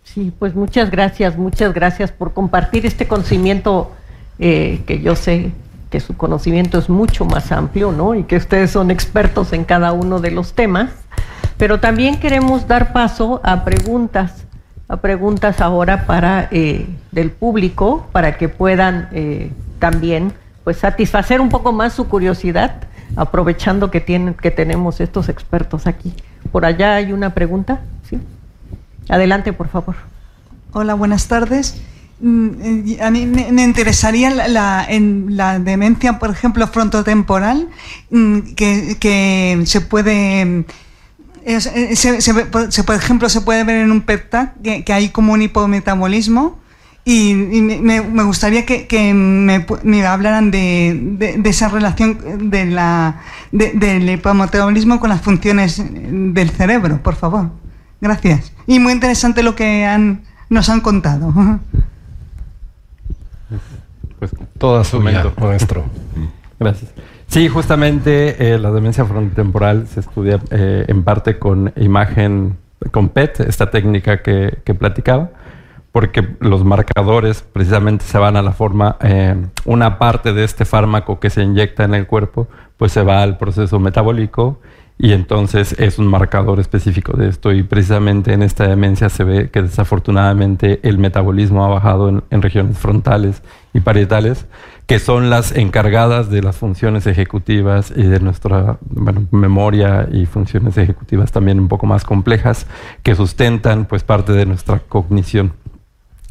Sí, 0.05 0.31
pues 0.39 0.55
muchas 0.55 0.89
gracias, 0.89 1.37
muchas 1.37 1.73
gracias 1.73 2.13
por 2.13 2.31
compartir 2.31 2.85
este 2.85 3.05
conocimiento 3.05 3.91
eh, 4.39 4.81
que 4.85 5.01
yo 5.01 5.15
sé 5.15 5.51
que 5.89 5.99
su 5.99 6.17
conocimiento 6.17 6.79
es 6.79 6.89
mucho 6.89 7.23
más 7.23 7.51
amplio, 7.51 7.91
¿no? 7.91 8.15
Y 8.15 8.23
que 8.23 8.37
ustedes 8.37 8.71
son 8.71 8.89
expertos 8.89 9.53
en 9.53 9.63
cada 9.63 9.91
uno 9.91 10.19
de 10.19 10.31
los 10.31 10.53
temas. 10.53 10.89
Pero 11.57 11.79
también 11.79 12.19
queremos 12.19 12.67
dar 12.67 12.93
paso 12.93 13.39
a 13.43 13.63
preguntas, 13.63 14.45
a 14.87 14.97
preguntas 14.97 15.61
ahora 15.61 16.07
para 16.07 16.47
eh, 16.51 16.87
del 17.11 17.29
público, 17.29 18.07
para 18.11 18.37
que 18.37 18.49
puedan 18.49 19.07
eh, 19.11 19.51
también 19.77 20.33
pues 20.63 20.77
satisfacer 20.77 21.41
un 21.41 21.49
poco 21.49 21.71
más 21.73 21.93
su 21.93 22.07
curiosidad, 22.07 22.87
aprovechando 23.15 23.91
que 23.91 24.01
tienen, 24.01 24.33
que 24.33 24.49
tenemos 24.49 24.99
estos 24.99 25.29
expertos 25.29 25.85
aquí. 25.85 26.11
Por 26.51 26.65
allá 26.65 26.95
hay 26.95 27.13
una 27.13 27.35
pregunta, 27.35 27.81
¿sí? 28.09 28.19
Adelante, 29.09 29.53
por 29.53 29.67
favor. 29.67 29.95
Hola, 30.71 30.95
buenas 30.95 31.27
tardes. 31.27 31.83
Mm, 32.23 32.49
eh, 32.61 32.97
a 33.01 33.11
mí 33.11 33.25
me, 33.25 33.63
interesaría 33.63 34.29
la, 34.29 34.85
en 34.87 35.35
la 35.35 35.59
demencia, 35.59 36.19
por 36.19 36.29
ejemplo, 36.29 36.65
frontotemporal, 36.67 37.67
mm, 38.11 38.39
que, 38.55 39.61
se 39.65 39.81
puede, 39.81 40.63
se, 41.59 42.83
por 42.85 42.95
ejemplo, 42.95 43.27
se 43.27 43.41
puede 43.41 43.65
ver 43.65 43.75
en 43.75 43.91
un 43.91 44.01
PET 44.01 44.53
que, 44.63 44.93
hay 44.93 45.09
como 45.09 45.33
un 45.33 45.41
hipometabolismo 45.41 46.59
y, 47.03 47.33
me, 47.33 47.99
gustaría 48.23 48.65
que, 48.65 49.13
me, 49.13 50.07
hablaran 50.07 50.49
de, 50.49 51.41
esa 51.43 51.67
relación 51.67 52.49
de 52.49 52.65
la, 52.67 53.19
del 53.51 54.09
hipometabolismo 54.09 55.01
con 55.01 55.09
las 55.09 55.19
funciones 55.21 55.83
del 55.83 56.49
cerebro, 56.51 57.03
por 57.03 57.15
favor. 57.15 57.51
Gracias. 57.99 58.53
Y 58.65 58.79
muy 58.79 58.93
interesante 58.93 59.43
lo 59.43 59.55
que 59.55 59.83
han, 59.85 60.21
nos 60.49 60.69
han 60.69 60.79
contado. 60.79 61.33
pues 64.29 64.47
toda 64.57 64.83
su 64.83 65.01
maestro. 65.01 65.83
Gracias. 66.59 66.93
Sí, 67.27 67.49
justamente 67.49 68.53
eh, 68.53 68.57
la 68.57 68.71
demencia 68.71 69.03
frontotemporal 69.05 69.87
se 69.87 69.99
estudia 69.99 70.39
eh, 70.51 70.85
en 70.87 71.03
parte 71.03 71.39
con 71.39 71.73
imagen, 71.75 72.57
con 72.91 73.09
PET, 73.09 73.41
esta 73.41 73.69
técnica 73.69 74.21
que, 74.21 74.61
platicaba, 74.77 75.31
porque 75.91 76.35
los 76.39 76.63
marcadores 76.63 77.41
precisamente 77.41 78.05
se 78.05 78.17
van 78.17 78.37
a 78.37 78.41
la 78.41 78.53
forma, 78.53 78.97
eh, 79.01 79.35
una 79.65 79.97
parte 79.97 80.31
de 80.31 80.43
este 80.43 80.63
fármaco 80.63 81.19
que 81.19 81.29
se 81.29 81.43
inyecta 81.43 81.83
en 81.83 81.95
el 81.95 82.07
cuerpo, 82.07 82.47
pues 82.77 82.91
se 82.91 83.03
va 83.03 83.23
al 83.23 83.37
proceso 83.37 83.79
metabólico 83.79 84.59
y 84.97 85.11
entonces 85.11 85.75
es 85.79 85.97
un 85.97 86.07
marcador 86.07 86.59
específico 86.59 87.17
de 87.17 87.27
esto 87.27 87.51
y 87.51 87.63
precisamente 87.63 88.33
en 88.33 88.43
esta 88.43 88.67
demencia 88.67 89.09
se 89.09 89.23
ve 89.23 89.49
que 89.49 89.63
desafortunadamente 89.63 90.79
el 90.83 90.97
metabolismo 90.97 91.65
ha 91.65 91.67
bajado 91.67 92.09
en, 92.09 92.41
regiones 92.41 92.77
frontales 92.77 93.41
y 93.73 93.79
parietales 93.79 94.45
que 94.85 94.99
son 94.99 95.29
las 95.29 95.53
encargadas 95.53 96.29
de 96.29 96.43
las 96.43 96.57
funciones 96.57 97.07
ejecutivas 97.07 97.91
y 97.95 98.03
de 98.03 98.19
nuestra 98.19 98.77
memoria 99.31 100.07
y 100.11 100.25
funciones 100.25 100.77
ejecutivas 100.77 101.31
también 101.31 101.59
un 101.59 101.69
poco 101.69 101.85
más 101.85 102.03
complejas 102.03 102.67
que 103.01 103.15
sustentan 103.15 103.85
pues 103.85 104.03
parte 104.03 104.33
de 104.33 104.45
nuestra 104.45 104.79
cognición. 104.79 105.53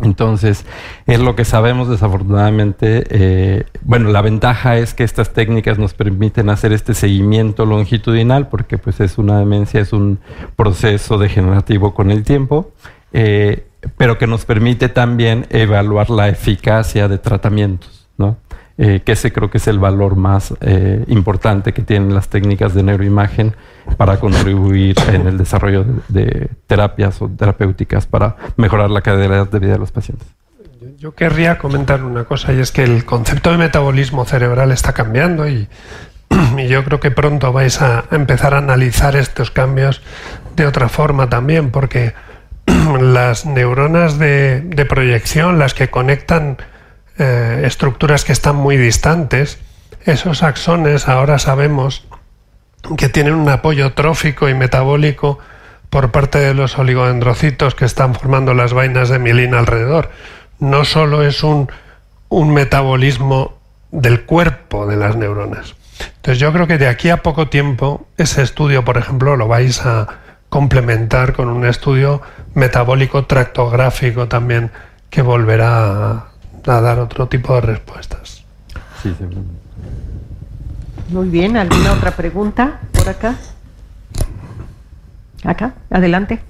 Entonces, 0.02 0.66
es 1.06 1.20
lo 1.20 1.36
que 1.36 1.44
sabemos 1.44 1.88
desafortunadamente. 1.88 3.04
Eh, 3.08 3.64
bueno, 3.82 4.10
la 4.10 4.20
ventaja 4.20 4.76
es 4.76 4.94
que 4.94 5.04
estas 5.04 5.32
técnicas 5.32 5.78
nos 5.78 5.94
permiten 5.94 6.50
hacer 6.50 6.72
este 6.72 6.92
seguimiento 6.92 7.64
longitudinal, 7.64 8.48
porque 8.48 8.78
pues 8.78 9.00
es 9.00 9.16
una 9.16 9.38
demencia, 9.38 9.80
es 9.80 9.92
un 9.92 10.18
proceso 10.56 11.18
degenerativo 11.18 11.94
con 11.94 12.10
el 12.10 12.24
tiempo, 12.24 12.72
eh, 13.12 13.66
pero 13.96 14.18
que 14.18 14.26
nos 14.26 14.44
permite 14.44 14.88
también 14.88 15.46
evaluar 15.50 16.10
la 16.10 16.28
eficacia 16.28 17.06
de 17.06 17.18
tratamientos, 17.18 18.08
¿no? 18.18 18.36
Eh, 18.84 19.00
que 19.04 19.12
ese 19.12 19.32
creo 19.32 19.48
que 19.48 19.58
es 19.58 19.68
el 19.68 19.78
valor 19.78 20.16
más 20.16 20.54
eh, 20.60 21.04
importante 21.06 21.72
que 21.72 21.82
tienen 21.82 22.12
las 22.12 22.26
técnicas 22.26 22.74
de 22.74 22.82
neuroimagen 22.82 23.54
para 23.96 24.18
contribuir 24.18 24.96
en 25.06 25.28
el 25.28 25.38
desarrollo 25.38 25.86
de, 26.08 26.48
terapias 26.66 27.22
o 27.22 27.28
terapéuticas 27.28 28.06
para 28.06 28.34
mejorar 28.56 28.90
la 28.90 29.00
calidad 29.00 29.48
de 29.48 29.58
vida 29.60 29.74
de 29.74 29.78
los 29.78 29.92
pacientes. 29.92 30.26
Yo 30.98 31.14
querría 31.14 31.58
comentar 31.58 32.02
una 32.02 32.24
cosa 32.24 32.52
y 32.52 32.58
es 32.58 32.72
que 32.72 32.82
el 32.82 33.04
concepto 33.04 33.52
de 33.52 33.58
metabolismo 33.58 34.24
cerebral 34.24 34.72
está 34.72 34.92
cambiando 34.92 35.48
y, 35.48 35.68
y 36.58 36.66
yo 36.66 36.82
creo 36.82 36.98
que 36.98 37.12
pronto 37.12 37.52
vais 37.52 37.80
a 37.80 38.06
empezar 38.10 38.52
a 38.52 38.58
analizar 38.58 39.14
estos 39.14 39.52
cambios 39.52 40.02
de 40.56 40.66
otra 40.66 40.88
forma 40.88 41.28
también, 41.28 41.70
porque 41.70 42.14
las 43.00 43.46
neuronas 43.46 44.18
de, 44.18 44.60
de 44.60 44.84
proyección, 44.86 45.60
las 45.60 45.72
que 45.72 45.88
conectan 45.88 46.56
eh, 47.18 47.62
estructuras 47.64 48.24
que 48.24 48.32
están 48.32 48.56
muy 48.56 48.76
distantes, 48.76 49.58
esos 50.04 50.42
axones 50.42 51.08
ahora 51.08 51.38
sabemos 51.38 52.06
que 52.96 53.08
tienen 53.08 53.34
un 53.34 53.48
apoyo 53.48 53.92
trófico 53.92 54.48
y 54.48 54.54
metabólico 54.54 55.38
por 55.90 56.10
parte 56.10 56.38
de 56.38 56.54
los 56.54 56.78
oligodendrocitos 56.78 57.74
que 57.74 57.84
están 57.84 58.14
formando 58.14 58.54
las 58.54 58.72
vainas 58.72 59.08
de 59.08 59.18
mielina 59.18 59.58
alrededor. 59.58 60.10
No 60.58 60.84
solo 60.84 61.22
es 61.22 61.42
un, 61.42 61.70
un 62.28 62.52
metabolismo 62.52 63.58
del 63.90 64.24
cuerpo 64.24 64.86
de 64.86 64.96
las 64.96 65.16
neuronas. 65.16 65.74
Entonces 66.16 66.38
yo 66.38 66.52
creo 66.52 66.66
que 66.66 66.78
de 66.78 66.88
aquí 66.88 67.10
a 67.10 67.18
poco 67.18 67.48
tiempo 67.48 68.06
ese 68.16 68.42
estudio, 68.42 68.84
por 68.84 68.96
ejemplo, 68.96 69.36
lo 69.36 69.48
vais 69.48 69.84
a 69.84 70.08
complementar 70.48 71.34
con 71.34 71.48
un 71.48 71.66
estudio 71.66 72.22
metabólico 72.54 73.26
tractográfico 73.26 74.28
también 74.28 74.70
que 75.10 75.22
volverá 75.22 76.31
a 76.66 76.80
dar 76.80 76.98
otro 76.98 77.28
tipo 77.28 77.54
de 77.54 77.60
respuestas. 77.62 78.44
Sí, 79.02 79.14
Muy 81.08 81.28
bien, 81.28 81.56
¿alguna 81.56 81.92
otra 81.92 82.12
pregunta 82.12 82.80
por 82.92 83.08
acá? 83.08 83.36
Acá, 85.44 85.74
adelante. 85.90 86.40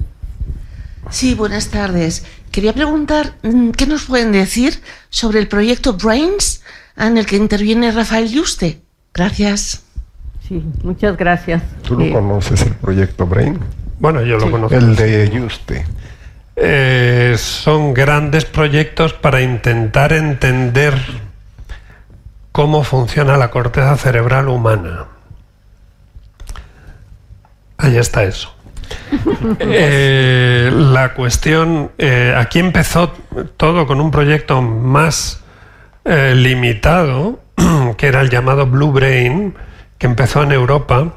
Sí, 1.11 1.35
buenas 1.35 1.69
tardes. 1.69 2.25
Quería 2.51 2.75
preguntar, 2.75 3.35
mm, 3.43 3.71
¿qué 3.71 3.87
nos 3.87 4.05
pueden 4.05 4.33
decir 4.33 4.83
sobre 5.09 5.41
el 5.41 5.49
proyecto 5.49 5.95
Brains 5.95 6.63
en 6.97 7.17
el 7.17 7.27
que 7.27 7.37
interviene 7.37 7.91
Rafael 7.91 8.29
Yuste? 8.31 8.83
Gracias. 9.15 9.83
Sí, 10.47 10.63
muchas 10.83 11.17
gracias. 11.17 11.63
¿Tú 11.83 11.99
lo 11.99 12.13
conoces 12.13 12.63
el 12.63 12.75
proyecto 12.75 13.27
Brain? 13.27 13.59
Bueno, 13.99 14.23
yo 14.23 14.39
lo 14.39 14.51
conozco. 14.51 14.77
El 14.77 14.97
de 14.97 15.31
Yuste. 15.31 15.87
Eh, 16.57 17.35
son 17.39 17.95
grandes 17.95 18.45
proyectos 18.45 19.15
para 19.15 19.41
intentar 19.41 20.13
entender 20.13 20.95
cómo 22.53 22.85
funciona 22.85 23.37
la 23.37 23.51
corteza 23.51 23.97
cerebral 23.97 24.49
humana. 24.49 25.07
Ahí 27.79 27.97
está 27.97 28.25
eso. 28.25 28.55
Eh, 29.59 30.71
la 30.73 31.15
cuestión, 31.15 31.91
eh, 31.99 32.33
aquí 32.37 32.61
empezó 32.61 33.13
todo 33.57 33.89
con 33.89 34.01
un 34.01 34.13
proyecto 34.13 34.63
más 34.63 35.41
limitado, 36.05 37.41
que 37.97 38.07
era 38.07 38.21
el 38.21 38.31
llamado 38.31 38.67
Blue 38.67 38.93
Brain, 38.93 39.55
que 39.99 40.07
empezó 40.07 40.43
en 40.43 40.53
Europa, 40.53 41.13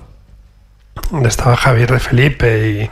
donde 1.12 1.30
estaba 1.30 1.56
Javier 1.56 1.92
de 1.92 2.00
Felipe 2.00 2.70
y 2.70 2.90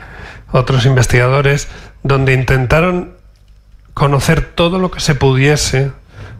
otros 0.51 0.85
investigadores, 0.85 1.67
donde 2.03 2.33
intentaron 2.33 3.13
conocer 3.93 4.41
todo 4.41 4.79
lo 4.79 4.91
que 4.91 4.99
se 4.99 5.15
pudiese 5.15 5.91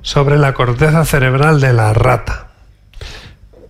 sobre 0.01 0.37
la 0.37 0.53
corteza 0.53 1.05
cerebral 1.05 1.61
de 1.61 1.73
la 1.73 1.93
rata, 1.93 2.47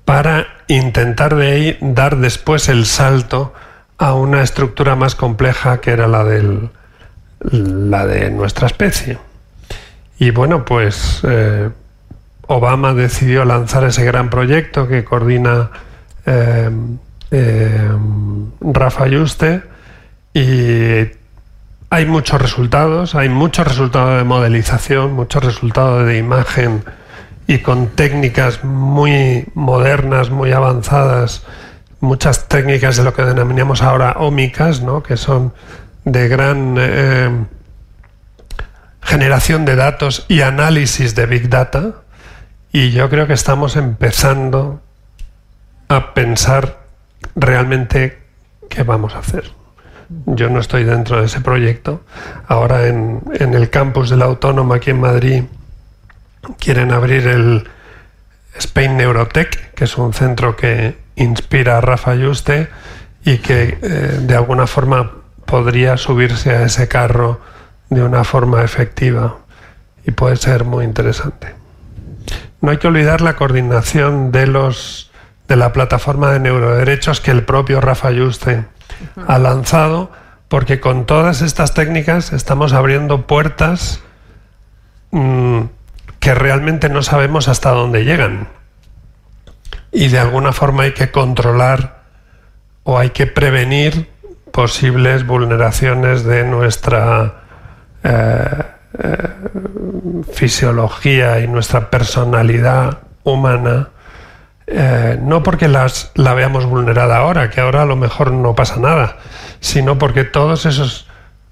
para 0.05 0.47
intentar 0.67 1.35
de 1.35 1.51
ahí 1.51 1.77
dar 1.81 2.17
después 2.17 2.67
el 2.69 2.85
salto 2.85 3.53
a 3.97 4.13
una 4.15 4.41
estructura 4.41 4.95
más 4.95 5.15
compleja 5.15 5.79
que 5.79 5.91
era 5.91 6.07
la, 6.07 6.23
del, 6.23 6.69
la 7.39 8.05
de 8.05 8.31
nuestra 8.31 8.67
especie. 8.67 9.17
Y 10.17 10.31
bueno, 10.31 10.65
pues 10.65 11.21
eh, 11.23 11.69
Obama 12.47 12.93
decidió 12.93 13.45
lanzar 13.45 13.83
ese 13.83 14.03
gran 14.03 14.29
proyecto 14.29 14.87
que 14.87 15.03
coordina 15.03 15.69
eh, 16.25 16.69
eh, 17.31 17.89
Rafa 18.61 19.07
Yuste 19.07 19.63
y 20.33 21.22
hay 21.93 22.07
muchos 22.07 22.41
resultados, 22.41 23.13
hay 23.13 23.29
muchos 23.29 23.67
resultados 23.67 24.17
de 24.17 24.23
modelización, 24.23 25.13
muchos 25.13 25.43
resultados 25.43 26.07
de 26.07 26.17
imagen 26.17 26.83
y 27.45 27.59
con 27.59 27.89
técnicas 27.89 28.63
muy 28.63 29.45
modernas, 29.53 30.31
muy 30.31 30.51
avanzadas, 30.53 31.43
muchas 31.99 32.47
técnicas 32.47 32.97
de 32.97 33.03
lo 33.03 33.13
que 33.13 33.21
denominamos 33.21 33.83
ahora 33.83 34.15
ómicas, 34.17 34.81
¿no? 34.81 35.03
que 35.03 35.17
son 35.17 35.53
de 36.03 36.27
gran 36.29 36.77
eh, 36.79 37.29
generación 39.03 39.63
de 39.63 39.75
datos 39.75 40.25
y 40.27 40.41
análisis 40.41 41.13
de 41.13 41.27
Big 41.27 41.47
Data. 41.47 42.01
Y 42.71 42.89
yo 42.89 43.07
creo 43.07 43.27
que 43.27 43.33
estamos 43.33 43.75
empezando 43.75 44.81
a 45.89 46.15
pensar 46.15 46.87
realmente 47.35 48.19
qué 48.67 48.81
vamos 48.81 49.13
a 49.13 49.19
hacer. 49.19 49.62
Yo 50.25 50.49
no 50.49 50.59
estoy 50.59 50.83
dentro 50.83 51.19
de 51.19 51.25
ese 51.25 51.41
proyecto. 51.41 52.01
Ahora 52.47 52.87
en, 52.87 53.21
el 53.39 53.69
campus 53.69 54.09
de 54.09 54.17
la 54.17 54.25
Autónoma 54.25 54.75
aquí 54.75 54.91
en 54.91 55.01
Madrid 55.01 55.43
quieren 56.59 56.91
abrir 56.91 57.27
el 57.27 57.67
Spain 58.57 58.97
Neurotech, 58.97 59.73
que 59.73 59.85
es 59.85 59.97
un 59.97 60.13
centro 60.13 60.55
que 60.55 60.97
inspira 61.15 61.77
a 61.77 61.81
Rafa 61.81 62.15
Yuste 62.15 62.69
y 63.25 63.37
que 63.37 63.77
eh, 63.81 64.19
de 64.21 64.35
alguna 64.35 64.67
forma 64.67 65.11
podría 65.45 65.97
subirse 65.97 66.51
a 66.51 66.63
ese 66.63 66.87
carro 66.87 67.39
de 67.89 68.03
una 68.03 68.23
forma 68.23 68.63
efectiva 68.63 69.37
y 70.05 70.11
puede 70.11 70.35
ser 70.35 70.63
muy 70.63 70.85
interesante. 70.85 71.55
No 72.61 72.71
hay 72.71 72.77
que 72.77 72.87
olvidar 72.87 73.21
la 73.21 73.35
coordinación 73.35 74.31
de 74.31 74.47
los 74.47 75.11
de 75.47 75.57
la 75.57 75.73
plataforma 75.73 76.31
de 76.31 76.39
neuroderechos 76.39 77.19
que 77.19 77.31
el 77.31 77.43
propio 77.43 77.81
Rafa 77.81 78.11
Yuste 78.11 78.65
ha 79.27 79.37
lanzado, 79.39 80.11
porque 80.47 80.79
con 80.79 81.05
todas 81.05 81.41
estas 81.41 81.73
técnicas 81.73 82.33
estamos 82.33 82.73
abriendo 82.73 83.25
puertas 83.27 84.01
mm, 85.11 85.61
que 86.19 86.33
realmente 86.33 86.89
no 86.89 87.03
sabemos 87.03 87.47
hasta 87.47 87.71
dónde 87.71 88.05
llegan. 88.05 88.47
Y 89.91 90.07
de 90.07 90.19
alguna 90.19 90.53
forma 90.53 90.83
hay 90.83 90.93
que 90.93 91.11
controlar 91.11 92.03
o 92.83 92.97
hay 92.97 93.11
que 93.11 93.27
prevenir 93.27 94.09
posibles 94.51 95.25
vulneraciones 95.25 96.23
de 96.23 96.43
nuestra 96.43 97.41
eh, 98.03 98.63
eh, 98.99 99.29
fisiología 100.31 101.39
y 101.39 101.47
nuestra 101.47 101.89
personalidad 101.89 102.99
humana 103.23 103.89
eh, 104.67 105.19
no 105.21 105.43
porque 105.43 105.67
las, 105.67 106.11
la 106.15 106.33
veamos 106.33 106.65
vulnerada 106.65 107.17
ahora, 107.17 107.49
que 107.49 107.61
ahora 107.61 107.83
a 107.83 107.85
lo 107.85 107.95
mejor 107.95 108.31
no 108.31 108.55
pasa 108.55 108.77
nada, 108.77 109.17
sino 109.59 109.97
porque 109.97 110.23
todos 110.23 110.65
esos 110.65 111.07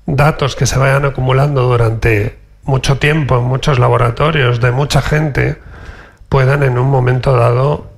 datos 0.05 0.55
que 0.55 0.66
se 0.66 0.80
vayan 0.80 1.05
acumulando 1.05 1.64
durante 1.64 2.38
mucho 2.64 2.97
tiempo 2.97 3.38
en 3.38 3.43
muchos 3.43 3.80
laboratorios 3.80 4.62
de 4.62 4.72
mucha 4.72 5.01
gente 5.01 5.57
puedan 6.30 6.64
en 6.64 6.78
un 6.78 6.89
momento 6.89 7.36
dado 7.36 7.91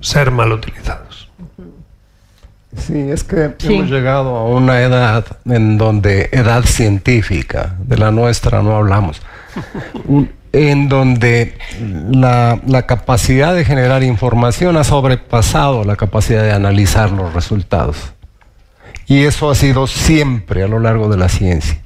ser 0.00 0.30
mal 0.30 0.52
utilizados. 0.52 1.30
Sí, 2.76 3.10
es 3.10 3.24
que 3.24 3.54
hemos 3.64 3.90
llegado 3.90 4.36
a 4.36 4.44
una 4.44 4.82
edad 4.82 5.24
en 5.46 5.78
donde, 5.78 6.28
edad 6.32 6.62
científica, 6.64 7.74
de 7.78 7.96
la 7.96 8.10
nuestra 8.10 8.62
no 8.62 8.76
hablamos, 8.76 9.22
en 10.52 10.88
donde 10.88 11.56
la, 12.10 12.60
la, 12.66 12.86
capacidad 12.86 13.54
de 13.54 13.64
generar 13.64 14.02
información 14.02 14.76
ha 14.76 14.84
sobrepasado 14.84 15.84
la 15.84 15.96
capacidad 15.96 16.42
de 16.42 16.52
analizar 16.52 17.10
los 17.10 17.34
resultados. 17.34 18.12
Y 19.06 19.24
eso 19.24 19.50
ha 19.50 19.54
sido 19.54 19.86
siempre 19.86 20.62
a 20.62 20.68
lo 20.68 20.78
largo 20.78 21.08
de 21.08 21.16
la 21.16 21.28
ciencia. 21.28 21.80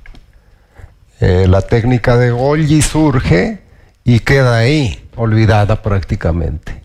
Eh, 1.21 1.47
la 1.49 1.63
técnica 1.63 2.17
de 2.17 2.33
Golgi 2.33 2.83
surge 2.83 3.61
y 4.03 4.19
queda 4.19 4.57
ahí, 4.59 5.09
olvidada 5.15 5.81
prácticamente. 5.81 6.83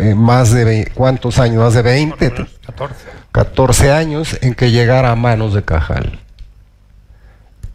Eh, 0.00 0.14
más 0.14 0.52
de, 0.52 0.88
¿cuántos 0.94 1.40
años? 1.40 1.64
Más 1.64 1.74
de 1.74 1.82
20. 1.82 2.30
14. 2.64 2.94
14 3.32 3.90
años 3.90 4.38
en 4.40 4.54
que 4.54 4.70
llegara 4.70 5.10
a 5.10 5.16
manos 5.16 5.52
de 5.52 5.64
Cajal. 5.64 6.20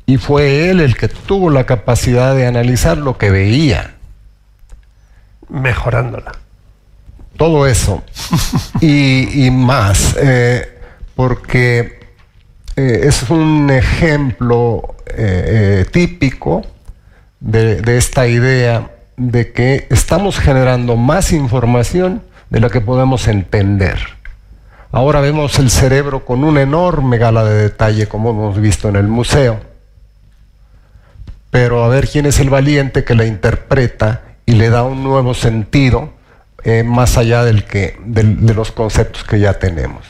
Y 0.05 0.17
fue 0.17 0.69
él 0.69 0.79
el 0.79 0.97
que 0.97 1.07
tuvo 1.07 1.49
la 1.49 1.65
capacidad 1.65 2.35
de 2.35 2.47
analizar 2.47 2.97
lo 2.97 3.17
que 3.17 3.31
veía. 3.31 3.95
Mejorándola. 5.49 6.33
Todo 7.37 7.67
eso. 7.67 8.03
y, 8.81 9.49
más. 9.51 10.15
Eh, 10.19 10.79
porque 11.15 11.99
eh, 12.75 13.01
es 13.03 13.29
un 13.29 13.69
ejemplo 13.69 14.95
eh, 15.07 15.85
típico 15.91 16.61
de, 17.39 17.81
de 17.81 17.97
esta 17.97 18.27
idea 18.27 18.91
de 19.17 19.51
que 19.51 19.87
estamos 19.89 20.39
generando 20.39 20.95
más 20.95 21.31
información 21.31 22.23
de 22.49 22.59
la 22.59 22.69
que 22.69 22.81
podemos 22.81 23.27
entender. 23.27 23.99
Ahora 24.91 25.21
vemos 25.21 25.57
el 25.59 25.69
cerebro 25.69 26.25
con 26.25 26.43
una 26.43 26.61
enorme 26.61 27.17
gala 27.17 27.45
de 27.45 27.63
detalle, 27.63 28.07
como 28.07 28.31
hemos 28.31 28.59
visto 28.59 28.89
en 28.89 28.97
el 28.97 29.07
museo. 29.07 29.70
Pero 31.51 31.83
a 31.83 31.89
ver 31.89 32.07
quién 32.07 32.25
es 32.25 32.39
el 32.39 32.49
valiente 32.49 33.03
que 33.03 33.13
la 33.13 33.25
interpreta 33.25 34.23
y 34.45 34.53
le 34.53 34.69
da 34.69 34.83
un 34.83 35.03
nuevo 35.03 35.33
sentido 35.33 36.09
eh, 36.63 36.83
más 36.83 37.17
allá 37.17 37.43
del 37.43 37.65
que, 37.65 37.97
de 38.03 38.53
los 38.53 38.71
conceptos 38.71 39.23
que 39.23 39.39
ya 39.39 39.53
tenemos. 39.59 40.05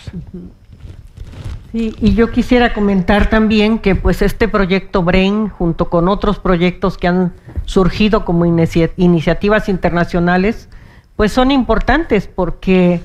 Sí, 1.72 1.96
y 2.02 2.14
yo 2.14 2.32
quisiera 2.32 2.74
comentar 2.74 3.30
también 3.30 3.80
que 3.80 3.96
pues 3.96 4.22
este 4.22 4.50
proyecto 4.50 5.04
BRAIN, 5.04 5.48
junto 5.48 5.90
con 5.90 6.10
otros 6.10 6.38
proyectos 6.38 6.98
que 6.98 7.08
han 7.08 7.34
surgido 7.64 8.26
como 8.26 8.46
iniciativas 8.46 9.70
internacionales, 9.70 10.68
pues 11.16 11.32
son 11.32 11.50
importantes 11.52 12.28
porque 12.28 13.00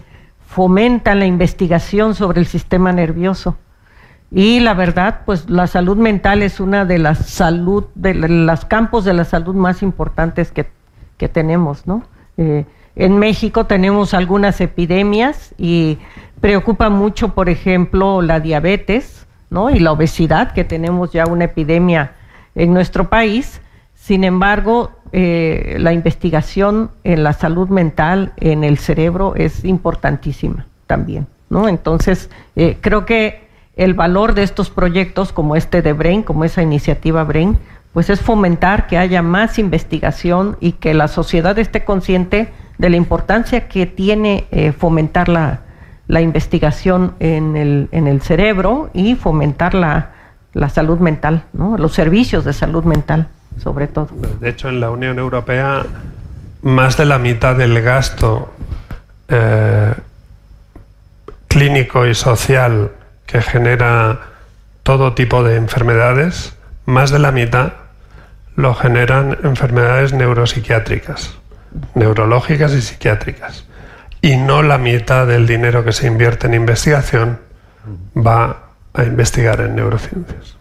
fomentan 0.49 1.21
la 1.21 1.27
investigación 1.27 2.17
sobre 2.17 2.41
el 2.41 2.47
sistema 2.47 2.93
nervioso. 2.93 3.57
Y 4.31 4.61
la 4.61 4.75
verdad, 4.75 5.21
pues 5.25 5.49
la 5.49 5.67
salud 5.67 5.97
mental 5.97 6.43
es 6.43 6.59
una 6.59 6.85
de 6.85 6.99
las 6.99 7.27
salud, 7.27 7.85
de 7.95 8.15
los 8.15 8.65
campos 8.65 9.05
de 9.05 9.15
la 9.15 9.25
salud 9.25 9.55
más 9.55 9.83
importantes 9.83 10.51
que, 10.51 10.67
que 11.17 11.29
tenemos, 11.29 11.87
¿no? 11.87 12.03
Eh, 12.37 12.65
en 12.97 13.19
México 13.19 13.67
tenemos 13.67 14.15
algunas 14.15 14.61
epidemias 14.61 15.55
y 15.59 15.99
preocupa 16.41 16.89
mucho, 16.89 17.35
por 17.35 17.49
ejemplo, 17.49 18.23
la 18.23 18.41
diabetes, 18.41 19.27
¿no? 19.51 19.71
Y 19.71 19.79
la 19.79 19.93
obesidad, 19.93 20.53
que 20.53 20.65
tenemos 20.65 21.13
ya 21.13 21.27
una 21.27 21.45
epidemia 21.45 22.13
en 22.55 22.73
nuestro 22.73 23.09
país. 23.09 23.61
Sin 23.95 24.25
embargo, 24.25 24.93
eh, 25.13 25.77
la 25.79 25.93
investigación 25.93 26.91
en 27.05 27.23
la 27.23 27.33
salud 27.33 27.69
mental, 27.69 28.33
en 28.39 28.65
el 28.65 28.79
cerebro, 28.79 29.35
es 29.37 29.65
importantísima 29.65 30.67
también, 30.87 31.27
¿no? 31.49 31.69
Entonces, 31.69 32.31
eh, 32.57 32.79
creo 32.81 33.07
que 33.07 33.46
el 33.77 33.93
valor 33.93 34.35
de 34.35 34.43
estos 34.43 34.71
proyectos, 34.71 35.33
como 35.33 35.55
este 35.55 35.83
de 35.83 35.93
Brain, 35.93 36.23
como 36.23 36.45
esa 36.45 36.63
iniciativa 36.63 37.23
Brain, 37.25 37.59
pues 37.93 38.11
es 38.11 38.21
fomentar 38.21 38.87
que 38.87 38.99
haya 38.99 39.23
más 39.23 39.59
investigación 39.59 40.57
y 40.61 40.73
que 40.73 40.95
la 40.95 41.09
sociedad 41.09 41.59
esté 41.59 41.85
consciente 41.85 42.53
de 42.79 42.91
la 42.91 42.97
importancia 42.97 43.69
que 43.69 43.87
tiene 43.87 44.47
eh, 44.51 44.73
fomentar 44.73 45.29
la, 45.29 45.61
investigación 46.21 47.15
en 47.21 47.57
el, 47.57 47.89
en 47.93 48.07
el, 48.07 48.21
cerebro 48.23 48.91
y 48.93 49.15
fomentar 49.15 49.75
la, 49.75 50.13
salud 50.69 50.99
mental, 50.99 51.45
los 51.55 51.93
servicios 51.93 52.45
de 52.45 52.53
salud 52.53 52.85
mental, 52.85 53.29
sobre 53.59 53.87
todo. 53.87 54.09
De 54.41 54.51
hecho, 54.51 54.69
en 54.69 54.81
la 54.81 54.91
Unión 54.91 55.19
Europea, 55.19 55.85
más 56.63 56.97
de 56.97 57.05
la 57.05 57.19
mitad 57.19 57.57
del 57.57 57.81
gasto 57.83 58.53
eh, 59.29 59.95
clínico 61.49 62.07
y 62.07 62.15
social 62.15 62.91
que 63.27 63.43
genera 63.43 64.21
todo 64.83 65.15
tipo 65.15 65.43
de 65.43 65.57
enfermedades, 65.57 66.57
más 66.85 67.11
de 67.11 67.19
la 67.19 67.33
mitad 67.33 67.73
lo 68.55 68.75
generan 68.75 69.37
enfermedades 69.43 70.13
neuropsiquiátricas 70.13 71.37
neurológicas 71.95 72.73
y 72.75 72.83
psiquiátricas. 72.83 73.65
Y 74.23 74.37
no 74.37 74.63
la 74.63 74.79
mitad 74.79 75.27
del 75.27 75.47
dinero 75.47 75.85
que 75.85 75.93
se 75.93 76.07
invierte 76.07 76.47
en 76.47 76.55
investigación 76.55 77.39
va 78.17 78.71
a 78.95 79.05
investigar 79.05 79.61
en 79.61 79.77
neurociencias. 79.77 80.57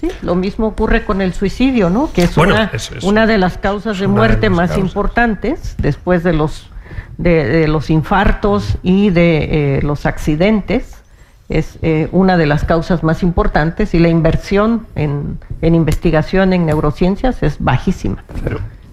Sí, 0.00 0.10
lo 0.20 0.34
mismo 0.34 0.66
ocurre 0.66 1.04
con 1.04 1.22
el 1.22 1.32
suicidio, 1.32 1.88
¿no? 1.88 2.12
Que 2.12 2.24
es, 2.24 2.36
una, 2.36 3.26
de 3.26 3.38
las 3.38 3.56
causas 3.56 3.98
de 3.98 4.06
muerte 4.06 4.50
más 4.50 4.76
importantes 4.76 5.74
después 5.78 6.22
de 6.22 6.34
los, 6.34 6.68
de, 7.16 7.66
los 7.66 7.88
infartos 7.88 8.76
y 8.82 9.08
de 9.08 9.78
eh, 9.78 9.82
los 9.82 10.04
accidentes. 10.04 11.02
Es 11.48 11.78
eh, 11.82 12.08
una 12.12 12.36
de 12.36 12.46
las 12.46 12.64
causas 12.64 13.02
más 13.02 13.22
importantes 13.22 13.94
y 13.94 13.98
la 13.98 14.08
inversión 14.08 14.86
en, 14.94 15.38
en 15.62 15.74
investigación 15.74 16.52
en 16.52 16.66
neurociencias 16.66 17.42
es 17.42 17.56
bajísima 17.60 18.24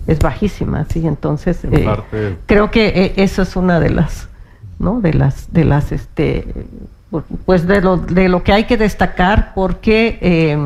es 0.08 0.20
bajísima, 0.20 0.86
sí, 0.90 1.08
entonces 1.08 1.60
eh, 1.64 1.88
creo 2.46 2.72
que 2.72 2.88
eh, 2.88 3.14
eso 3.18 3.42
es 3.42 3.56
una 3.56 3.80
de 3.80 3.90
las, 3.90 4.28
¿no? 4.80 5.00
De 5.00 5.14
las, 5.14 5.52
de 5.54 5.64
las, 5.64 5.92
este, 5.92 6.46
pues 7.46 7.66
de 7.68 7.82
lo, 7.82 7.98
de 7.98 8.28
lo 8.28 8.44
que 8.44 8.52
hay 8.52 8.66
que 8.66 8.76
destacar 8.76 9.54
porque 9.56 10.18
eh, 10.22 10.58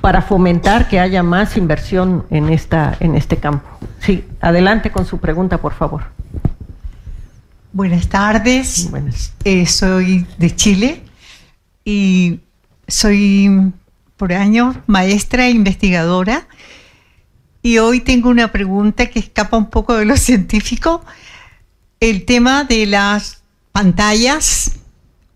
para 0.00 0.22
fomentar 0.22 0.88
que 0.88 1.00
haya 1.00 1.24
más 1.24 1.56
inversión 1.56 2.24
en 2.30 2.50
esta, 2.50 2.96
en 3.00 3.16
este 3.16 3.38
campo. 3.38 3.68
Sí, 3.98 4.24
adelante 4.40 4.92
con 4.92 5.04
su 5.04 5.18
pregunta, 5.18 5.58
por 5.58 5.72
favor. 5.72 6.02
Buenas 7.72 8.08
tardes. 8.08 8.88
soy 9.66 10.26
de 10.38 10.56
Chile 10.56 11.02
y 11.84 12.40
soy 12.86 13.72
por 14.16 14.32
años 14.32 14.76
maestra 14.86 15.46
e 15.46 15.50
investigadora 15.50 16.48
y 17.62 17.76
hoy 17.76 18.00
tengo 18.00 18.30
una 18.30 18.50
pregunta 18.50 19.06
que 19.06 19.18
escapa 19.18 19.58
un 19.58 19.68
poco 19.68 19.94
de 19.94 20.06
lo 20.06 20.16
científico. 20.16 21.04
El 22.00 22.24
tema 22.24 22.64
de 22.64 22.86
las 22.86 23.42
pantallas, 23.72 24.72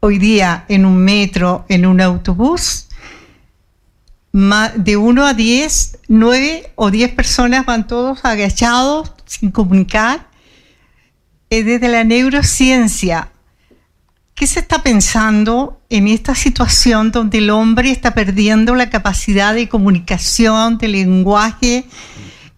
hoy 0.00 0.18
día 0.18 0.64
en 0.68 0.86
un 0.86 0.96
metro, 0.96 1.66
en 1.68 1.84
un 1.84 2.00
autobús, 2.00 2.88
de 4.32 4.96
1 4.96 5.26
a 5.26 5.34
10, 5.34 5.98
9 6.08 6.72
o 6.76 6.90
10 6.90 7.12
personas 7.12 7.66
van 7.66 7.86
todos 7.86 8.24
agachados, 8.24 9.12
sin 9.26 9.50
comunicar. 9.50 10.31
Desde 11.60 11.86
la 11.88 12.02
neurociencia, 12.02 13.30
¿qué 14.34 14.46
se 14.46 14.60
está 14.60 14.82
pensando 14.82 15.82
en 15.90 16.08
esta 16.08 16.34
situación 16.34 17.12
donde 17.12 17.38
el 17.38 17.50
hombre 17.50 17.90
está 17.90 18.14
perdiendo 18.14 18.74
la 18.74 18.88
capacidad 18.88 19.52
de 19.52 19.68
comunicación, 19.68 20.78
de 20.78 20.88
lenguaje, 20.88 21.84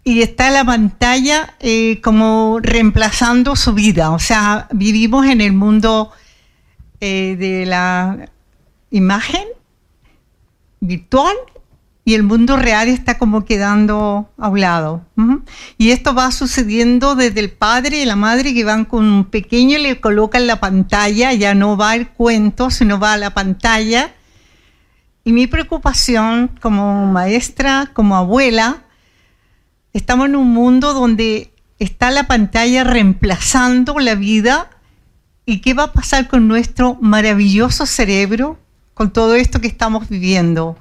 y 0.04 0.22
está 0.22 0.50
la 0.50 0.64
pantalla 0.64 1.56
eh, 1.58 2.00
como 2.02 2.60
reemplazando 2.62 3.56
su 3.56 3.72
vida. 3.72 4.12
O 4.12 4.20
sea, 4.20 4.68
vivimos 4.70 5.26
en 5.26 5.40
el 5.40 5.54
mundo 5.54 6.12
eh, 7.00 7.34
de 7.36 7.66
la 7.66 8.28
imagen 8.90 9.44
virtual 10.78 11.34
y 12.04 12.14
el 12.14 12.22
mundo 12.22 12.56
real 12.56 12.88
está 12.88 13.18
como 13.18 13.44
quedando 13.44 14.30
a 14.36 14.48
un 14.48 14.60
lado. 14.60 15.04
Y 15.78 15.90
esto 15.90 16.14
va 16.14 16.30
sucediendo 16.30 17.14
desde 17.14 17.40
el 17.40 17.50
padre 17.50 18.02
y 18.02 18.04
la 18.04 18.16
madre 18.16 18.52
que 18.52 18.64
van 18.64 18.84
con 18.84 19.04
un 19.04 19.24
pequeño 19.24 19.78
y 19.78 19.82
le 19.82 20.00
colocan 20.00 20.46
la 20.46 20.60
pantalla, 20.60 21.32
ya 21.32 21.54
no 21.54 21.76
va 21.76 21.96
el 21.96 22.08
cuento, 22.08 22.70
sino 22.70 22.98
va 22.98 23.14
a 23.14 23.18
la 23.18 23.30
pantalla. 23.30 24.14
Y 25.24 25.32
mi 25.32 25.46
preocupación 25.46 26.50
como 26.60 27.06
maestra, 27.06 27.90
como 27.94 28.16
abuela, 28.16 28.84
Estamos 29.94 30.26
en 30.26 30.34
un 30.34 30.52
mundo 30.52 30.92
donde 30.92 31.54
está 31.78 32.10
la 32.10 32.26
pantalla 32.26 32.82
reemplazando 32.82 33.96
la 34.00 34.16
vida 34.16 34.68
y 35.46 35.60
qué 35.60 35.72
va 35.72 35.84
a 35.84 35.92
pasar 35.92 36.26
con 36.26 36.48
nuestro 36.48 36.98
maravilloso 37.00 37.86
cerebro 37.86 38.58
con 38.94 39.12
todo 39.12 39.36
esto 39.36 39.60
que 39.60 39.68
estamos 39.68 40.08
viviendo. 40.08 40.76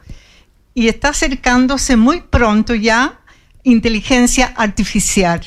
Y 0.74 0.88
está 0.88 1.10
acercándose 1.10 1.96
muy 1.98 2.22
pronto 2.22 2.74
ya 2.76 3.20
inteligencia 3.64 4.54
artificial. 4.58 5.42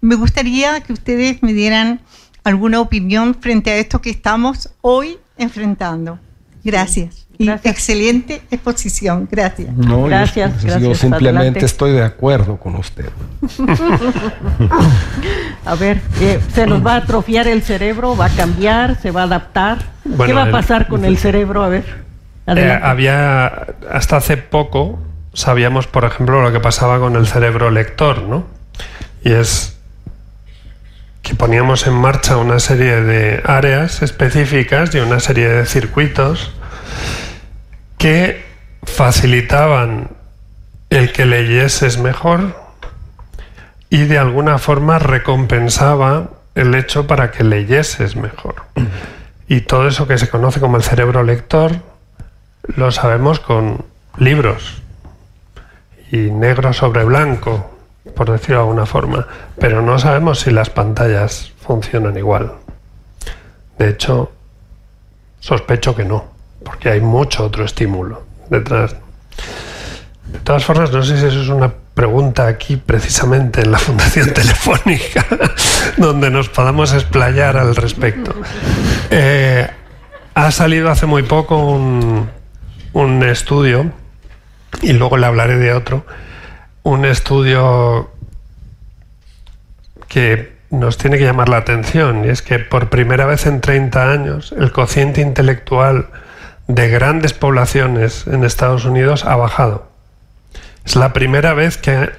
Me 0.00 0.14
gustaría 0.16 0.80
que 0.80 0.92
ustedes 0.92 1.42
me 1.42 1.52
dieran 1.52 2.00
alguna 2.44 2.80
opinión 2.80 3.34
frente 3.40 3.70
a 3.70 3.76
esto 3.76 4.00
que 4.00 4.10
estamos 4.10 4.70
hoy 4.80 5.18
enfrentando. 5.38 6.18
Gracias. 6.62 7.22
Y 7.36 7.50
excelente 7.50 8.42
exposición. 8.50 9.28
Gracias. 9.30 9.74
No, 9.74 10.04
Gracias, 10.04 10.62
yo, 10.62 10.68
yo 10.68 10.74
gracias, 10.74 10.98
simplemente 10.98 11.38
adelante. 11.40 11.66
estoy 11.66 11.92
de 11.92 12.04
acuerdo 12.04 12.58
con 12.58 12.76
usted. 12.76 13.10
A 15.66 15.74
ver, 15.74 16.00
eh, 16.20 16.40
¿se 16.54 16.66
nos 16.66 16.84
va 16.84 16.94
a 16.94 16.96
atrofiar 16.98 17.48
el 17.48 17.62
cerebro? 17.62 18.16
¿Va 18.16 18.26
a 18.26 18.30
cambiar? 18.30 19.00
¿Se 19.00 19.10
va 19.10 19.22
a 19.22 19.24
adaptar? 19.24 19.78
¿Qué 20.04 20.32
va 20.32 20.42
a 20.42 20.46
el- 20.46 20.52
pasar 20.52 20.88
con 20.88 21.04
el 21.04 21.16
cerebro? 21.18 21.62
A 21.62 21.68
ver. 21.68 22.04
Eh, 22.46 22.78
había, 22.82 23.66
hasta 23.90 24.18
hace 24.18 24.36
poco, 24.36 24.98
sabíamos, 25.32 25.86
por 25.86 26.04
ejemplo, 26.04 26.42
lo 26.42 26.52
que 26.52 26.60
pasaba 26.60 26.98
con 26.98 27.16
el 27.16 27.26
cerebro 27.26 27.70
lector, 27.70 28.22
¿no? 28.22 28.46
Y 29.22 29.32
es 29.32 29.78
que 31.22 31.34
poníamos 31.34 31.86
en 31.86 31.94
marcha 31.94 32.36
una 32.36 32.60
serie 32.60 33.00
de 33.00 33.42
áreas 33.46 34.02
específicas 34.02 34.94
y 34.94 34.98
una 34.98 35.20
serie 35.20 35.48
de 35.48 35.64
circuitos 35.64 36.52
que 37.96 38.44
facilitaban 38.82 40.10
el 40.90 41.12
que 41.12 41.24
leyeses 41.24 41.96
mejor 41.96 42.62
y 43.88 44.04
de 44.04 44.18
alguna 44.18 44.58
forma 44.58 44.98
recompensaba 44.98 46.28
el 46.54 46.74
hecho 46.74 47.06
para 47.06 47.30
que 47.30 47.42
leyeses 47.42 48.16
mejor. 48.16 48.56
Y 49.48 49.62
todo 49.62 49.88
eso 49.88 50.06
que 50.06 50.18
se 50.18 50.28
conoce 50.28 50.60
como 50.60 50.76
el 50.76 50.82
cerebro 50.82 51.22
lector 51.22 51.93
lo 52.68 52.90
sabemos 52.90 53.40
con 53.40 53.84
libros 54.18 54.82
y 56.10 56.16
negro 56.30 56.72
sobre 56.72 57.04
blanco, 57.04 57.70
por 58.14 58.30
decirlo 58.30 58.56
de 58.56 58.62
alguna 58.62 58.86
forma, 58.86 59.26
pero 59.58 59.82
no 59.82 59.98
sabemos 59.98 60.40
si 60.40 60.50
las 60.50 60.70
pantallas 60.70 61.52
funcionan 61.60 62.16
igual. 62.16 62.52
De 63.78 63.90
hecho, 63.90 64.32
sospecho 65.40 65.94
que 65.94 66.04
no, 66.04 66.24
porque 66.64 66.90
hay 66.90 67.00
mucho 67.00 67.44
otro 67.44 67.64
estímulo 67.64 68.22
detrás. 68.48 68.96
De 70.26 70.38
todas 70.40 70.64
formas, 70.64 70.92
no 70.92 71.02
sé 71.02 71.18
si 71.18 71.26
eso 71.26 71.40
es 71.40 71.48
una 71.48 71.72
pregunta 71.94 72.46
aquí 72.46 72.76
precisamente 72.76 73.60
en 73.60 73.70
la 73.70 73.78
Fundación 73.78 74.30
Telefónica, 74.34 75.26
donde 75.96 76.30
nos 76.30 76.48
podamos 76.48 76.92
explayar 76.92 77.56
al 77.56 77.76
respecto. 77.76 78.34
Eh, 79.10 79.68
ha 80.34 80.50
salido 80.50 80.90
hace 80.90 81.06
muy 81.06 81.22
poco 81.22 81.56
un, 81.56 82.28
un 82.94 83.22
estudio, 83.22 83.92
y 84.80 84.94
luego 84.94 85.18
le 85.18 85.26
hablaré 85.26 85.56
de 85.56 85.72
otro, 85.72 86.06
un 86.82 87.04
estudio 87.04 88.10
que 90.08 90.54
nos 90.70 90.96
tiene 90.96 91.18
que 91.18 91.24
llamar 91.24 91.48
la 91.48 91.58
atención, 91.58 92.24
y 92.24 92.28
es 92.28 92.40
que 92.40 92.58
por 92.58 92.88
primera 92.88 93.26
vez 93.26 93.46
en 93.46 93.60
30 93.60 94.10
años 94.10 94.54
el 94.56 94.72
cociente 94.72 95.20
intelectual 95.20 96.08
de 96.66 96.88
grandes 96.88 97.32
poblaciones 97.34 98.26
en 98.26 98.44
Estados 98.44 98.84
Unidos 98.84 99.24
ha 99.24 99.36
bajado. 99.36 99.88
Es 100.84 100.96
la 100.96 101.12
primera 101.12 101.52
vez 101.52 101.76
que, 101.76 102.10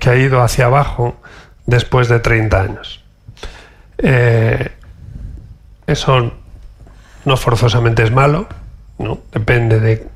que 0.00 0.10
ha 0.10 0.16
ido 0.16 0.42
hacia 0.42 0.66
abajo 0.66 1.20
después 1.66 2.08
de 2.08 2.20
30 2.20 2.60
años. 2.60 3.04
Eh, 3.98 4.70
eso 5.86 6.32
no 7.24 7.36
forzosamente 7.36 8.02
es 8.02 8.10
malo, 8.10 8.48
¿no? 8.98 9.20
depende 9.32 9.80
de... 9.80 10.06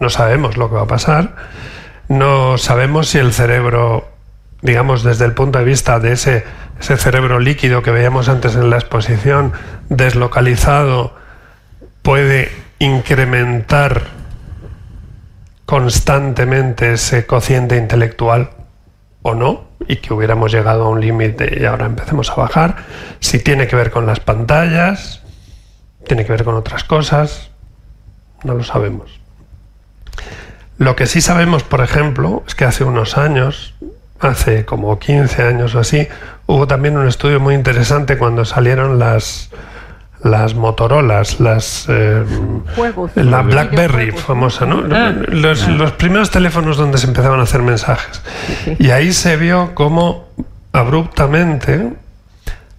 No 0.00 0.10
sabemos 0.10 0.56
lo 0.56 0.68
que 0.68 0.76
va 0.76 0.82
a 0.82 0.86
pasar, 0.86 1.34
no 2.08 2.56
sabemos 2.56 3.08
si 3.08 3.18
el 3.18 3.32
cerebro, 3.32 4.08
digamos 4.62 5.02
desde 5.02 5.24
el 5.24 5.32
punto 5.32 5.58
de 5.58 5.64
vista 5.64 5.98
de 5.98 6.12
ese, 6.12 6.44
ese 6.80 6.96
cerebro 6.96 7.40
líquido 7.40 7.82
que 7.82 7.90
veíamos 7.90 8.28
antes 8.28 8.54
en 8.54 8.70
la 8.70 8.76
exposición, 8.76 9.52
deslocalizado, 9.88 11.16
puede 12.02 12.50
incrementar 12.78 14.02
constantemente 15.66 16.94
ese 16.94 17.26
cociente 17.26 17.76
intelectual 17.76 18.50
o 19.22 19.34
no, 19.34 19.68
y 19.86 19.96
que 19.96 20.14
hubiéramos 20.14 20.52
llegado 20.52 20.84
a 20.84 20.88
un 20.88 21.00
límite 21.00 21.58
y 21.60 21.64
ahora 21.64 21.86
empecemos 21.86 22.30
a 22.30 22.34
bajar, 22.36 22.76
si 23.20 23.38
tiene 23.38 23.66
que 23.66 23.76
ver 23.76 23.90
con 23.90 24.06
las 24.06 24.20
pantallas, 24.20 25.22
tiene 26.06 26.24
que 26.24 26.32
ver 26.32 26.44
con 26.44 26.54
otras 26.54 26.84
cosas, 26.84 27.50
no 28.44 28.54
lo 28.54 28.64
sabemos. 28.64 29.20
Lo 30.78 30.94
que 30.94 31.06
sí 31.06 31.20
sabemos, 31.20 31.64
por 31.64 31.80
ejemplo, 31.80 32.44
es 32.46 32.54
que 32.54 32.64
hace 32.64 32.84
unos 32.84 33.18
años, 33.18 33.74
hace 34.20 34.64
como 34.64 34.98
15 34.98 35.42
años 35.42 35.74
o 35.74 35.80
así, 35.80 36.08
hubo 36.46 36.66
también 36.66 36.96
un 36.96 37.08
estudio 37.08 37.40
muy 37.40 37.54
interesante 37.54 38.16
cuando 38.16 38.44
salieron 38.44 38.98
las, 38.98 39.50
las 40.22 40.54
Motorolas, 40.54 41.40
las 41.40 41.86
eh, 41.88 42.24
Juegos. 42.76 43.10
la 43.16 43.42
BlackBerry 43.42 44.06
Videojuegos. 44.06 44.24
famosa, 44.24 44.66
¿no? 44.66 44.84
Ah. 44.94 45.12
Los, 45.28 45.66
los 45.66 45.92
primeros 45.92 46.30
teléfonos 46.30 46.76
donde 46.76 46.98
se 46.98 47.08
empezaban 47.08 47.40
a 47.40 47.42
hacer 47.42 47.62
mensajes. 47.62 48.22
Y 48.78 48.90
ahí 48.90 49.12
se 49.12 49.36
vio 49.36 49.74
cómo 49.74 50.28
abruptamente 50.72 51.92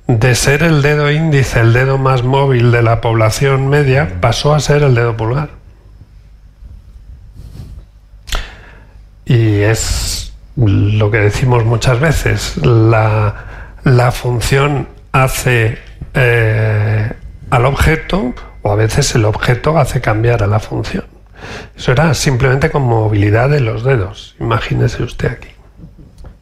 de 0.10 0.34
ser 0.34 0.64
el 0.64 0.82
dedo 0.82 1.12
índice, 1.12 1.60
el 1.60 1.72
dedo 1.72 2.00
más 2.00 2.24
móvil 2.24 2.72
de 2.72 2.82
la 2.82 3.00
población 3.00 3.70
media, 3.70 4.20
pasó 4.20 4.56
a 4.56 4.60
ser 4.60 4.82
el 4.82 4.96
dedo 4.96 5.16
pulgar. 5.16 5.50
Y 9.24 9.62
es 9.62 10.34
lo 10.56 11.12
que 11.12 11.20
decimos 11.20 11.64
muchas 11.64 12.00
veces, 12.00 12.58
la, 12.58 13.76
la 13.84 14.12
función 14.12 14.88
hace 15.12 15.78
eh, 16.16 17.12
al 17.52 17.66
objeto 17.68 18.34
o 18.64 18.72
a 18.72 18.76
veces 18.76 19.14
el 19.14 19.26
objeto 19.26 19.78
hace 19.78 20.02
cambiar 20.02 20.42
a 20.42 20.48
la 20.48 20.60
función. 20.60 21.06
Eso 21.78 21.92
era 21.92 22.16
simplemente 22.16 22.72
con 22.72 22.82
movilidad 22.82 23.48
de 23.48 23.60
los 23.60 23.84
dedos. 23.84 24.36
Imagínese 24.40 25.04
usted 25.04 25.34
aquí. 25.34 25.59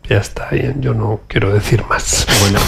Ya 0.10 0.18
está, 0.18 0.50
yo 0.80 0.94
no 0.94 1.22
quiero 1.28 1.54
decir 1.54 1.84
más. 1.90 2.26
Bueno, 2.42 2.60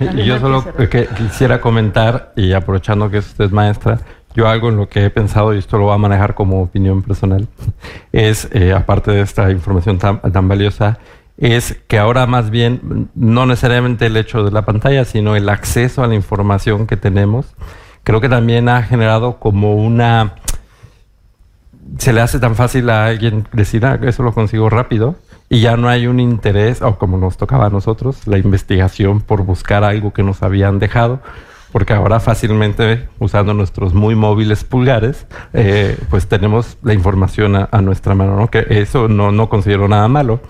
y, 0.00 0.20
y 0.20 0.24
yo 0.24 0.40
solo 0.40 0.64
que 0.90 1.06
quisiera 1.16 1.60
comentar, 1.60 2.32
y 2.34 2.52
aprovechando 2.52 3.10
que 3.10 3.18
usted 3.18 3.44
es 3.44 3.52
maestra, 3.52 4.00
yo 4.34 4.48
algo 4.48 4.68
en 4.68 4.76
lo 4.76 4.88
que 4.88 5.04
he 5.04 5.10
pensado, 5.10 5.54
y 5.54 5.58
esto 5.58 5.78
lo 5.78 5.84
voy 5.84 5.94
a 5.94 5.98
manejar 5.98 6.34
como 6.34 6.62
opinión 6.62 7.02
personal, 7.02 7.46
es, 8.12 8.48
eh, 8.52 8.72
aparte 8.72 9.10
de 9.12 9.20
esta 9.20 9.50
información 9.50 9.98
tan, 9.98 10.20
tan 10.20 10.48
valiosa, 10.48 10.98
es 11.36 11.78
que 11.86 11.98
ahora 11.98 12.26
más 12.26 12.50
bien, 12.50 13.10
no 13.14 13.46
necesariamente 13.46 14.06
el 14.06 14.16
hecho 14.16 14.44
de 14.44 14.50
la 14.50 14.62
pantalla, 14.62 15.04
sino 15.04 15.36
el 15.36 15.48
acceso 15.48 16.02
a 16.02 16.06
la 16.06 16.14
información 16.14 16.86
que 16.86 16.96
tenemos, 16.96 17.54
creo 18.04 18.20
que 18.20 18.28
también 18.28 18.68
ha 18.68 18.82
generado 18.82 19.38
como 19.38 19.74
una... 19.76 20.34
Se 21.98 22.12
le 22.12 22.20
hace 22.20 22.38
tan 22.38 22.54
fácil 22.54 22.88
a 22.90 23.06
alguien 23.06 23.46
decir, 23.52 23.84
ah, 23.84 23.98
eso 24.02 24.22
lo 24.22 24.32
consigo 24.32 24.70
rápido, 24.70 25.16
y 25.52 25.60
ya 25.60 25.76
no 25.76 25.90
hay 25.90 26.06
un 26.06 26.18
interés, 26.18 26.80
o 26.80 26.96
como 26.96 27.18
nos 27.18 27.36
tocaba 27.36 27.66
a 27.66 27.68
nosotros, 27.68 28.26
la 28.26 28.38
investigación 28.38 29.20
por 29.20 29.44
buscar 29.44 29.84
algo 29.84 30.14
que 30.14 30.22
nos 30.22 30.42
habían 30.42 30.78
dejado, 30.78 31.20
porque 31.72 31.92
ahora 31.92 32.20
fácilmente, 32.20 33.10
usando 33.18 33.52
nuestros 33.52 33.92
muy 33.92 34.14
móviles 34.14 34.64
pulgares, 34.64 35.26
eh, 35.52 35.98
pues 36.08 36.26
tenemos 36.26 36.78
la 36.82 36.94
información 36.94 37.54
a, 37.70 37.82
nuestra 37.82 38.14
mano, 38.14 38.34
¿no? 38.34 38.48
Que 38.48 38.64
eso 38.70 39.08
no, 39.08 39.30
no 39.30 39.50
considero 39.50 39.88
nada 39.88 40.08
malo. 40.08 40.40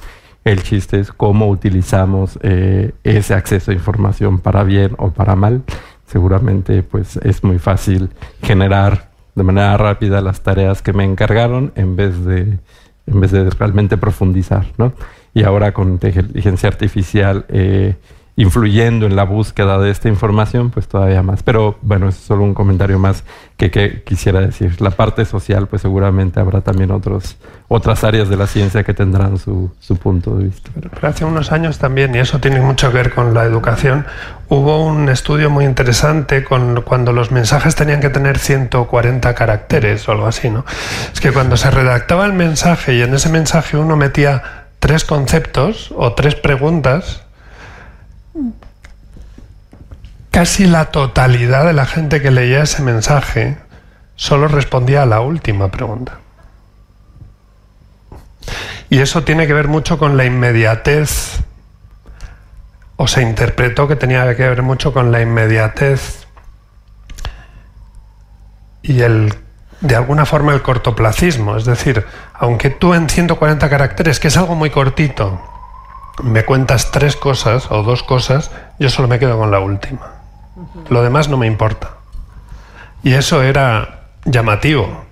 El 0.44 0.62
chiste 0.62 1.00
es 1.00 1.10
cómo 1.10 1.48
utilizamos 1.48 2.38
eh, 2.44 2.92
ese 3.02 3.34
acceso 3.34 3.72
a 3.72 3.74
información 3.74 4.38
para 4.38 4.62
bien 4.62 4.94
o 4.98 5.10
para 5.10 5.34
mal. 5.34 5.64
Seguramente, 6.06 6.84
pues 6.84 7.16
es 7.16 7.42
muy 7.42 7.58
fácil 7.58 8.10
generar 8.40 9.10
de 9.34 9.42
manera 9.42 9.76
rápida 9.76 10.20
las 10.20 10.42
tareas 10.42 10.80
que 10.80 10.92
me 10.92 11.02
encargaron 11.02 11.72
en 11.74 11.96
vez 11.96 12.24
de 12.24 12.60
en 13.06 13.20
vez 13.20 13.32
de 13.32 13.50
realmente 13.50 13.96
profundizar, 13.96 14.66
¿no? 14.78 14.92
Y 15.34 15.44
ahora 15.44 15.72
con 15.72 15.90
inteligencia 15.90 16.68
artificial 16.68 17.46
eh, 17.48 17.96
influyendo 18.34 19.04
en 19.04 19.14
la 19.14 19.24
búsqueda 19.24 19.78
de 19.78 19.90
esta 19.90 20.08
información, 20.08 20.70
pues 20.70 20.88
todavía 20.88 21.22
más. 21.22 21.42
Pero 21.42 21.76
bueno, 21.82 22.08
es 22.08 22.16
solo 22.16 22.44
un 22.44 22.54
comentario 22.54 22.98
más 22.98 23.24
que, 23.58 23.70
que 23.70 24.02
quisiera 24.04 24.40
decir. 24.40 24.80
La 24.80 24.90
parte 24.90 25.24
social, 25.26 25.66
pues 25.66 25.82
seguramente 25.82 26.40
habrá 26.40 26.62
también 26.62 26.92
otros, 26.92 27.36
otras 27.68 28.04
áreas 28.04 28.30
de 28.30 28.36
la 28.36 28.46
ciencia 28.46 28.84
que 28.84 28.94
tendrán 28.94 29.36
su, 29.38 29.70
su 29.80 29.96
punto 29.96 30.36
de 30.36 30.44
vista. 30.44 30.70
Pero 30.74 31.08
hace 31.08 31.26
unos 31.26 31.52
años 31.52 31.78
también, 31.78 32.14
y 32.14 32.20
eso 32.20 32.40
tiene 32.40 32.60
mucho 32.62 32.90
que 32.90 32.96
ver 32.96 33.12
con 33.12 33.34
la 33.34 33.44
educación, 33.44 34.06
hubo 34.48 34.82
un 34.82 35.10
estudio 35.10 35.50
muy 35.50 35.66
interesante 35.66 36.42
con 36.42 36.80
cuando 36.82 37.12
los 37.12 37.32
mensajes 37.32 37.74
tenían 37.74 38.00
que 38.00 38.08
tener 38.08 38.38
140 38.38 39.34
caracteres 39.34 40.08
o 40.08 40.12
algo 40.12 40.26
así, 40.26 40.48
¿no? 40.48 40.64
Es 41.12 41.20
que 41.20 41.32
cuando 41.32 41.58
se 41.58 41.70
redactaba 41.70 42.24
el 42.24 42.32
mensaje 42.32 42.94
y 42.94 43.02
en 43.02 43.12
ese 43.12 43.28
mensaje 43.28 43.76
uno 43.76 43.94
metía 43.96 44.42
tres 44.78 45.04
conceptos 45.04 45.92
o 45.96 46.14
tres 46.14 46.34
preguntas, 46.34 47.22
casi 50.32 50.66
la 50.66 50.86
totalidad 50.86 51.64
de 51.64 51.74
la 51.74 51.86
gente 51.86 52.20
que 52.20 52.32
leía 52.32 52.62
ese 52.62 52.82
mensaje 52.82 53.58
solo 54.16 54.48
respondía 54.48 55.02
a 55.02 55.06
la 55.06 55.20
última 55.20 55.70
pregunta. 55.70 56.18
Y 58.90 58.98
eso 58.98 59.22
tiene 59.22 59.46
que 59.46 59.52
ver 59.52 59.68
mucho 59.68 59.98
con 59.98 60.16
la 60.16 60.24
inmediatez, 60.24 61.40
o 62.96 63.06
se 63.06 63.22
interpretó 63.22 63.86
que 63.86 63.96
tenía 63.96 64.34
que 64.34 64.48
ver 64.48 64.62
mucho 64.62 64.92
con 64.92 65.12
la 65.12 65.20
inmediatez 65.20 66.26
y 68.82 69.02
el 69.02 69.34
de 69.80 69.96
alguna 69.96 70.24
forma 70.24 70.54
el 70.54 70.62
cortoplacismo, 70.62 71.56
es 71.56 71.64
decir, 71.64 72.06
aunque 72.34 72.70
tú 72.70 72.94
en 72.94 73.08
140 73.08 73.68
caracteres, 73.68 74.20
que 74.20 74.28
es 74.28 74.36
algo 74.36 74.54
muy 74.54 74.70
cortito, 74.70 75.42
me 76.22 76.44
cuentas 76.44 76.90
tres 76.90 77.16
cosas 77.16 77.70
o 77.70 77.82
dos 77.82 78.02
cosas, 78.02 78.52
yo 78.78 78.88
solo 78.88 79.08
me 79.08 79.18
quedo 79.18 79.36
con 79.38 79.50
la 79.50 79.58
última. 79.58 80.21
Lo 80.88 81.02
demás 81.02 81.28
no 81.28 81.36
me 81.36 81.46
importa. 81.46 81.96
Y 83.02 83.12
eso 83.12 83.42
era 83.42 84.08
llamativo. 84.24 85.04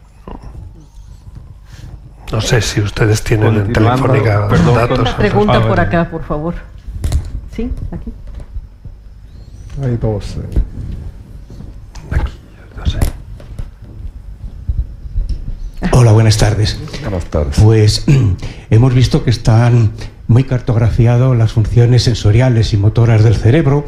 No 2.32 2.40
sé 2.40 2.60
si 2.60 2.80
ustedes 2.80 3.22
tienen 3.22 3.56
en 3.56 3.72
Telefónica 3.72 4.48
datos. 4.48 5.00
Una 5.00 5.16
pregunta 5.16 5.66
por 5.66 5.80
acá, 5.80 6.08
por 6.08 6.22
favor. 6.22 6.54
Sí, 7.54 7.72
aquí. 7.90 8.12
Hay 9.82 9.96
dos. 9.96 10.36
Eh. 10.36 10.60
Aquí, 12.12 12.32
no 12.76 12.86
sé. 12.86 13.00
Hola, 15.92 16.12
buenas 16.12 16.36
tardes. 16.38 16.78
Buenas 17.02 17.24
tardes. 17.24 17.58
Pues 17.60 18.04
hemos 18.70 18.94
visto 18.94 19.24
que 19.24 19.30
están 19.30 19.92
muy 20.28 20.44
cartografiadas 20.44 21.36
las 21.36 21.52
funciones 21.52 22.04
sensoriales 22.04 22.72
y 22.72 22.76
motoras 22.76 23.24
del 23.24 23.34
cerebro, 23.34 23.84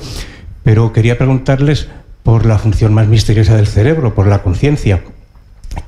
pero 0.64 0.92
quería 0.92 1.18
preguntarles 1.18 1.88
por 2.22 2.46
la 2.46 2.58
función 2.58 2.94
más 2.94 3.08
misteriosa 3.08 3.56
del 3.56 3.66
cerebro, 3.66 4.14
por 4.14 4.26
la 4.26 4.42
conciencia. 4.42 5.02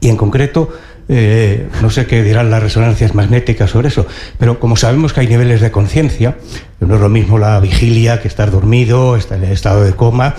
Y 0.01 0.09
en 0.09 0.17
concreto, 0.17 0.71
eh, 1.09 1.69
no 1.83 1.91
sé 1.91 2.07
qué 2.07 2.23
dirán 2.23 2.51
las 2.51 2.63
resonancias 2.63 3.15
magnéticas 3.15 3.71
sobre 3.71 3.89
eso, 3.89 4.07
pero 4.39 4.59
como 4.59 4.77
sabemos 4.77 5.13
que 5.13 5.21
hay 5.21 5.29
niveles 5.29 5.61
de 5.61 5.71
conciencia, 5.71 6.37
no 6.81 6.95
es 6.95 7.01
lo 7.01 7.09
mismo 7.09 7.39
la 7.39 7.61
vigilia 7.61 8.21
que 8.21 8.29
estar 8.29 8.51
dormido, 8.51 9.17
estar 9.17 9.39
en 9.39 9.45
el 9.45 9.53
estado 9.53 9.85
de 9.85 9.93
coma, 9.93 10.35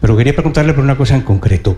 pero 0.00 0.16
quería 0.16 0.34
preguntarle 0.34 0.72
por 0.72 0.84
una 0.84 0.96
cosa 0.96 1.14
en 1.14 1.22
concreto, 1.22 1.76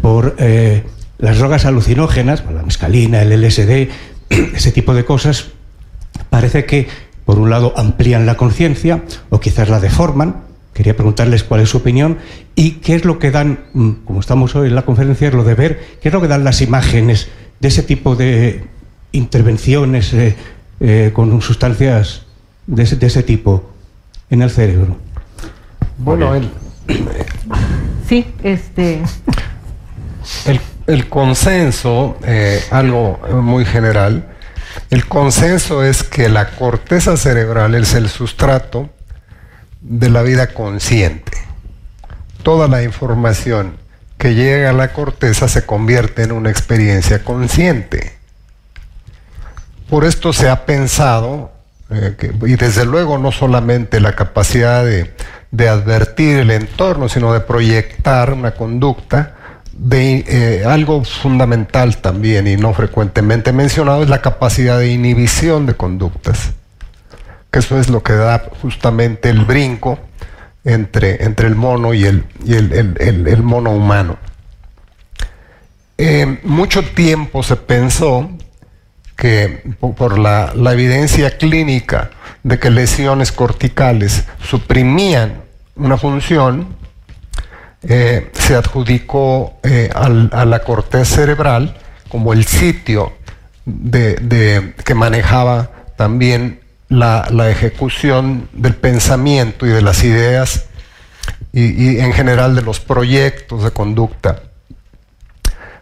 por 0.00 0.36
eh, 0.38 0.84
las 1.18 1.38
drogas 1.38 1.66
alucinógenas, 1.66 2.42
la 2.52 2.62
mescalina, 2.62 3.22
el 3.22 3.32
LSD, 3.42 3.88
ese 4.54 4.72
tipo 4.72 4.94
de 4.94 5.04
cosas, 5.04 5.48
parece 6.30 6.64
que 6.64 6.88
por 7.24 7.38
un 7.38 7.50
lado 7.50 7.74
amplían 7.76 8.24
la 8.24 8.36
conciencia 8.36 9.02
o 9.28 9.40
quizás 9.40 9.68
la 9.68 9.80
deforman. 9.80 10.47
Quería 10.78 10.94
preguntarles 10.94 11.42
cuál 11.42 11.62
es 11.62 11.70
su 11.70 11.78
opinión 11.78 12.18
y 12.54 12.74
qué 12.74 12.94
es 12.94 13.04
lo 13.04 13.18
que 13.18 13.32
dan, 13.32 13.64
mm, 13.72 13.90
como 14.04 14.20
estamos 14.20 14.54
hoy 14.54 14.68
en 14.68 14.76
la 14.76 14.82
conferencia, 14.82 15.26
es 15.26 15.34
lo 15.34 15.42
de 15.42 15.56
ver, 15.56 15.98
qué 16.00 16.06
es 16.06 16.14
lo 16.14 16.20
que 16.20 16.28
dan 16.28 16.44
las 16.44 16.60
imágenes 16.60 17.26
de 17.58 17.66
ese 17.66 17.82
tipo 17.82 18.14
de 18.14 18.62
intervenciones 19.10 20.14
eh, 20.14 20.36
eh, 20.78 21.10
con 21.12 21.42
sustancias 21.42 22.26
de 22.68 22.84
ese, 22.84 22.94
de 22.94 23.08
ese, 23.08 23.24
tipo 23.24 23.72
en 24.30 24.40
el 24.40 24.50
cerebro. 24.50 24.96
Bueno, 25.96 26.32
el, 26.32 26.48
sí, 28.08 28.24
este. 28.44 29.02
El, 30.46 30.60
el 30.86 31.08
consenso, 31.08 32.18
eh, 32.24 32.62
algo 32.70 33.18
muy 33.42 33.64
general, 33.64 34.28
el 34.90 35.06
consenso 35.06 35.82
es 35.82 36.04
que 36.04 36.28
la 36.28 36.50
corteza 36.50 37.16
cerebral 37.16 37.74
es 37.74 37.94
el 37.94 38.08
sustrato 38.08 38.90
de 39.80 40.10
la 40.10 40.22
vida 40.22 40.48
consciente. 40.54 41.32
Toda 42.42 42.68
la 42.68 42.82
información 42.82 43.76
que 44.16 44.34
llega 44.34 44.70
a 44.70 44.72
la 44.72 44.92
corteza 44.92 45.48
se 45.48 45.64
convierte 45.64 46.22
en 46.22 46.32
una 46.32 46.50
experiencia 46.50 47.22
consciente. 47.24 48.18
Por 49.88 50.04
esto 50.04 50.32
se 50.32 50.48
ha 50.48 50.66
pensado, 50.66 51.52
eh, 51.90 52.16
que, 52.18 52.34
y 52.46 52.56
desde 52.56 52.84
luego 52.84 53.18
no 53.18 53.32
solamente 53.32 54.00
la 54.00 54.14
capacidad 54.14 54.84
de, 54.84 55.14
de 55.50 55.68
advertir 55.68 56.38
el 56.38 56.50
entorno, 56.50 57.08
sino 57.08 57.32
de 57.32 57.40
proyectar 57.40 58.32
una 58.32 58.52
conducta, 58.52 59.34
de 59.78 60.24
eh, 60.26 60.64
algo 60.66 61.04
fundamental 61.04 61.98
también 61.98 62.48
y 62.48 62.56
no 62.56 62.74
frecuentemente 62.74 63.52
mencionado 63.52 64.02
es 64.02 64.08
la 64.08 64.20
capacidad 64.20 64.78
de 64.78 64.90
inhibición 64.90 65.66
de 65.66 65.74
conductas, 65.74 66.52
eso 67.58 67.78
es 67.78 67.88
lo 67.88 68.02
que 68.02 68.14
da 68.14 68.44
justamente 68.62 69.30
el 69.30 69.44
brinco 69.44 69.98
entre, 70.64 71.24
entre 71.24 71.48
el 71.48 71.54
mono 71.54 71.94
y 71.94 72.04
el, 72.04 72.24
y 72.44 72.54
el, 72.54 72.72
el, 72.72 73.26
el 73.26 73.42
mono 73.42 73.70
humano. 73.70 74.18
Eh, 76.00 76.38
mucho 76.44 76.84
tiempo 76.84 77.42
se 77.42 77.56
pensó 77.56 78.30
que 79.16 79.64
por 79.80 80.16
la, 80.16 80.52
evidencia 80.72 81.36
clínica 81.36 82.10
de 82.44 82.60
que 82.60 82.70
lesiones 82.70 83.32
corticales 83.32 84.24
suprimían 84.40 85.42
una 85.74 85.96
función, 85.96 86.76
eh, 87.82 88.30
se 88.32 88.54
adjudicó 88.54 89.58
eh, 89.64 89.90
a 89.92 90.44
la 90.44 90.60
corteza 90.60 91.16
cerebral 91.16 91.76
como 92.08 92.32
el 92.32 92.44
sitio 92.44 93.12
de, 93.64 94.72
que 94.84 94.94
manejaba 94.94 95.70
también 95.96 96.60
la, 96.88 97.50
ejecución 97.50 98.48
del 98.52 98.74
pensamiento 98.74 99.66
y 99.66 99.70
de 99.70 99.82
las 99.82 100.04
ideas 100.04 100.66
y, 101.52 101.70
y, 101.70 102.00
en 102.00 102.12
general 102.12 102.54
de 102.54 102.62
los 102.62 102.80
proyectos 102.80 103.64
de 103.64 103.70
conducta. 103.70 104.42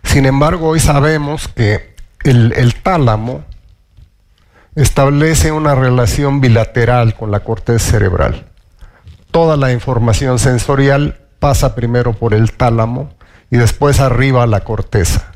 Sin 0.02 0.26
embargo, 0.26 0.68
hoy 0.68 0.80
sabemos 0.80 1.48
que 1.48 1.94
el, 2.24 2.52
el 2.56 2.74
tálamo 2.74 3.44
establece 4.74 5.52
una 5.52 5.74
relación 5.74 6.40
bilateral 6.40 7.14
con 7.14 7.30
la 7.30 7.40
corteza 7.40 7.92
cerebral. 7.92 8.46
Toda 9.30 9.56
la 9.56 9.72
información 9.72 10.38
sensorial 10.38 11.18
pasa 11.38 11.74
primero 11.74 12.12
por 12.12 12.34
el 12.34 12.52
tálamo 12.52 13.10
y 13.50 13.56
después 13.56 14.00
arriba 14.00 14.42
a 14.42 14.46
la 14.46 14.60
corteza. 14.60 15.32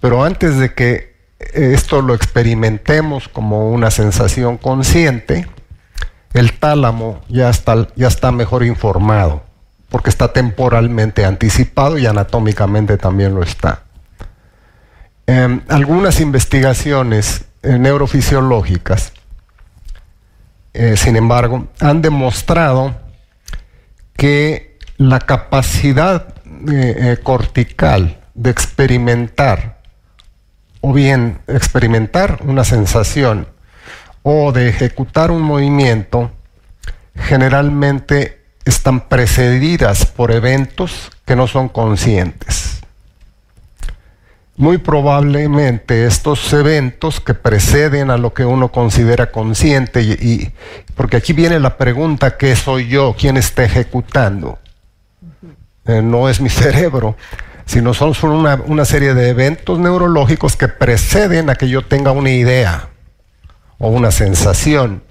Pero 0.00 0.24
antes 0.24 0.56
de 0.56 0.74
que 0.74 1.15
esto 1.38 2.02
lo 2.02 2.14
experimentemos 2.14 3.28
como 3.28 3.70
una 3.70 3.90
sensación 3.90 4.56
consciente, 4.56 5.46
el 6.32 6.52
tálamo 6.52 7.20
ya 7.28 7.50
está, 7.50 7.88
ya 7.96 8.08
está 8.08 8.32
mejor 8.32 8.64
informado, 8.64 9.42
porque 9.88 10.10
está 10.10 10.32
temporalmente 10.32 11.24
anticipado 11.24 11.98
y 11.98 12.06
anatómicamente 12.06 12.96
también 12.96 13.34
lo 13.34 13.42
está. 13.42 13.82
Eh, 15.26 15.60
algunas 15.68 16.20
investigaciones 16.20 17.44
eh, 17.62 17.78
neurofisiológicas, 17.78 19.12
eh, 20.72 20.96
sin 20.96 21.16
embargo, 21.16 21.68
han 21.80 22.02
demostrado 22.02 22.94
que 24.16 24.78
la 24.98 25.18
capacidad 25.20 26.34
eh, 26.68 27.18
cortical 27.22 28.20
de 28.34 28.50
experimentar 28.50 29.75
o 30.88 30.92
bien 30.92 31.40
experimentar 31.48 32.38
una 32.44 32.62
sensación 32.62 33.48
o 34.22 34.52
de 34.52 34.68
ejecutar 34.68 35.32
un 35.32 35.42
movimiento 35.42 36.30
generalmente 37.16 38.44
están 38.64 39.08
precedidas 39.08 40.06
por 40.06 40.30
eventos 40.30 41.10
que 41.24 41.34
no 41.34 41.48
son 41.48 41.68
conscientes. 41.68 42.82
Muy 44.56 44.78
probablemente 44.78 46.06
estos 46.06 46.52
eventos 46.52 47.18
que 47.20 47.34
preceden 47.34 48.12
a 48.12 48.16
lo 48.16 48.32
que 48.32 48.44
uno 48.44 48.70
considera 48.70 49.32
consciente, 49.32 50.02
y, 50.02 50.12
y 50.12 50.52
porque 50.94 51.16
aquí 51.16 51.32
viene 51.32 51.58
la 51.58 51.76
pregunta, 51.76 52.36
¿qué 52.36 52.54
soy 52.54 52.86
yo? 52.86 53.16
¿Quién 53.18 53.36
está 53.36 53.64
ejecutando? 53.64 54.60
Eh, 55.84 56.00
no 56.00 56.28
es 56.28 56.40
mi 56.40 56.48
cerebro, 56.62 57.16
sino 57.66 57.94
son, 57.94 58.14
una, 58.30 58.54
una, 58.66 58.84
serie 58.84 59.12
de 59.12 59.28
eventos 59.28 59.78
neurológicos 59.78 60.56
que 60.56 60.68
preceden 60.68 61.50
a 61.50 61.56
que 61.56 61.68
yo 61.68 61.82
tenga 61.82 62.12
una 62.12 62.30
idea 62.30 62.88
o 63.78 63.88
una 63.88 64.12
sensación 64.12 65.02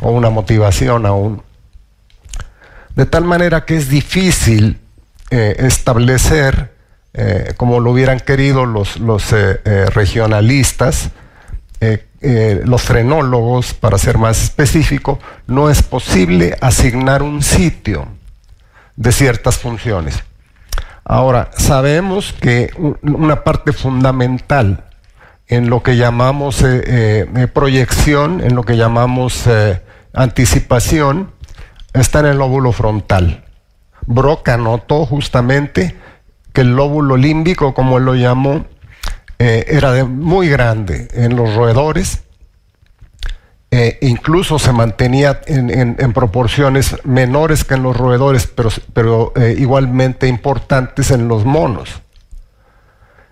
o 0.00 0.10
una 0.10 0.30
motivación 0.30 1.04
aún. 1.04 1.42
De 2.96 3.06
tal 3.06 3.24
manera 3.24 3.64
que 3.64 3.76
es 3.76 3.88
difícil 3.88 4.80
eh, 5.30 5.56
establecer, 5.60 6.74
eh, 7.12 7.54
como 7.56 7.78
lo 7.78 7.92
hubieran 7.92 8.20
querido 8.20 8.66
los, 8.66 8.96
eh, 9.32 9.86
regionalistas, 9.90 11.10
los 12.20 12.82
frenólogos, 12.82 13.72
para 13.72 13.96
ser 13.96 14.18
más 14.18 14.42
específico, 14.42 15.18
no 15.46 15.70
es 15.70 15.82
posible 15.82 16.56
asignar 16.60 17.22
un 17.22 17.42
sitio 17.42 18.08
de 18.96 19.12
ciertas 19.12 19.56
funciones. 19.56 20.22
Ahora, 21.12 21.50
sabemos 21.56 22.32
que 22.32 22.70
una 23.02 23.42
parte 23.42 23.72
fundamental 23.72 24.84
en 25.48 25.68
lo 25.68 25.82
que 25.82 25.96
llamamos 25.96 26.62
eh, 26.62 27.26
eh, 27.34 27.48
proyección, 27.48 28.40
en 28.40 28.54
lo 28.54 28.62
que 28.62 28.76
llamamos 28.76 29.44
eh, 29.48 29.82
anticipación, 30.12 31.32
está 31.94 32.20
en 32.20 32.26
el 32.26 32.38
lóbulo 32.38 32.70
frontal. 32.70 33.42
Broca 34.06 34.54
anotó 34.54 35.04
justamente 35.04 35.96
que 36.52 36.60
el 36.60 36.76
lóbulo 36.76 37.16
límbico, 37.16 37.74
como 37.74 37.98
él 37.98 38.04
lo 38.04 38.14
llamó, 38.14 38.66
era 39.36 40.04
muy 40.04 40.48
grande 40.48 41.08
en 41.12 41.34
los 41.34 41.56
roedores 41.56 42.22
eh, 43.72 43.98
incluso 44.00 44.58
se 44.58 44.72
mantenía 44.72 45.40
en, 45.46 46.12
proporciones 46.12 46.96
menores 47.04 47.64
que 47.64 47.74
en 47.74 47.84
los 47.84 47.96
roedores, 47.96 48.52
pero, 48.92 49.32
eh, 49.36 49.54
igualmente 49.58 50.26
importantes 50.26 51.10
en 51.12 51.28
los 51.28 51.44
monos. 51.44 52.02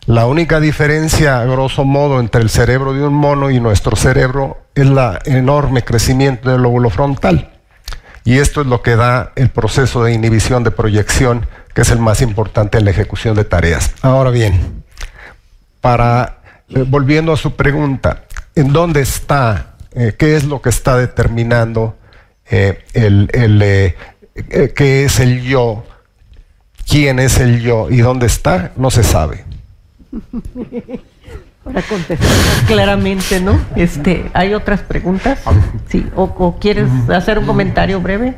La 0.07 0.26
única 0.26 0.61
diferencia, 0.61 1.45
grosso 1.45 1.84
modo, 1.84 2.20
entre 2.20 2.41
el 2.41 2.51
cerebro 2.51 2.95
de 2.95 3.03
un 3.03 3.14
mono 3.14 3.51
y 3.51 3.61
nuestro 3.61 3.97
cerebro 3.97 4.59
es 4.74 4.86
el 4.86 4.99
enorme 5.24 5.82
crecimiento 5.82 6.51
del 6.51 6.62
lóbulo 6.62 6.89
frontal. 6.89 7.51
Y 8.24 8.39
esto 8.39 8.61
es 8.61 8.66
lo 8.66 8.80
que 8.80 8.95
da 8.95 9.32
el 9.36 9.51
proceso 9.51 10.05
de 10.05 10.12
inhibición 10.12 10.62
de 10.62 10.70
proyección, 10.70 11.47
que 11.74 11.82
es 11.82 11.91
el 11.91 11.99
más 11.99 12.22
importante 12.22 12.78
en 12.78 12.84
la 12.84 12.91
ejecución 12.91 13.34
de 13.34 13.45
tareas. 13.45 13.93
Ahora 14.03 14.30
bien, 14.30 14.84
para 15.80 16.39
eh, 16.68 16.84
volviendo 16.86 17.32
a 17.32 17.36
su 17.36 17.57
pregunta, 17.57 18.24
¿en 18.55 18.72
dónde 18.72 19.01
está? 19.01 19.78
Eh, 19.99 20.14
¿Qué 20.16 20.36
es 20.36 20.44
lo 20.44 20.62
que 20.62 20.68
está 20.68 20.96
determinando 20.96 21.96
eh, 22.49 22.84
el, 22.94 23.28
qué 24.74 25.05
es 25.05 25.18
el 25.18 25.42
yo? 25.42 25.84
¿Quién 26.88 27.18
es 27.18 27.40
el 27.40 27.61
yo 27.61 27.90
y 27.90 27.99
dónde 27.99 28.26
está? 28.26 28.70
No 28.76 28.92
se 28.92 29.03
sabe. 29.03 29.44
Para 31.64 31.82
contestar 31.82 32.28
claramente, 32.66 33.40
¿no? 33.40 33.59
Este, 33.74 34.30
¿Hay 34.34 34.55
otras 34.55 34.80
preguntas? 34.82 35.40
Sí, 35.88 36.07
o, 36.14 36.57
quieres 36.61 36.88
hacer 37.11 37.40
un 37.40 37.46
comentario 37.46 38.01
breve? 38.01 38.36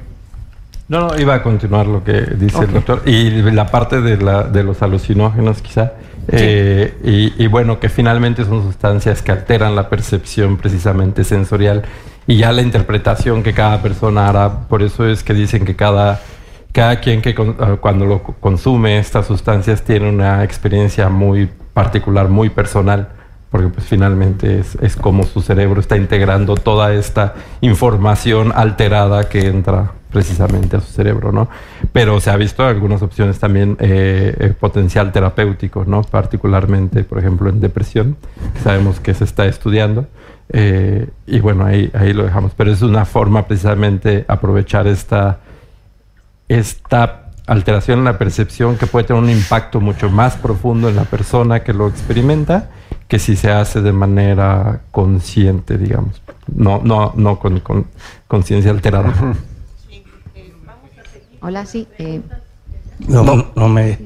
No, 0.90 1.06
no, 1.06 1.20
iba 1.20 1.34
a 1.34 1.42
continuar 1.44 1.86
lo 1.86 2.02
que 2.02 2.20
dice 2.36 2.64
el 2.64 2.72
doctor. 2.72 3.02
Y 3.06 3.30
la 3.52 3.70
parte 3.70 4.00
de, 4.00 4.16
la, 4.16 4.42
de 4.42 4.64
los 4.64 4.82
alucinógenos, 4.82 5.62
quizá. 5.62 5.92
Eh, 6.26 6.98
y, 7.04 7.44
y, 7.44 7.46
bueno, 7.46 7.78
que 7.78 7.88
finalmente 7.88 8.44
son 8.44 8.64
sustancias 8.64 9.22
que 9.22 9.30
alteran 9.30 9.76
la 9.76 9.88
percepción 9.88 10.56
precisamente 10.56 11.22
sensorial 11.22 11.84
y 12.26 12.38
ya 12.38 12.50
la 12.50 12.62
interpretación 12.62 13.44
que 13.44 13.52
cada 13.52 13.80
persona 13.80 14.28
hará. 14.28 14.66
Por 14.66 14.82
eso 14.82 15.06
es 15.06 15.22
que 15.22 15.32
dicen 15.32 15.64
que 15.64 15.76
cada, 15.76 16.20
cada 16.72 16.98
quien 16.98 17.22
que 17.22 17.36
cuando 17.36 18.04
lo 18.04 18.24
consume 18.24 18.98
estas 18.98 19.26
sustancias 19.26 19.82
tiene 19.82 20.08
una 20.08 20.42
experiencia 20.42 21.08
muy 21.08 21.48
particular, 21.72 22.28
muy 22.28 22.50
personal, 22.50 23.10
porque 23.52 23.68
pues 23.68 23.86
finalmente 23.86 24.58
es, 24.58 24.74
es 24.80 24.96
como 24.96 25.22
su 25.22 25.40
cerebro 25.40 25.78
está 25.78 25.96
integrando 25.96 26.56
toda 26.56 26.92
esta 26.94 27.34
información 27.60 28.52
alterada 28.52 29.28
que 29.28 29.46
entra 29.46 29.92
precisamente 30.10 30.76
a 30.76 30.80
su 30.80 30.92
cerebro, 30.92 31.32
¿no? 31.32 31.48
Pero 31.92 32.20
se 32.20 32.30
ha 32.30 32.36
visto 32.36 32.64
algunas 32.64 33.02
opciones 33.02 33.38
también 33.38 33.76
eh, 33.80 34.34
eh, 34.38 34.54
potencial 34.58 35.12
terapéutico, 35.12 35.84
¿no? 35.84 36.02
Particularmente, 36.02 37.04
por 37.04 37.18
ejemplo, 37.18 37.48
en 37.48 37.60
depresión, 37.60 38.16
sabemos 38.62 39.00
que 39.00 39.14
se 39.14 39.24
está 39.24 39.46
estudiando. 39.46 40.06
Eh, 40.52 41.08
y 41.26 41.40
bueno, 41.40 41.64
ahí, 41.64 41.90
ahí 41.94 42.12
lo 42.12 42.24
dejamos. 42.24 42.52
Pero 42.56 42.72
es 42.72 42.82
una 42.82 43.04
forma 43.04 43.46
precisamente 43.46 44.24
aprovechar 44.28 44.86
esta, 44.86 45.40
esta 46.48 47.30
alteración 47.46 48.00
en 48.00 48.04
la 48.04 48.18
percepción 48.18 48.76
que 48.76 48.86
puede 48.86 49.06
tener 49.06 49.22
un 49.22 49.30
impacto 49.30 49.80
mucho 49.80 50.10
más 50.10 50.36
profundo 50.36 50.88
en 50.88 50.96
la 50.96 51.04
persona 51.04 51.60
que 51.60 51.72
lo 51.72 51.88
experimenta 51.88 52.70
que 53.08 53.18
si 53.18 53.34
se 53.34 53.50
hace 53.50 53.82
de 53.82 53.92
manera 53.92 54.82
consciente, 54.92 55.76
digamos, 55.76 56.22
no, 56.54 56.80
no, 56.84 57.12
no 57.16 57.40
con 57.40 57.60
conciencia 58.28 58.70
alterada. 58.70 59.12
Hola, 61.40 61.66
sí. 61.66 61.86
Eh. 61.98 62.20
No, 63.08 63.52
no, 63.56 63.68
me, 63.68 63.98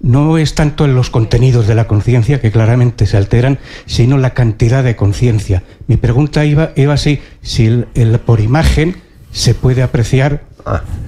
no 0.00 0.38
es 0.38 0.54
tanto 0.54 0.84
en 0.84 0.94
los 0.94 1.10
contenidos 1.10 1.66
de 1.66 1.74
la 1.74 1.86
conciencia 1.86 2.40
que 2.40 2.50
claramente 2.50 3.06
se 3.06 3.16
alteran, 3.16 3.58
sino 3.84 4.18
la 4.18 4.30
cantidad 4.30 4.82
de 4.82 4.96
conciencia. 4.96 5.62
Mi 5.86 5.96
pregunta 5.96 6.44
iba, 6.44 6.72
iba 6.76 6.94
así, 6.94 7.20
si 7.42 7.66
el, 7.66 8.20
por 8.24 8.40
imagen 8.40 8.96
se 9.32 9.54
puede 9.54 9.82
apreciar 9.82 10.44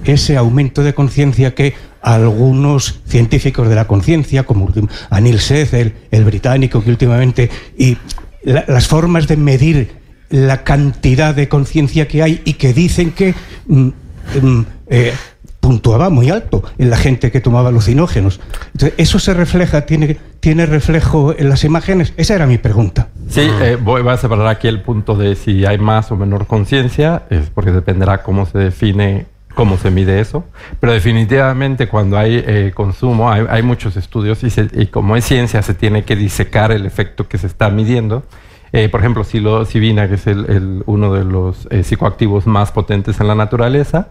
ese 0.05 0.37
aumento 0.37 0.83
de 0.83 0.93
conciencia 0.93 1.55
que 1.55 1.73
algunos 2.01 3.01
científicos 3.07 3.67
de 3.67 3.75
la 3.75 3.87
conciencia, 3.87 4.43
como 4.43 4.71
Anil 5.09 5.39
Seth, 5.39 5.73
el, 5.73 6.23
británico 6.23 6.83
que 6.83 6.89
últimamente, 6.91 7.49
y 7.77 7.97
las 8.43 8.87
formas 8.87 9.27
de 9.27 9.35
medir 9.35 9.99
la 10.29 10.63
cantidad 10.63 11.33
de 11.33 11.49
conciencia 11.49 12.07
que 12.07 12.21
hay 12.21 12.41
y 12.45 12.53
que 12.53 12.71
dicen 12.73 13.11
que 13.11 13.33
mm, 13.67 13.87
mm, 14.41 14.65
eh, 14.87 15.13
puntuaba 15.59 16.09
muy 16.09 16.29
alto 16.29 16.63
en 16.77 16.89
la 16.89 16.97
gente 16.97 17.31
que 17.31 17.41
tomaba 17.41 17.69
alucinógenos. 17.69 18.39
Entonces, 18.73 18.93
¿eso 18.97 19.19
se 19.19 19.33
refleja, 19.33 19.81
tiene, 19.81 20.17
tiene 20.39 20.65
reflejo 20.65 21.35
en 21.37 21.49
las 21.49 21.63
imágenes? 21.63 22.13
Esa 22.17 22.35
era 22.35 22.45
mi 22.45 22.57
pregunta. 22.57 23.09
Sí, 23.27 23.41
eh, 23.41 23.77
voy, 23.79 24.07
a 24.07 24.17
separar 24.17 24.47
aquí 24.47 24.67
el 24.67 24.81
punto 24.81 25.15
de 25.15 25.35
si 25.35 25.65
hay 25.65 25.77
más 25.77 26.11
o 26.11 26.15
menor 26.15 26.47
conciencia, 26.47 27.23
es 27.29 27.49
porque 27.49 27.71
dependerá 27.71 28.23
cómo 28.23 28.45
se 28.45 28.57
define 28.57 29.25
cómo 29.59 29.77
se 29.77 29.91
mide 29.91 30.21
eso, 30.21 30.45
pero 30.79 30.93
definitivamente 30.93 31.89
cuando 31.89 32.17
hay 32.17 32.41
eh, 32.47 32.71
consumo, 32.73 33.29
hay, 33.29 33.61
muchos 33.61 33.97
estudios 33.97 34.39
y, 34.43 34.85
como 34.87 35.17
es 35.17 35.25
ciencia 35.25 35.61
se 35.61 35.73
tiene 35.73 36.05
que 36.05 36.15
disecar 36.15 36.71
el 36.71 36.85
efecto 36.85 37.27
que 37.27 37.37
se 37.37 37.47
está 37.47 37.69
midiendo. 37.69 38.23
Eh, 38.71 38.87
por 38.87 39.01
ejemplo, 39.01 39.25
psilocibina, 39.25 40.07
que 40.07 40.15
es 40.15 40.27
el, 40.27 40.83
uno 40.85 41.13
de 41.13 41.25
los 41.25 41.67
eh, 41.71 41.83
psicoactivos 41.83 42.47
más 42.47 42.71
potentes 42.71 43.19
en 43.19 43.27
la 43.27 43.35
naturaleza, 43.35 44.07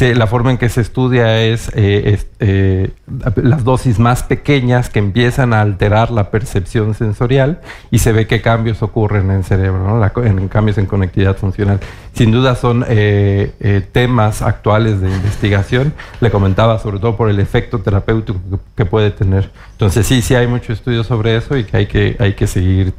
la 0.00 0.26
forma 0.26 0.50
en 0.50 0.58
que 0.58 0.68
se 0.68 0.80
estudia 0.80 1.42
es, 1.42 1.70
eh, 1.74 2.18
eh, 2.40 2.90
las 3.36 3.62
dosis 3.62 3.98
más 3.98 4.22
pequeñas 4.22 4.88
que 4.88 4.98
empiezan 4.98 5.52
a 5.52 5.60
alterar 5.60 6.10
la 6.10 6.30
percepción 6.30 6.94
sensorial 6.94 7.60
y 7.90 7.98
se 7.98 8.12
ve 8.12 8.26
qué 8.26 8.40
cambios 8.40 8.82
ocurren 8.82 9.30
en 9.30 9.38
el 9.38 9.44
cerebro, 9.44 10.02
en 10.24 10.48
cambios 10.48 10.78
en 10.78 10.86
conectividad 10.86 11.36
funcional. 11.36 11.78
Sin 12.14 12.30
duda 12.30 12.54
son 12.56 12.84
eh, 12.88 13.86
temas 13.92 14.42
actuales 14.42 15.00
de 15.00 15.10
investigación. 15.10 15.94
Le 16.20 16.30
comentaba 16.30 16.78
sobre 16.78 16.98
todo 16.98 17.16
por 17.16 17.30
el 17.30 17.40
efecto 17.40 17.78
terapéutico 17.78 18.38
que, 18.76 18.84
puede 18.84 19.10
tener. 19.10 19.50
Entonces 19.72 20.06
sí, 20.06 20.20
sí 20.20 20.34
hay 20.34 20.46
mucho 20.46 20.72
estudio 20.72 21.04
sobre 21.04 21.36
eso 21.36 21.56
y 21.56 21.64
que 21.64 21.76
hay 21.76 21.86
que, 21.86 22.16
hay 22.18 22.34
que 22.34 22.46
seguir, 22.46 22.92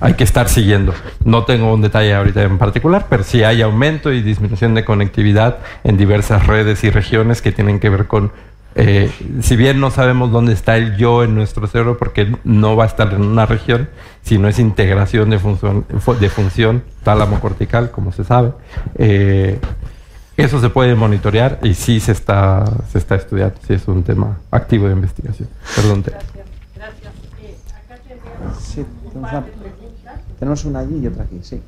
hay 0.00 0.14
que 0.14 0.24
estar 0.24 0.48
siguiendo. 0.48 0.94
No 1.24 1.44
tengo 1.44 1.74
un 1.74 1.82
detalle 1.82 2.14
ahorita 2.14 2.42
en 2.42 2.56
particular, 2.56 3.06
pero 3.10 3.24
sí 3.24 3.42
hay 3.42 3.60
aumento 3.60 4.12
y 4.12 4.22
disminución 4.22 4.74
de 4.74 4.84
conectividad 4.84 5.37
en 5.84 5.96
diversas 5.96 6.46
redes 6.46 6.84
y 6.84 6.90
regiones 6.90 7.42
que 7.42 7.52
tienen 7.52 7.80
que 7.80 7.88
ver 7.88 8.06
con, 8.06 8.32
eh, 8.74 9.10
si 9.42 9.56
bien 9.56 9.80
no 9.80 9.90
sabemos 9.90 10.30
dónde 10.30 10.52
está 10.52 10.76
el 10.76 10.96
yo 10.96 11.24
en 11.24 11.34
nuestro 11.34 11.66
cerebro, 11.66 11.98
porque 11.98 12.36
no 12.44 12.76
va 12.76 12.84
a 12.84 12.86
estar 12.86 13.12
en 13.12 13.22
una 13.22 13.46
región, 13.46 13.88
sino 14.22 14.48
es 14.48 14.58
integración 14.58 15.30
de 15.30 15.38
función, 15.38 15.84
de 16.20 16.28
función 16.28 16.82
tálamo 17.02 17.40
cortical, 17.40 17.90
como 17.90 18.12
se 18.12 18.24
sabe. 18.24 18.52
Eh, 18.96 19.58
eso 20.36 20.60
se 20.60 20.70
puede 20.70 20.94
monitorear 20.94 21.58
y 21.62 21.74
sí 21.74 21.98
se 21.98 22.12
está, 22.12 22.64
se 22.92 22.98
está 22.98 23.16
estudiando, 23.16 23.56
sí 23.66 23.74
es 23.74 23.88
un 23.88 24.04
tema 24.04 24.38
activo 24.50 24.86
de 24.86 24.92
investigación. 24.92 25.48
Perdón. 25.74 26.04
Gracias. 26.06 26.32
Gracias. 26.76 27.12
Sí, 28.60 28.86
tenemos 30.38 30.64
una 30.64 30.78
allí 30.80 31.00
y 31.02 31.06
otra 31.08 31.24
aquí, 31.24 31.40
sí. 31.42 31.60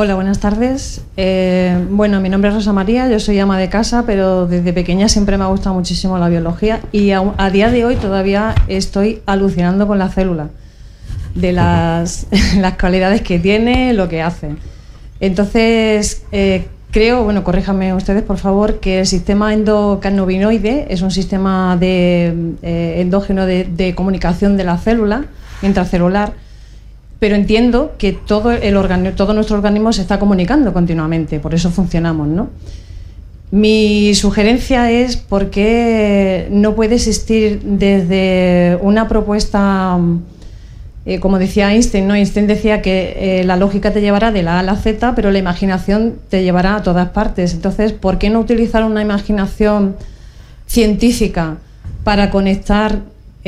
Hola, 0.00 0.14
buenas 0.14 0.38
tardes. 0.38 1.00
Eh, 1.16 1.76
bueno, 1.90 2.20
mi 2.20 2.28
nombre 2.28 2.50
es 2.50 2.54
Rosa 2.54 2.72
María, 2.72 3.08
yo 3.08 3.18
soy 3.18 3.40
ama 3.40 3.58
de 3.58 3.68
casa, 3.68 4.04
pero 4.06 4.46
desde 4.46 4.72
pequeña 4.72 5.08
siempre 5.08 5.36
me 5.36 5.42
ha 5.42 5.48
gustado 5.48 5.74
muchísimo 5.74 6.16
la 6.18 6.28
biología 6.28 6.78
y 6.92 7.10
a, 7.10 7.50
día 7.50 7.68
de 7.72 7.84
hoy 7.84 7.96
todavía 7.96 8.54
estoy 8.68 9.22
alucinando 9.26 9.88
con 9.88 9.98
la 9.98 10.08
célula, 10.08 10.50
de 11.34 11.50
las, 11.50 12.28
las 12.58 12.78
cualidades 12.78 13.22
que 13.22 13.40
tiene, 13.40 13.92
lo 13.92 14.08
que 14.08 14.22
hace. 14.22 14.54
Entonces, 15.18 16.22
eh, 16.30 16.68
creo, 16.92 17.24
bueno, 17.24 17.42
corríjame 17.42 17.92
ustedes 17.92 18.22
por 18.22 18.38
favor, 18.38 18.78
que 18.78 19.00
el 19.00 19.06
sistema 19.08 19.52
endocannabinoide 19.52 20.86
es 20.90 21.02
un 21.02 21.10
sistema 21.10 21.76
de, 21.76 22.54
eh, 22.62 23.00
endógeno 23.00 23.46
de, 23.46 23.64
de 23.64 23.96
comunicación 23.96 24.56
de 24.56 24.62
la 24.62 24.78
célula 24.78 25.24
intracelular 25.60 26.34
pero 27.18 27.34
entiendo 27.34 27.94
que 27.98 28.12
todo, 28.12 28.52
nuestro 28.52 29.56
organismo 29.56 29.92
se 29.92 30.02
está 30.02 30.18
comunicando 30.18 30.72
continuamente, 30.72 31.40
por 31.40 31.54
eso 31.54 31.70
funcionamos, 31.70 32.28
¿no? 32.28 32.48
Mi 33.50 34.14
sugerencia 34.14 34.90
es 34.90 35.16
por 35.16 35.50
qué 35.50 36.48
no 36.50 36.74
puede 36.74 36.96
existir 36.96 37.60
desde 37.62 38.78
una 38.82 39.08
propuesta, 39.08 39.98
eh, 41.06 41.18
como 41.18 41.38
decía 41.38 41.72
Einstein, 41.72 42.06
¿no? 42.06 42.14
Einstein 42.14 42.46
decía 42.46 42.82
que 42.82 43.40
eh, 43.40 43.44
la 43.44 43.56
lógica 43.56 43.90
te 43.90 44.02
llevará 44.02 44.30
de 44.30 44.42
la 44.42 44.56
A 44.56 44.60
a 44.60 44.62
la 44.62 44.76
Z, 44.76 45.14
pero 45.16 45.32
la 45.32 45.38
imaginación 45.38 46.16
te 46.28 46.42
llevará 46.42 46.76
a 46.76 46.82
todas 46.82 47.08
partes. 47.08 47.54
Entonces, 47.54 47.92
¿por 47.92 48.18
qué 48.18 48.28
no 48.28 48.38
utilizar 48.38 48.84
una 48.84 49.00
imaginación 49.00 49.96
científica 50.66 51.56
para 52.04 52.30
conectar 52.30 53.00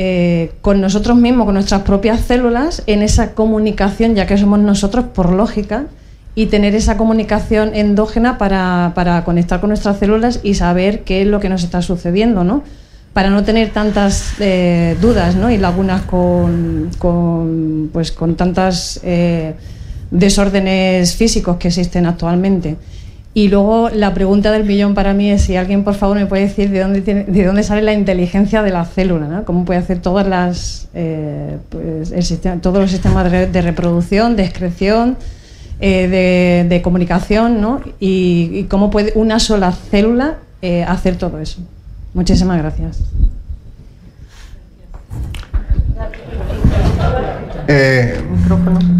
eh, 0.03 0.51
con 0.61 0.81
nosotros 0.81 1.15
mismos, 1.15 1.45
con 1.45 1.53
nuestras 1.53 1.83
propias 1.83 2.21
células, 2.21 2.81
en 2.87 3.03
esa 3.03 3.35
comunicación, 3.35 4.15
ya 4.15 4.25
que 4.25 4.35
somos 4.35 4.57
nosotros 4.57 5.05
por 5.13 5.31
lógica, 5.31 5.85
y 6.33 6.47
tener 6.47 6.73
esa 6.73 6.97
comunicación 6.97 7.75
endógena 7.75 8.39
para, 8.39 9.21
conectar 9.23 9.59
con 9.59 9.67
nuestras 9.69 9.99
células 9.99 10.39
y 10.41 10.55
saber 10.55 11.03
qué 11.03 11.21
es 11.21 11.27
lo 11.27 11.39
que 11.39 11.49
nos 11.49 11.63
está 11.63 11.83
sucediendo, 11.83 12.43
¿no? 12.43 12.63
Para 13.13 13.29
no 13.29 13.43
tener 13.43 13.69
tantas 13.69 14.33
eh, 14.39 14.97
dudas 14.99 15.35
¿no? 15.35 15.51
y 15.51 15.59
lagunas 15.59 16.01
con, 16.01 16.89
pues, 17.93 18.11
con 18.11 18.35
tantas 18.35 18.99
eh, 19.03 19.53
desórdenes 20.09 21.15
físicos 21.15 21.57
que 21.57 21.67
existen 21.67 22.07
actualmente. 22.07 22.77
Y 23.33 23.47
luego 23.47 23.89
la 23.89 24.13
pregunta 24.13 24.51
del 24.51 24.65
millón 24.65 24.93
para 24.93 25.13
mí 25.13 25.31
es 25.31 25.43
si 25.43 25.55
alguien 25.55 25.85
por 25.85 25.93
favor 25.93 26.17
me 26.17 26.25
puede 26.25 26.43
decir 26.43 26.69
de 26.69 26.81
dónde, 26.81 27.01
tiene, 27.01 27.23
de 27.23 27.45
dónde 27.45 27.63
sale 27.63 27.81
la 27.81 27.93
inteligencia 27.93 28.61
de 28.61 28.71
la 28.71 28.83
célula, 28.83 29.27
¿no? 29.27 29.45
cómo 29.45 29.63
puede 29.63 29.79
hacer 29.79 29.99
todas 29.99 30.27
las, 30.27 30.89
eh, 30.93 31.57
pues, 31.69 32.11
el 32.11 32.23
sistema, 32.23 32.61
todos 32.61 32.79
los 32.79 32.91
sistemas 32.91 33.31
de, 33.31 33.47
de 33.47 33.61
reproducción, 33.61 34.35
de 34.35 34.43
excreción, 34.43 35.15
eh, 35.79 36.09
de, 36.09 36.69
de, 36.69 36.81
comunicación 36.81 37.61
¿no? 37.61 37.79
y, 38.01 38.49
y, 38.53 38.63
cómo 38.65 38.91
puede 38.91 39.13
una 39.15 39.39
sola 39.39 39.71
célula 39.71 40.39
eh, 40.61 40.83
hacer 40.83 41.15
todo 41.15 41.39
eso. 41.39 41.61
Muchísimas 42.13 42.57
gracias. 42.57 42.99
Eh, 47.67 48.21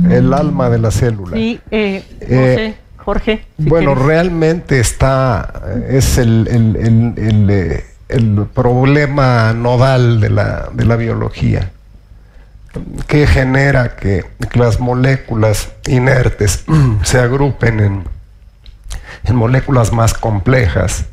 el 0.09 0.33
alma 0.33 0.69
de 0.69 0.79
la 0.79 0.91
célula. 0.91 1.35
Sí, 1.35 1.59
eh, 1.71 2.03
José, 2.21 2.75
Jorge. 3.03 3.45
Si 3.57 3.67
bueno, 3.67 3.93
quieres. 3.93 4.05
realmente 4.05 4.79
está, 4.79 5.63
es 5.89 6.17
el, 6.17 6.47
el, 6.47 6.75
el, 7.17 7.83
el, 8.09 8.45
problema 8.53 9.53
nodal 9.53 10.21
de 10.21 10.29
la, 10.29 10.69
de 10.71 10.85
la 10.85 10.95
biología, 10.97 11.71
que 13.07 13.25
genera 13.25 13.95
que, 13.95 14.25
las 14.53 14.79
moléculas 14.79 15.71
inertes 15.87 16.63
se 17.03 17.19
agrupen 17.19 17.79
en, 17.79 18.03
en 19.23 19.35
moléculas 19.35 19.91
más 19.93 20.13
complejas 20.13 21.05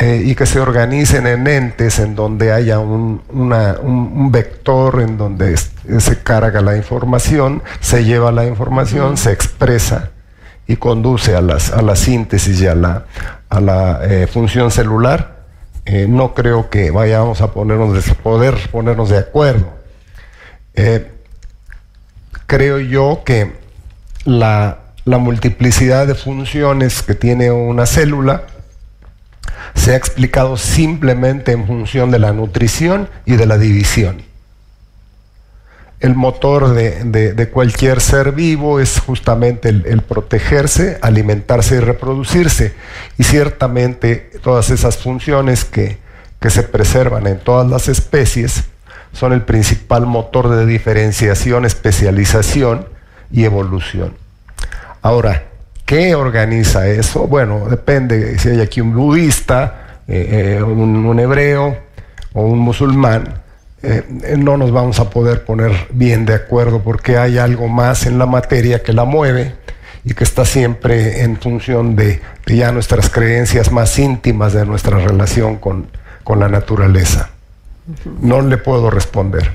eh, 0.00 0.22
y 0.24 0.34
que 0.34 0.46
se 0.46 0.58
organicen 0.58 1.28
en 1.28 1.46
entes 1.46 2.00
en 2.00 2.16
donde 2.16 2.50
haya 2.50 2.80
un, 2.80 3.22
una, 3.28 3.76
un, 3.80 4.12
un 4.12 4.32
vector 4.32 5.00
en 5.02 5.18
donde 5.18 5.56
se 5.56 6.22
carga 6.22 6.60
la 6.62 6.76
información, 6.76 7.62
se 7.80 8.04
lleva 8.04 8.32
la 8.32 8.44
información, 8.44 9.16
se 9.16 9.30
expresa 9.30 10.10
y 10.66 10.76
conduce 10.76 11.36
a, 11.36 11.40
las, 11.40 11.70
a 11.72 11.82
la 11.82 11.96
síntesis 11.96 12.60
y 12.60 12.66
a 12.66 12.74
la, 12.74 13.04
a 13.48 13.60
la 13.60 14.00
eh, 14.04 14.26
función 14.26 14.70
celular, 14.70 15.44
eh, 15.84 16.06
no 16.08 16.32
creo 16.32 16.70
que 16.70 16.90
vayamos 16.90 17.42
a 17.42 17.52
ponernos 17.52 17.92
de, 17.92 18.14
poder 18.14 18.54
ponernos 18.70 19.10
de 19.10 19.18
acuerdo. 19.18 19.74
Eh, 20.74 21.10
creo 22.46 22.78
yo 22.78 23.22
que 23.24 23.52
la, 24.24 24.78
la 25.04 25.18
multiplicidad 25.18 26.06
de 26.06 26.14
funciones 26.14 27.02
que 27.02 27.14
tiene 27.14 27.50
una 27.50 27.84
célula 27.84 28.44
se 29.74 29.92
ha 29.92 29.96
explicado 29.96 30.56
simplemente 30.56 31.52
en 31.52 31.66
función 31.66 32.10
de 32.10 32.18
la 32.18 32.32
nutrición 32.32 33.08
y 33.26 33.36
de 33.36 33.46
la 33.46 33.58
división. 33.58 34.22
El 36.04 36.14
motor 36.14 36.74
de, 36.74 37.48
cualquier 37.50 38.02
ser 38.02 38.32
vivo 38.32 38.78
es 38.78 39.00
justamente 39.00 39.70
el, 39.70 40.02
protegerse, 40.02 40.98
alimentarse 41.00 41.76
y 41.76 41.80
reproducirse. 41.80 42.74
Y 43.16 43.24
ciertamente 43.24 44.30
todas 44.42 44.68
esas 44.68 44.98
funciones 44.98 45.64
que, 45.64 46.02
se 46.46 46.62
preservan 46.62 47.26
en 47.26 47.38
todas 47.38 47.66
las 47.70 47.88
especies 47.88 48.64
son 49.14 49.32
el 49.32 49.40
principal 49.40 50.04
motor 50.04 50.50
de 50.50 50.66
diferenciación, 50.66 51.64
especialización 51.64 52.86
y 53.32 53.44
evolución. 53.44 54.14
Ahora, 55.00 55.44
¿Qué 55.86 56.14
organiza 56.14 56.86
eso? 56.88 57.26
Bueno, 57.26 57.66
depende 57.68 58.38
si 58.38 58.48
hay 58.48 58.60
aquí 58.62 58.80
un 58.80 58.94
budista, 58.94 59.98
eh, 60.08 60.56
eh, 60.58 60.62
un, 60.62 61.20
hebreo 61.20 61.76
o 62.32 62.46
un 62.46 62.58
musulmán. 62.58 63.42
Eh, 63.86 64.36
no 64.38 64.56
nos 64.56 64.72
vamos 64.72 64.98
a 64.98 65.10
poder 65.10 65.44
poner 65.44 65.72
bien 65.90 66.24
de 66.24 66.34
acuerdo 66.34 66.80
porque 66.82 67.18
hay 67.18 67.36
algo 67.36 67.68
más 67.68 68.06
en 68.06 68.18
la 68.18 68.24
materia 68.24 68.82
que 68.82 68.94
la 68.94 69.04
mueve 69.04 69.54
y 70.04 70.14
que 70.14 70.24
está 70.24 70.46
siempre 70.46 71.22
en 71.22 71.36
función 71.38 71.94
de, 71.94 72.22
de 72.46 72.56
ya 72.56 72.72
nuestras 72.72 73.10
creencias 73.10 73.70
más 73.70 73.98
íntimas 73.98 74.54
de 74.54 74.64
nuestra 74.64 74.98
relación 74.98 75.56
con, 75.56 75.88
con 76.22 76.40
la 76.40 76.48
naturaleza. 76.48 77.30
No 78.22 78.40
le 78.40 78.56
puedo 78.56 78.88
responder. 78.88 79.52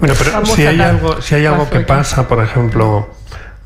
Bueno, 0.00 0.14
pero 0.18 0.44
si 0.46 0.66
hay, 0.66 0.80
algo, 0.80 1.22
si 1.22 1.36
hay 1.36 1.46
algo 1.46 1.70
que 1.70 1.80
pasa, 1.80 2.26
por 2.26 2.42
ejemplo, 2.42 3.08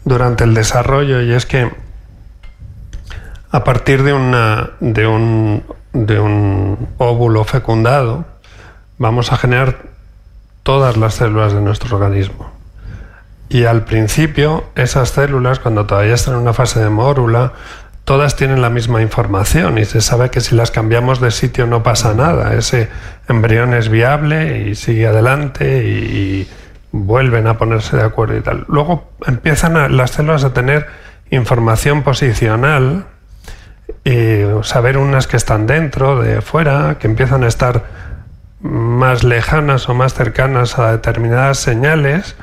durante 0.04 0.44
el 0.44 0.52
desarrollo 0.52 1.22
y 1.22 1.32
es 1.32 1.46
que 1.46 1.70
a 3.50 3.64
partir 3.64 4.02
de, 4.02 4.12
una, 4.12 4.72
de, 4.80 5.06
un, 5.06 5.62
de 5.94 6.20
un 6.20 6.88
óvulo 6.98 7.44
fecundado 7.44 8.26
vamos 8.98 9.32
a 9.32 9.36
generar 9.36 9.76
todas 10.62 10.96
las 10.96 11.14
células 11.14 11.52
de 11.52 11.60
nuestro 11.60 11.96
organismo. 11.96 12.50
Y 13.48 13.64
al 13.64 13.84
principio 13.84 14.64
esas 14.74 15.10
células, 15.10 15.60
cuando 15.60 15.86
todavía 15.86 16.14
están 16.14 16.34
en 16.34 16.40
una 16.40 16.52
fase 16.52 16.80
de 16.80 16.90
mórula, 16.90 17.52
todas 18.04 18.36
tienen 18.36 18.62
la 18.62 18.70
misma 18.70 19.02
información 19.02 19.78
y 19.78 19.84
se 19.84 20.00
sabe 20.00 20.30
que 20.30 20.40
si 20.40 20.54
las 20.54 20.70
cambiamos 20.70 21.20
de 21.20 21.30
sitio 21.30 21.66
no 21.66 21.82
pasa 21.82 22.14
nada. 22.14 22.54
Ese 22.54 22.88
embrión 23.28 23.74
es 23.74 23.88
viable 23.88 24.68
y 24.68 24.74
sigue 24.74 25.06
adelante 25.06 25.84
y, 25.84 26.48
vuelven 26.92 27.46
a 27.46 27.58
ponerse 27.58 27.94
de 27.94 28.04
acuerdo 28.04 28.38
y 28.38 28.40
tal. 28.40 28.64
Luego 28.68 29.10
empiezan 29.26 29.76
a, 29.76 29.90
las 29.90 30.12
células 30.12 30.44
a 30.44 30.54
tener 30.54 30.86
información 31.30 32.02
posicional 32.02 33.04
y 34.02 34.38
saber 34.62 34.96
unas 34.96 35.26
que 35.26 35.36
están 35.36 35.66
dentro, 35.66 36.22
de 36.22 36.40
fuera, 36.40 36.96
que 36.98 37.06
empiezan 37.06 37.44
a 37.44 37.48
estar 37.48 37.84
más 38.70 39.24
lejanas 39.24 39.88
o 39.88 39.94
más 39.94 40.14
cercanas 40.14 40.78
a 40.78 40.92
determinadas 40.92 41.58
señales 41.58 42.36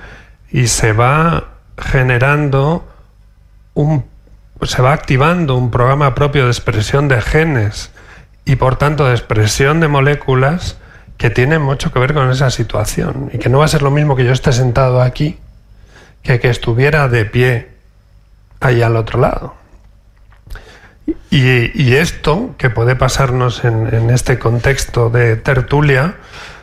y 0.52 0.68
se 0.68 0.94
va 0.94 1.46
generando 1.78 2.88
un 3.74 4.06
se 4.62 4.82
va 4.82 4.94
activando 4.94 5.56
un 5.56 5.72
programa 5.72 6.16
propio 6.16 6.46
de 6.46 6.52
expresión 6.52 7.08
de 7.08 7.22
genes 7.22 7.92
y 8.46 8.56
por 8.56 8.78
tanto 8.78 9.06
de 9.06 9.12
expresión 9.12 9.80
de 9.82 9.90
moléculas 9.90 10.78
que 11.18 11.30
tiene 11.30 11.60
mucho 11.60 11.92
que 11.92 12.00
ver 12.00 12.14
con 12.14 12.30
esa 12.32 12.50
situación 12.50 13.30
y 13.34 13.40
que 13.40 13.50
no 13.50 13.60
va 13.60 13.66
a 13.66 13.68
ser 13.68 13.82
lo 13.82 13.92
mismo 13.92 14.16
que 14.16 14.24
yo 14.24 14.32
esté 14.32 14.54
sentado 14.54 15.02
aquí 15.02 15.38
que 16.22 16.40
que 16.40 16.50
estuviera 16.50 17.10
de 17.10 17.26
pie 17.26 17.70
ahí 18.62 18.82
al 18.82 18.96
otro 18.96 19.20
lado. 19.20 19.63
Y, 21.30 21.96
esto 21.96 22.56
que 22.58 22.70
puede 22.70 22.96
pasarnos 22.96 23.66
en, 23.66 23.94
en, 23.94 24.10
este 24.10 24.38
contexto 24.38 25.10
de 25.10 25.36
tertulia, 25.36 26.16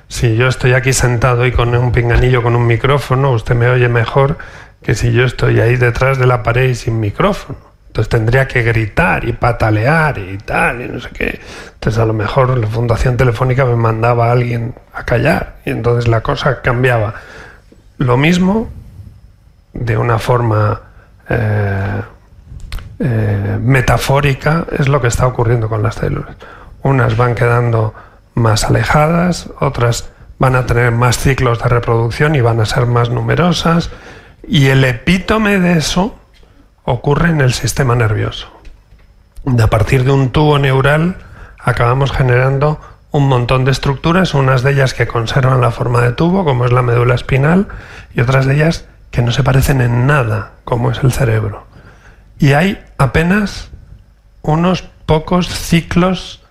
si 0.08 0.36
yo 0.36 0.48
estoy 0.48 0.74
aquí 0.74 0.92
sentado 0.92 1.44
y 1.46 1.52
con 1.52 1.74
un 1.74 1.92
pinganillo 1.92 2.42
con 2.42 2.56
un 2.56 2.66
micrófono, 2.66 3.32
usted 3.32 3.54
me 3.54 3.68
oye 3.68 3.88
mejor 3.88 4.38
que 4.82 4.94
si 4.94 5.12
yo 5.12 5.24
estoy 5.24 5.60
ahí 5.60 5.76
detrás 5.76 6.18
de 6.18 6.26
la 6.26 6.42
pared 6.42 6.70
y 6.70 6.74
sin 6.74 7.00
micrófono. 7.00 7.58
Entonces 7.88 8.08
tendría 8.08 8.46
que 8.46 8.62
gritar 8.62 9.24
y 9.24 9.32
patalear 9.32 10.18
y 10.18 10.38
tal, 10.38 10.80
y 10.80 10.88
no 10.88 11.00
sé 11.00 11.08
qué. 11.10 11.40
Entonces 11.74 12.00
a 12.00 12.06
lo 12.06 12.12
mejor 12.12 12.56
la 12.56 12.68
Fundación 12.68 13.16
Telefónica 13.16 13.64
me 13.64 13.74
mandaba 13.74 14.28
a 14.28 14.32
alguien 14.32 14.74
a 14.94 15.04
callar 15.04 15.56
y 15.64 15.70
entonces 15.70 16.08
la 16.08 16.20
cosa 16.20 16.62
cambiaba. 16.62 17.14
Lo 17.98 18.16
mismo 18.16 18.70
de 19.72 19.96
una 19.96 20.20
forma 20.20 20.82
eh, 21.28 22.00
eh, 23.02 23.58
metafórica 23.62 24.66
es 24.78 24.86
lo 24.88 25.00
que 25.00 25.08
está 25.08 25.26
ocurriendo 25.26 25.70
con 25.70 25.82
las 25.82 25.94
células. 25.94 26.36
Unas 26.82 27.16
van 27.16 27.34
quedando 27.34 27.94
más 28.34 28.64
alejadas, 28.64 29.48
otras 29.58 30.10
van 30.38 30.54
a 30.54 30.66
tener 30.66 30.92
más 30.92 31.18
ciclos 31.18 31.62
de 31.62 31.68
reproducción 31.68 32.34
y 32.34 32.42
van 32.42 32.60
a 32.60 32.66
ser 32.66 32.84
más 32.84 33.08
numerosas. 33.08 33.90
Y 34.46 34.66
el 34.66 34.84
epítome 34.84 35.58
de 35.58 35.78
eso 35.78 36.14
ocurre 36.84 37.30
en 37.30 37.40
el 37.40 37.54
sistema 37.54 37.94
nervioso. 37.94 38.48
De 39.44 39.62
a 39.62 39.68
partir 39.68 40.04
de 40.04 40.12
un 40.12 40.30
tubo 40.30 40.58
neural 40.58 41.16
acabamos 41.58 42.12
generando 42.12 42.80
un 43.12 43.28
montón 43.28 43.64
de 43.64 43.70
estructuras, 43.70 44.34
unas 44.34 44.62
de 44.62 44.72
ellas 44.72 44.92
que 44.92 45.06
conservan 45.06 45.60
la 45.62 45.70
forma 45.70 46.02
de 46.02 46.12
tubo, 46.12 46.44
como 46.44 46.66
es 46.66 46.72
la 46.72 46.82
médula 46.82 47.14
espinal, 47.14 47.66
y 48.14 48.20
otras 48.20 48.46
de 48.46 48.54
ellas 48.54 48.86
que 49.10 49.22
no 49.22 49.32
se 49.32 49.42
parecen 49.42 49.80
en 49.80 50.06
nada, 50.06 50.52
como 50.64 50.90
es 50.90 51.02
el 51.02 51.12
cerebro. 51.12 51.69
Y 52.40 52.54
hay 52.54 52.82
apenas 52.98 53.70
unos 54.42 54.82
pocos 55.06 55.48
ciclos 55.48 56.42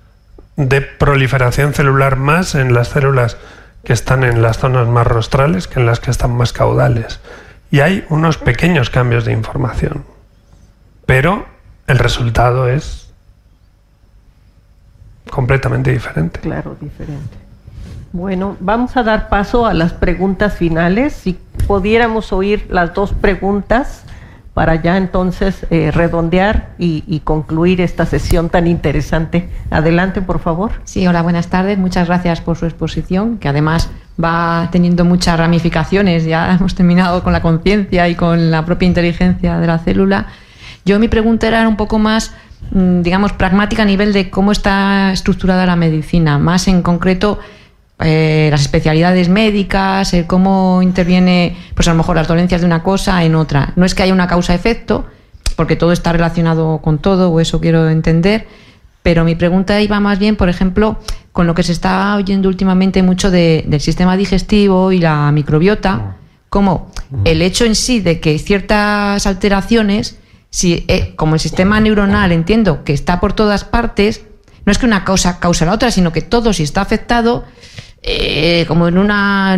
de 0.56 0.82
proliferación 0.82 1.74
celular 1.74 2.16
más 2.16 2.56
en 2.56 2.74
las 2.74 2.88
células 2.88 3.36
que 3.84 3.92
están 3.92 4.24
en 4.24 4.42
las 4.42 4.60
zonas 4.60 4.88
más 4.88 5.06
rostrales 5.06 5.68
que 5.68 5.82
en 5.82 5.86
las 5.86 6.00
que 6.00 6.12
están 6.12 6.32
más 6.32 6.54
caudales. 6.54 7.20
Y 7.72 7.82
hay 7.82 8.06
unos 8.10 8.38
pequeños 8.38 8.90
cambios 8.90 9.26
de 9.26 9.34
información 9.34 10.06
pero 11.10 11.44
el 11.88 11.98
resultado 11.98 12.70
es 12.70 13.12
completamente 15.32 15.92
diferente. 15.92 16.40
Claro, 16.40 16.78
diferente. 16.80 17.36
Bueno, 18.12 18.56
vamos 18.60 18.96
a 18.96 19.02
dar 19.02 19.28
paso 19.28 19.66
a 19.66 19.74
las 19.74 19.92
preguntas 19.92 20.54
finales. 20.54 21.14
Si 21.14 21.40
pudiéramos 21.66 22.32
oír 22.32 22.68
las 22.70 22.94
dos 22.94 23.14
preguntas 23.14 24.04
para 24.54 24.82
ya 24.82 24.98
entonces 24.98 25.66
eh, 25.70 25.92
redondear 25.92 26.72
y, 26.78 27.04
y, 27.08 27.22
concluir 27.22 27.82
esta 27.82 28.06
sesión 28.06 28.50
tan 28.50 28.68
interesante. 28.68 29.50
Adelante, 29.70 30.22
por 30.22 30.40
favor. 30.40 30.72
Sí, 30.84 31.08
hola, 31.08 31.22
buenas 31.22 31.48
tardes. 31.48 31.78
Muchas 31.78 32.08
gracias 32.08 32.42
por 32.42 32.58
su 32.58 32.66
exposición, 32.66 33.38
que 33.38 33.48
además 33.48 33.90
va 34.22 34.68
teniendo 34.72 35.06
muchas 35.06 35.38
ramificaciones. 35.38 36.26
Ya 36.26 36.54
hemos 36.60 36.76
terminado 36.76 37.24
con 37.24 37.34
la 37.34 37.42
conciencia 37.42 38.10
y 38.10 38.16
con 38.16 38.52
la 38.52 38.66
propia 38.66 38.88
inteligencia 38.88 39.60
de 39.60 39.68
la 39.68 39.80
célula. 39.80 40.28
Yo 40.86 41.00
mi 41.00 41.08
pregunta 41.08 41.48
era 41.48 41.68
un 41.68 41.78
poco 41.78 42.00
más, 42.00 42.34
mm, 42.72 43.02
digamos, 43.02 43.34
pragmática 43.34 43.84
a 43.84 43.86
nivel 43.86 44.14
de 44.14 44.30
cómo 44.30 44.52
está 44.52 45.12
estructurada 45.12 45.66
la 45.66 45.76
medicina, 45.76 46.38
más 46.38 46.68
en 46.68 46.82
concreto 46.82 47.40
eh, 48.00 48.48
las 48.52 48.62
especialidades 48.62 49.30
médicas, 49.30 50.16
cómo 50.28 50.82
interviene, 50.82 51.58
pues 51.76 51.88
a 51.88 51.92
lo 51.92 51.98
mejor 51.98 52.16
las 52.16 52.28
dolencias 52.28 52.62
de 52.62 52.68
una 52.68 52.82
cosa 52.82 53.24
en 53.24 53.36
otra. 53.36 53.74
No 53.76 53.86
es 53.86 53.94
que 53.94 54.04
haya 54.04 54.14
una 54.14 54.28
causa-efecto, 54.28 55.06
porque 55.56 55.76
todo 55.76 55.92
está 55.92 56.14
relacionado 56.14 56.80
con 56.82 57.00
todo, 57.00 57.30
o 57.30 57.40
eso 57.40 57.60
quiero 57.60 57.90
entender, 57.90 58.48
pero 59.04 59.26
mi 59.26 59.36
pregunta 59.36 59.82
iba 59.82 60.00
más 60.00 60.20
bien, 60.20 60.36
por 60.36 60.50
ejemplo, 60.50 60.98
con 61.32 61.48
lo 61.48 61.54
que 61.54 61.64
se 61.64 61.72
está 61.72 62.16
oyendo 62.16 62.48
últimamente 62.48 63.04
mucho 63.04 63.32
del 63.32 63.82
sistema 63.82 64.16
digestivo 64.16 64.92
y 64.92 65.00
la 65.00 65.32
microbiota, 65.32 66.16
como 66.50 66.92
el 67.26 67.42
hecho 67.42 67.66
en 67.66 67.76
sí 67.76 68.00
de 68.00 68.20
que 68.20 68.38
ciertas 68.40 69.26
alteraciones, 69.28 70.18
si, 70.50 70.86
eh, 70.88 71.14
como 71.16 71.36
el 71.36 71.40
sistema 71.40 71.80
neuronal 71.80 72.32
entiendo 72.32 72.84
que 72.84 72.94
está 72.94 73.20
por 73.20 73.34
todas 73.34 73.64
partes, 73.64 74.24
no 74.66 74.72
es 74.72 74.78
que 74.78 74.86
una 74.86 75.06
cosa 75.06 75.40
causa 75.40 75.66
la 75.66 75.74
otra, 75.74 75.92
sino 75.92 76.12
que 76.12 76.22
todo 76.22 76.54
si 76.54 76.64
está 76.64 76.82
afectado, 76.82 77.46
eh, 78.02 78.66
como 78.68 78.88
en 78.88 78.98
un 78.98 79.12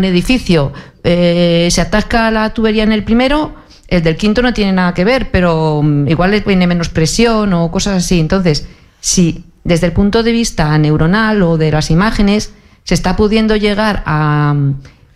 edificio, 0.03 0.73
eh, 1.03 1.67
se 1.71 1.81
atasca 1.81 2.31
la 2.31 2.53
tubería 2.53 2.83
en 2.83 2.91
el 2.91 3.03
primero, 3.03 3.53
el 3.87 4.03
del 4.03 4.15
quinto 4.15 4.41
no 4.41 4.53
tiene 4.53 4.71
nada 4.71 4.93
que 4.93 5.03
ver, 5.03 5.29
pero 5.31 5.81
mm, 5.83 6.07
igual 6.07 6.31
le 6.31 6.39
viene 6.41 6.67
menos 6.67 6.89
presión 6.89 7.53
o 7.53 7.69
cosas 7.71 8.03
así. 8.03 8.19
Entonces, 8.19 8.67
si 8.99 9.43
desde 9.63 9.87
el 9.87 9.93
punto 9.93 10.23
de 10.23 10.31
vista 10.31 10.77
neuronal 10.77 11.41
o 11.41 11.57
de 11.57 11.71
las 11.71 11.91
imágenes 11.91 12.53
se 12.83 12.93
está 12.93 13.15
pudiendo 13.15 13.55
llegar 13.55 14.01
a 14.05 14.55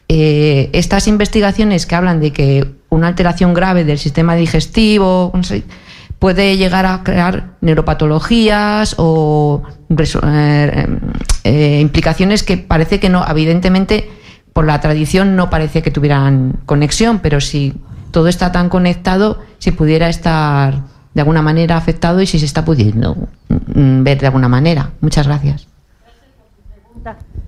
eh, 0.08 0.70
estas 0.74 1.08
investigaciones 1.08 1.86
que 1.86 1.96
hablan 1.96 2.20
de 2.20 2.32
que 2.32 2.66
una 2.90 3.08
alteración 3.08 3.54
grave 3.54 3.84
del 3.84 3.98
sistema 3.98 4.36
digestivo 4.36 5.32
puede 6.26 6.58
llegar 6.58 6.88
a 6.88 7.04
crear 7.04 7.52
neuropatologías 7.62 8.96
o 8.98 9.62
eh, 9.92 10.88
eh, 11.44 11.80
implicaciones 11.80 12.42
que 12.42 12.58
parece 12.58 13.00
que 13.00 13.10
no, 13.10 13.24
evidentemente 13.30 14.10
por 14.52 14.66
la 14.66 14.82
tradición 14.82 15.36
no 15.36 15.52
parece 15.52 15.84
que 15.84 15.92
tuvieran 15.92 16.62
conexión, 16.66 17.20
pero 17.20 17.42
si 17.42 17.76
todo 18.10 18.28
está 18.28 18.52
tan 18.52 18.70
conectado, 18.70 19.44
si 19.60 19.70
pudiera 19.70 20.10
estar 20.10 20.74
de 21.14 21.22
alguna 21.22 21.44
manera 21.44 21.78
afectado 21.78 22.20
y 22.24 22.26
si 22.26 22.40
se 22.40 22.48
está 22.48 22.66
pudiendo 22.66 23.16
mm, 23.76 24.02
ver 24.02 24.20
de 24.20 24.26
alguna 24.26 24.50
manera. 24.50 24.94
Muchas 25.02 25.28
gracias. 25.28 25.68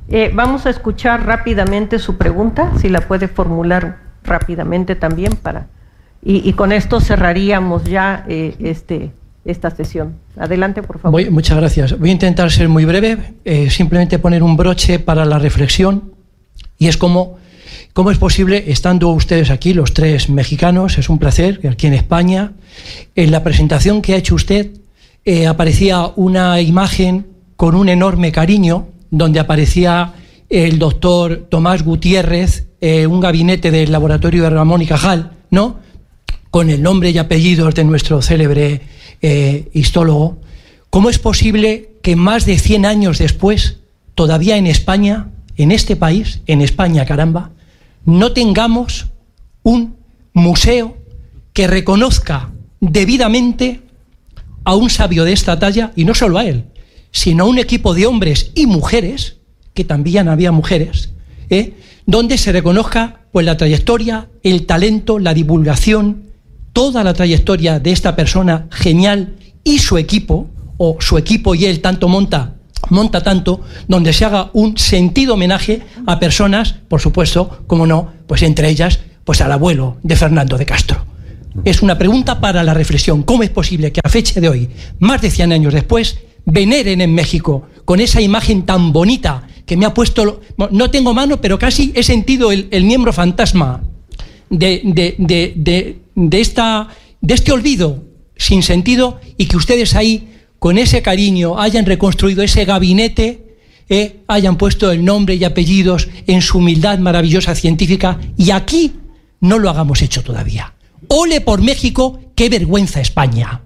Eh, 0.08 0.30
vamos 0.36 0.68
a 0.68 0.70
escuchar 0.70 1.26
rápidamente 1.26 1.98
su 1.98 2.16
pregunta, 2.16 2.74
si 2.78 2.90
la 2.90 3.02
puede 3.02 3.28
formular 3.28 3.98
rápidamente 4.24 4.94
también 4.95 5.36
para 5.36 5.66
y, 6.23 6.53
con 6.53 6.72
esto 6.72 6.99
cerraríamos 6.99 7.84
ya 7.85 8.26
eh, 8.27 8.56
este 8.60 9.11
esta 9.45 9.72
sesión. 9.72 10.15
Adelante, 10.38 10.84
por 10.84 10.99
favor. 10.99 11.31
muchas 11.31 11.57
gracias. 11.57 11.98
Voy 11.98 12.10
a 12.10 12.11
intentar 12.11 12.52
ser 12.52 12.68
muy 12.68 12.84
breve, 12.84 13.35
eh, 13.45 13.69
simplemente 13.69 14.19
poner 14.19 14.44
un 14.44 14.57
broche 14.57 14.99
para 14.99 15.23
la 15.23 15.39
reflexión 15.39 16.11
y 16.77 16.88
es 16.88 16.98
como 16.98 17.38
¿Cómo 17.94 18.11
es 18.11 18.19
posible, 18.19 18.65
estando 18.68 19.10
ustedes 19.10 19.49
aquí, 19.49 19.73
los 19.73 19.91
tres 19.91 20.30
mexicanos, 20.30 20.99
es 20.99 21.10
un 21.10 21.18
placer, 21.18 21.60
aquí 21.68 21.88
en 21.88 21.95
España, 21.95 22.52
en 23.15 23.31
la 23.31 23.44
presentación 23.44 24.03
que 24.03 24.14
ha 24.14 24.18
hecho 24.18 24.35
usted 24.35 24.69
eh, 25.26 25.48
aparecía 25.48 26.11
una 26.15 26.61
imagen 26.61 27.26
con 27.56 27.73
un 27.73 27.89
enorme 27.89 28.31
cariño, 28.31 28.89
donde 29.10 29.39
aparecía 29.39 30.14
el 30.48 30.77
doctor 30.77 31.48
Tomás 31.49 31.81
Gutiérrez, 31.81 32.68
un 33.10 33.19
gabinete 33.19 33.72
del 33.72 33.91
laboratorio 33.91 34.44
de 34.44 34.52
Ramón 34.52 34.84
y 34.84 34.85
Cajal, 34.85 35.31
¿no? 35.49 35.77
Con 36.58 36.72
el 36.72 36.82
nombre 36.82 37.12
y 37.12 37.20
apellidos 37.20 37.76
de 37.76 37.84
nuestro 37.84 38.20
célebre 38.24 38.82
eh, 39.22 39.70
histólogo. 39.74 40.40
¿Cómo 40.90 41.12
es 41.12 41.20
posible 41.20 41.92
que 42.02 42.16
más 42.16 42.48
de 42.48 42.58
100 42.58 42.84
años 42.88 43.20
después, 43.20 43.78
todavía 44.16 44.58
en 44.58 44.66
España, 44.66 45.28
en 45.56 45.72
este 45.72 45.96
país, 45.96 46.42
en 46.48 46.64
España, 46.64 47.06
caramba, 47.06 47.52
no 48.06 48.32
tengamos 48.34 49.06
un 49.62 49.98
museo 50.34 50.98
que 51.54 51.68
reconozca 51.68 52.50
debidamente 52.80 53.82
a 54.64 54.74
un 54.74 54.90
sabio 54.90 55.26
de 55.26 55.34
esta 55.34 55.60
talla, 55.60 55.92
y 55.96 56.06
no 56.06 56.16
solo 56.16 56.40
a 56.40 56.46
él, 56.46 56.64
sino 57.12 57.44
a 57.44 57.48
un 57.48 57.60
equipo 57.60 57.94
de 57.94 58.08
hombres 58.08 58.50
y 58.56 58.66
mujeres, 58.66 59.36
que 59.76 59.84
también 59.84 60.28
había 60.28 60.52
mujeres, 60.52 61.12
¿eh? 61.52 61.76
donde 62.08 62.40
se 62.40 62.52
reconozca 62.52 63.22
pues, 63.32 63.46
la 63.46 63.58
trayectoria, 63.58 64.28
el 64.42 64.66
talento, 64.66 65.20
la 65.20 65.36
divulgación, 65.36 66.26
toda 66.78 67.04
la 67.04 67.16
trayectoria 67.16 67.80
de 67.80 67.91
esta 67.91 68.16
persona 68.16 68.68
genial 68.70 69.34
y 69.64 69.80
su 69.80 69.98
equipo, 69.98 70.48
o 70.78 70.98
su 70.99 71.18
equipo 71.18 71.56
y 71.56 71.66
él 71.66 71.82
tanto 71.82 72.08
monta 72.08 72.54
monta 72.91 73.24
tanto, 73.24 73.62
donde 73.88 74.14
se 74.14 74.26
haga 74.26 74.52
un 74.54 74.78
sentido 74.78 75.34
homenaje 75.34 75.82
a 76.06 76.20
personas, 76.20 76.76
por 76.88 77.02
supuesto, 77.02 77.64
como 77.66 77.88
no, 77.88 78.14
pues 78.28 78.44
entre 78.44 78.70
ellas, 78.70 78.99
pues 79.26 79.41
al 79.41 79.52
abuelo 79.52 79.98
de 80.04 80.16
Fernando 80.16 80.56
de 80.56 80.68
Castro. 80.68 81.04
Es 81.66 81.82
una 81.82 81.98
pregunta 81.98 82.40
para 82.40 82.64
la 82.64 82.76
reflexión. 82.76 83.24
¿Cómo 83.24 83.41
es 83.41 83.49
posible 83.49 83.91
que 83.91 83.99
a 84.04 84.10
fecha 84.10 84.40
de 84.40 84.48
hoy, 84.48 84.70
más 84.99 85.20
de 85.20 85.32
100 85.32 85.54
años 85.54 85.74
después, 85.74 86.20
veneren 86.45 87.02
en 87.02 87.16
México 87.16 87.68
con 87.86 87.99
esa 87.99 88.22
imagen 88.22 88.68
tan 88.68 88.94
bonita 88.94 89.48
que 89.66 89.78
me 89.78 89.88
ha 89.88 89.95
puesto, 89.95 90.41
no 90.70 90.91
tengo 90.91 91.16
mano, 91.16 91.41
pero 91.41 91.58
casi 91.58 91.91
he 91.95 92.04
sentido 92.04 92.52
el, 92.52 92.84
miembro 92.84 93.12
fantasma 93.12 93.82
de, 94.49 94.82
de, 95.18 96.40
esta, 96.40 96.90
de 97.22 97.34
este 97.34 97.52
olvido 97.52 98.03
sin 98.36 98.64
sentido 98.64 99.19
y 99.38 99.45
que 99.45 99.57
ustedes 99.57 99.95
ahí 99.95 100.30
con 100.60 100.78
ese 100.78 101.02
cariño 101.02 101.60
hayan 101.60 101.86
reconstruido 101.86 102.44
ese 102.44 102.65
gabinete, 102.65 103.57
eh, 103.90 104.22
hayan 104.28 104.57
puesto 104.57 104.91
el 104.91 105.06
nombre 105.06 105.36
y 105.36 105.44
apellidos 105.44 106.10
en 106.28 106.41
su 106.41 106.57
humildad 106.57 106.99
maravillosa 106.99 107.56
científica 107.56 108.19
y 108.38 108.52
aquí 108.52 108.94
no 109.40 109.60
lo 109.60 109.69
hagamos 109.69 110.02
hecho 110.02 110.24
todavía. 110.24 110.74
Ole 111.07 111.41
por 111.41 111.61
México, 111.61 112.19
qué 112.36 112.49
vergüenza 112.49 112.99
España. 112.99 113.61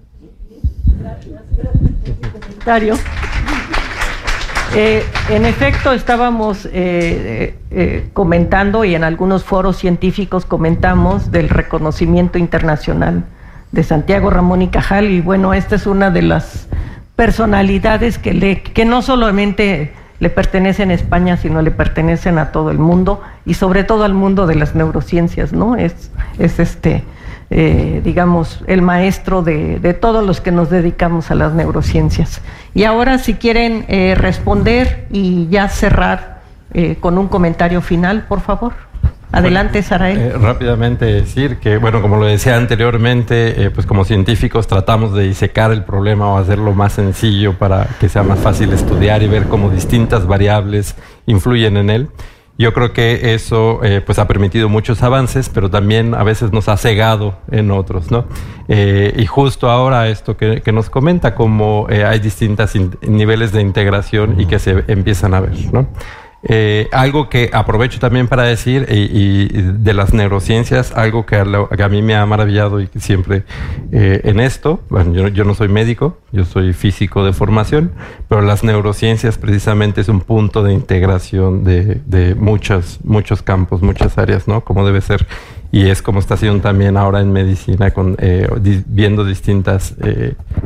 Gracias, 2.65 2.99
eh, 4.75 5.03
en 5.29 5.45
efecto, 5.45 5.91
estábamos 5.91 6.67
eh, 6.71 7.55
comentando 8.13 8.85
y 8.85 8.95
en 8.95 9.03
algunos 9.03 9.43
foros 9.43 9.77
científicos 9.77 10.45
comentamos 10.45 11.31
del 11.31 11.49
reconocimiento 11.49 12.37
internacional 12.37 13.23
de 13.71 13.83
Santiago 13.83 14.29
Ramón 14.29 14.61
y 14.61 14.67
Cajal 14.67 15.09
y 15.09 15.21
bueno, 15.21 15.53
esta 15.53 15.75
es 15.75 15.87
una 15.87 16.09
de 16.11 16.21
las 16.21 16.67
personalidades 17.15 18.17
que, 18.17 18.33
le, 18.33 18.63
no 18.85 19.01
solamente 19.01 19.93
le 20.19 20.29
pertenecen 20.29 20.91
a 20.91 20.93
España, 20.93 21.37
sino 21.37 21.61
le 21.61 21.71
pertenecen 21.71 22.37
a 22.37 22.51
todo 22.51 22.71
el 22.71 22.77
mundo 22.77 23.21
y 23.45 23.55
sobre 23.55 23.83
todo 23.83 24.03
al 24.03 24.13
mundo 24.13 24.45
de 24.47 24.55
las 24.55 24.75
neurociencias, 24.75 25.53
¿no? 25.53 25.75
Es, 25.75 26.11
es 26.37 26.59
este, 26.59 27.03
eh, 27.51 28.01
digamos, 28.03 28.63
el 28.65 28.81
maestro 28.81 29.43
de, 29.43 29.79
de, 29.79 29.93
todos 29.93 30.25
los 30.25 30.41
que 30.41 30.51
nos 30.51 30.69
dedicamos 30.69 31.29
a 31.29 31.35
las 31.35 31.53
neurociencias. 31.53 32.41
Y 32.73 32.85
ahora, 32.85 33.17
si 33.17 33.33
quieren 33.33 33.85
eh, 33.89 34.15
responder 34.17 35.05
y 35.11 35.47
ya 35.49 35.67
cerrar 35.67 36.41
eh, 36.73 36.95
con 36.99 37.17
un 37.17 37.27
comentario 37.27 37.81
final, 37.81 38.25
por 38.27 38.39
favor. 38.39 38.73
Adelante, 39.33 39.81
Saraí. 39.81 40.17
Eh, 40.17 40.33
rápidamente 40.33 41.05
decir 41.05 41.57
que, 41.57 41.77
bueno, 41.77 42.01
como 42.01 42.17
lo 42.17 42.25
decía 42.25 42.57
anteriormente, 42.57 43.65
eh, 43.65 43.69
pues 43.69 43.85
como 43.85 44.03
científicos 44.03 44.67
tratamos 44.67 45.13
de 45.13 45.23
disecar 45.23 45.71
el 45.71 45.83
problema 45.83 46.27
o 46.27 46.37
hacerlo 46.37 46.73
más 46.73 46.93
sencillo 46.93 47.57
para 47.57 47.87
que 47.99 48.09
sea 48.09 48.23
más 48.23 48.39
fácil 48.39 48.73
estudiar 48.73 49.23
y 49.23 49.27
ver 49.27 49.47
cómo 49.47 49.69
distintas 49.69 50.27
variables 50.27 50.95
influyen 51.25 51.77
en 51.77 51.89
él. 51.89 52.09
Yo 52.57 52.73
creo 52.73 52.93
que 52.93 53.33
eso 53.33 53.83
eh, 53.83 54.01
pues 54.05 54.19
ha 54.19 54.27
permitido 54.27 54.69
muchos 54.69 55.01
avances, 55.01 55.49
pero 55.49 55.69
también 55.69 56.13
a 56.13 56.23
veces 56.23 56.51
nos 56.51 56.67
ha 56.69 56.77
cegado 56.77 57.37
en 57.49 57.71
otros, 57.71 58.11
¿no? 58.11 58.25
y 58.67 59.25
justo 59.25 59.69
ahora 59.69 60.07
esto 60.07 60.37
que, 60.37 60.61
que 60.61 60.71
nos 60.71 60.89
comenta, 60.89 61.35
como 61.35 61.87
hay 61.89 62.19
distintos 62.19 62.71
niveles 63.01 63.51
de 63.51 63.59
integración 63.59 64.39
y 64.39 64.45
que 64.45 64.59
se 64.59 64.85
empiezan 64.87 65.33
a 65.33 65.41
ver, 65.41 65.73
¿no? 65.73 65.87
Eh, 66.43 66.89
algo 66.91 67.29
que 67.29 67.51
aprovecho 67.53 67.99
también 67.99 68.27
para 68.27 68.43
decir, 68.43 68.87
y, 68.89 69.47
de 69.47 69.93
las 69.93 70.13
neurociencias, 70.13 70.91
algo 70.93 71.25
que 71.25 71.35
a, 71.35 71.89
mí 71.89 72.01
me 72.01 72.15
ha 72.15 72.25
maravillado 72.25 72.81
y 72.81 72.89
siempre 72.97 73.43
eh, 73.91 74.21
en 74.23 74.39
esto, 74.39 74.79
bueno, 74.89 75.27
yo, 75.27 75.43
no 75.43 75.53
soy 75.53 75.67
médico, 75.67 76.17
yo 76.31 76.45
soy 76.45 76.73
físico 76.73 77.23
de 77.23 77.33
formación, 77.33 77.91
pero 78.27 78.41
las 78.41 78.63
neurociencias 78.63 79.37
precisamente 79.37 80.01
es 80.01 80.09
un 80.09 80.21
punto 80.21 80.63
de 80.63 80.73
integración 80.73 81.63
de, 81.63 82.01
de 82.05 82.33
muchos, 82.33 82.99
muchos 83.03 83.43
campos, 83.43 83.81
muchas 83.81 84.17
áreas, 84.17 84.47
¿no? 84.47 84.61
Como 84.61 84.85
debe 84.85 85.01
ser 85.01 85.27
y 85.71 85.89
es 85.89 86.01
como 86.01 86.19
está 86.19 86.33
haciendo 86.33 86.61
también 86.61 86.97
ahora 86.97 87.21
en 87.21 87.31
medicina, 87.31 87.91
con, 87.91 88.15
eh, 88.19 88.47
viendo 88.87 89.23
distintas 89.23 89.95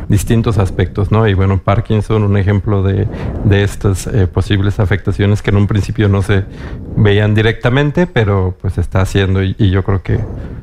distintos 0.07 0.57
aspectos, 0.57 1.11
¿no? 1.11 1.27
Y 1.27 1.33
bueno, 1.33 1.59
Parkinson, 1.63 2.23
un 2.23 2.37
ejemplo 2.37 2.83
de, 2.83 3.07
de 3.43 3.63
estas 3.63 4.07
eh, 4.07 4.27
posibles 4.27 4.79
afectaciones 4.79 5.41
que 5.41 5.49
en 5.51 5.57
un 5.57 5.67
principio 5.67 6.09
no 6.09 6.21
se 6.21 6.43
veían 6.95 7.33
directamente, 7.35 8.07
pero 8.07 8.55
pues 8.61 8.77
está 8.77 9.01
haciendo 9.01 9.43
y, 9.43 9.55
y 9.57 9.69
yo 9.71 9.83
creo 9.83 10.01
que 10.03 10.19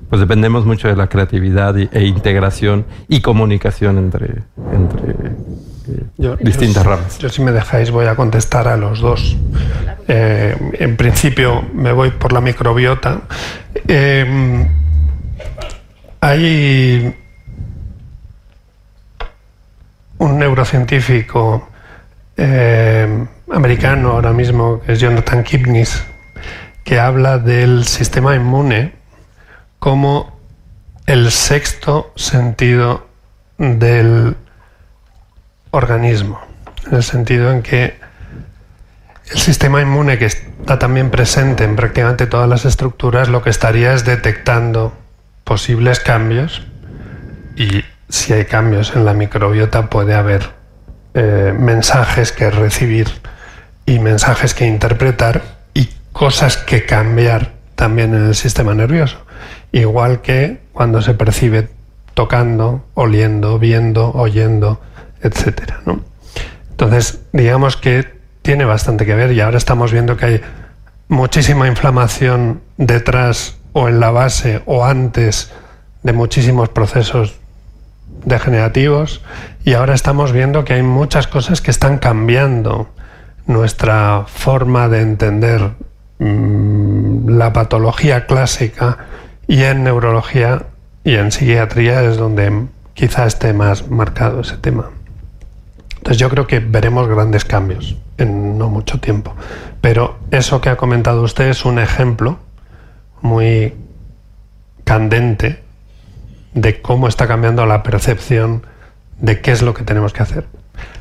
pues 0.09 0.20
dependemos 0.20 0.66
mucho 0.66 0.89
de 0.89 0.97
la 0.97 1.06
creatividad 1.09 1.77
y- 1.77 1.89
e 1.93 2.05
integración 2.05 2.85
y 3.09 3.20
comunicación 3.20 3.98
entre, 3.98 4.43
entre 4.73 5.10
eh, 5.12 5.32
Yo- 6.18 6.36
distintas 6.36 6.84
yo- 6.84 6.90
ramas. 6.90 7.18
Yo, 7.18 7.28
si 7.28 7.42
me 7.42 7.52
dejáis, 7.52 7.90
voy 7.90 8.06
a 8.06 8.14
contestar 8.14 8.68
a 8.68 8.76
los 8.76 9.00
dos. 9.00 9.36
Eh, 10.09 10.56
en 10.74 10.96
principio, 10.96 11.62
me 11.74 11.92
voy 11.92 12.10
por 12.10 12.32
la 12.32 12.40
microbiota. 12.40 13.22
Eh, 13.88 14.66
hay 16.20 17.14
un 20.18 20.38
neurocientífico 20.38 21.68
eh, 22.36 23.26
americano 23.52 24.10
ahora 24.12 24.32
mismo, 24.32 24.80
que 24.80 24.92
es 24.92 25.00
Jonathan 25.00 25.42
Kipnis, 25.42 26.02
que 26.84 26.98
habla 26.98 27.38
del 27.38 27.84
sistema 27.84 28.34
inmune 28.34 28.92
como 29.78 30.38
el 31.06 31.30
sexto 31.30 32.12
sentido 32.16 33.06
del 33.59 34.36
organismo, 35.72 36.40
en 36.86 36.96
el 36.96 37.02
sentido 37.02 37.50
en 37.50 37.62
que 37.62 37.98
el 39.30 39.38
sistema 39.38 39.80
inmune 39.80 40.18
que 40.18 40.26
está 40.26 40.78
también 40.78 41.10
presente 41.10 41.64
en 41.64 41.74
prácticamente 41.74 42.26
todas 42.26 42.48
las 42.48 42.64
estructuras 42.64 43.28
lo 43.28 43.42
que 43.42 43.50
estaría 43.50 43.94
es 43.94 44.04
detectando 44.04 44.92
posibles 45.44 46.00
cambios 46.00 46.62
y 47.56 47.84
si 48.08 48.32
hay 48.34 48.44
cambios 48.44 48.94
en 48.94 49.04
la 49.04 49.14
microbiota 49.14 49.88
puede 49.88 50.14
haber 50.14 50.50
eh, 51.14 51.54
mensajes 51.58 52.32
que 52.32 52.50
recibir 52.50 53.08
y 53.86 53.98
mensajes 53.98 54.54
que 54.54 54.66
interpretar 54.66 55.42
y 55.74 55.88
cosas 56.12 56.58
que 56.58 56.84
cambiar 56.84 57.52
también 57.74 58.14
en 58.14 58.26
el 58.26 58.34
sistema 58.34 58.74
nervioso. 58.74 59.18
Igual 59.72 60.20
que 60.20 60.60
cuando 60.72 61.00
se 61.00 61.14
percibe 61.14 61.68
tocando, 62.14 62.84
oliendo, 62.94 63.58
viendo, 63.58 64.10
oyendo, 64.12 64.80
etcétera, 65.22 65.80
¿no? 65.86 66.00
Entonces, 66.70 67.20
digamos 67.32 67.76
que 67.76 68.20
tiene 68.42 68.64
bastante 68.64 69.06
que 69.06 69.14
ver 69.14 69.32
y 69.32 69.40
ahora 69.40 69.58
estamos 69.58 69.92
viendo 69.92 70.16
que 70.16 70.26
hay 70.26 70.40
muchísima 71.08 71.68
inflamación 71.68 72.60
detrás 72.76 73.56
o 73.72 73.88
en 73.88 74.00
la 74.00 74.10
base 74.10 74.62
o 74.66 74.84
antes 74.84 75.52
de 76.02 76.12
muchísimos 76.12 76.68
procesos 76.68 77.36
degenerativos 78.24 79.22
y 79.64 79.74
ahora 79.74 79.94
estamos 79.94 80.32
viendo 80.32 80.64
que 80.64 80.74
hay 80.74 80.82
muchas 80.82 81.26
cosas 81.26 81.60
que 81.60 81.70
están 81.70 81.98
cambiando 81.98 82.88
nuestra 83.46 84.24
forma 84.26 84.88
de 84.88 85.00
entender 85.00 85.70
mm, 86.18 87.28
la 87.28 87.52
patología 87.52 88.26
clásica 88.26 88.98
y 89.46 89.62
en 89.62 89.84
neurología 89.84 90.66
y 91.04 91.16
en 91.16 91.32
psiquiatría 91.32 92.02
es 92.02 92.16
donde 92.16 92.66
quizá 92.94 93.26
esté 93.26 93.52
más 93.52 93.88
marcado 93.88 94.40
ese 94.40 94.56
tema. 94.56 94.90
Entonces 96.02 96.18
yo 96.18 96.28
creo 96.30 96.48
que 96.48 96.58
veremos 96.58 97.06
grandes 97.06 97.44
cambios 97.44 97.94
en 98.18 98.58
no 98.58 98.68
mucho 98.68 98.98
tiempo. 98.98 99.36
Pero 99.80 100.18
eso 100.32 100.60
que 100.60 100.68
ha 100.68 100.76
comentado 100.76 101.22
usted 101.22 101.48
es 101.48 101.64
un 101.64 101.78
ejemplo 101.78 102.40
muy 103.20 103.72
candente 104.82 105.62
de 106.54 106.82
cómo 106.82 107.06
está 107.06 107.28
cambiando 107.28 107.64
la 107.66 107.84
percepción 107.84 108.66
de 109.20 109.40
qué 109.40 109.52
es 109.52 109.62
lo 109.62 109.74
que 109.74 109.84
tenemos 109.84 110.12
que 110.12 110.24
hacer. 110.24 110.46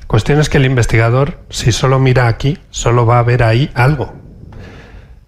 Cuestión 0.05 0.39
es 0.39 0.49
que 0.49 0.59
el 0.59 0.65
investigador, 0.65 1.39
si 1.49 1.71
solo 1.71 1.97
mira 1.97 2.27
aquí, 2.27 2.59
solo 2.69 3.07
va 3.07 3.17
a 3.17 3.23
ver 3.23 3.41
ahí 3.41 3.71
algo. 3.73 4.13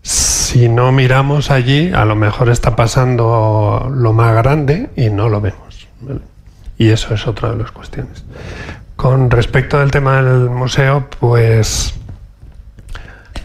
Si 0.04 0.70
no 0.70 0.92
miramos 0.92 1.50
allí, 1.50 1.92
a 1.94 2.06
lo 2.06 2.16
mejor 2.16 2.50
está 2.50 2.76
pasando 2.76 3.90
lo 3.92 4.14
más 4.14 4.36
grande 4.36 4.92
y 4.96 5.10
no 5.10 5.30
lo 5.30 5.42
vemos. 5.42 5.88
Y 6.78 6.90
eso 6.90 7.16
es 7.16 7.26
otra 7.26 7.50
de 7.50 7.58
las 7.58 7.72
cuestiones. 7.72 8.24
Con 9.04 9.30
respecto 9.30 9.78
al 9.78 9.92
tema 9.92 10.22
del 10.22 10.50
museo, 10.50 11.08
pues 11.20 11.94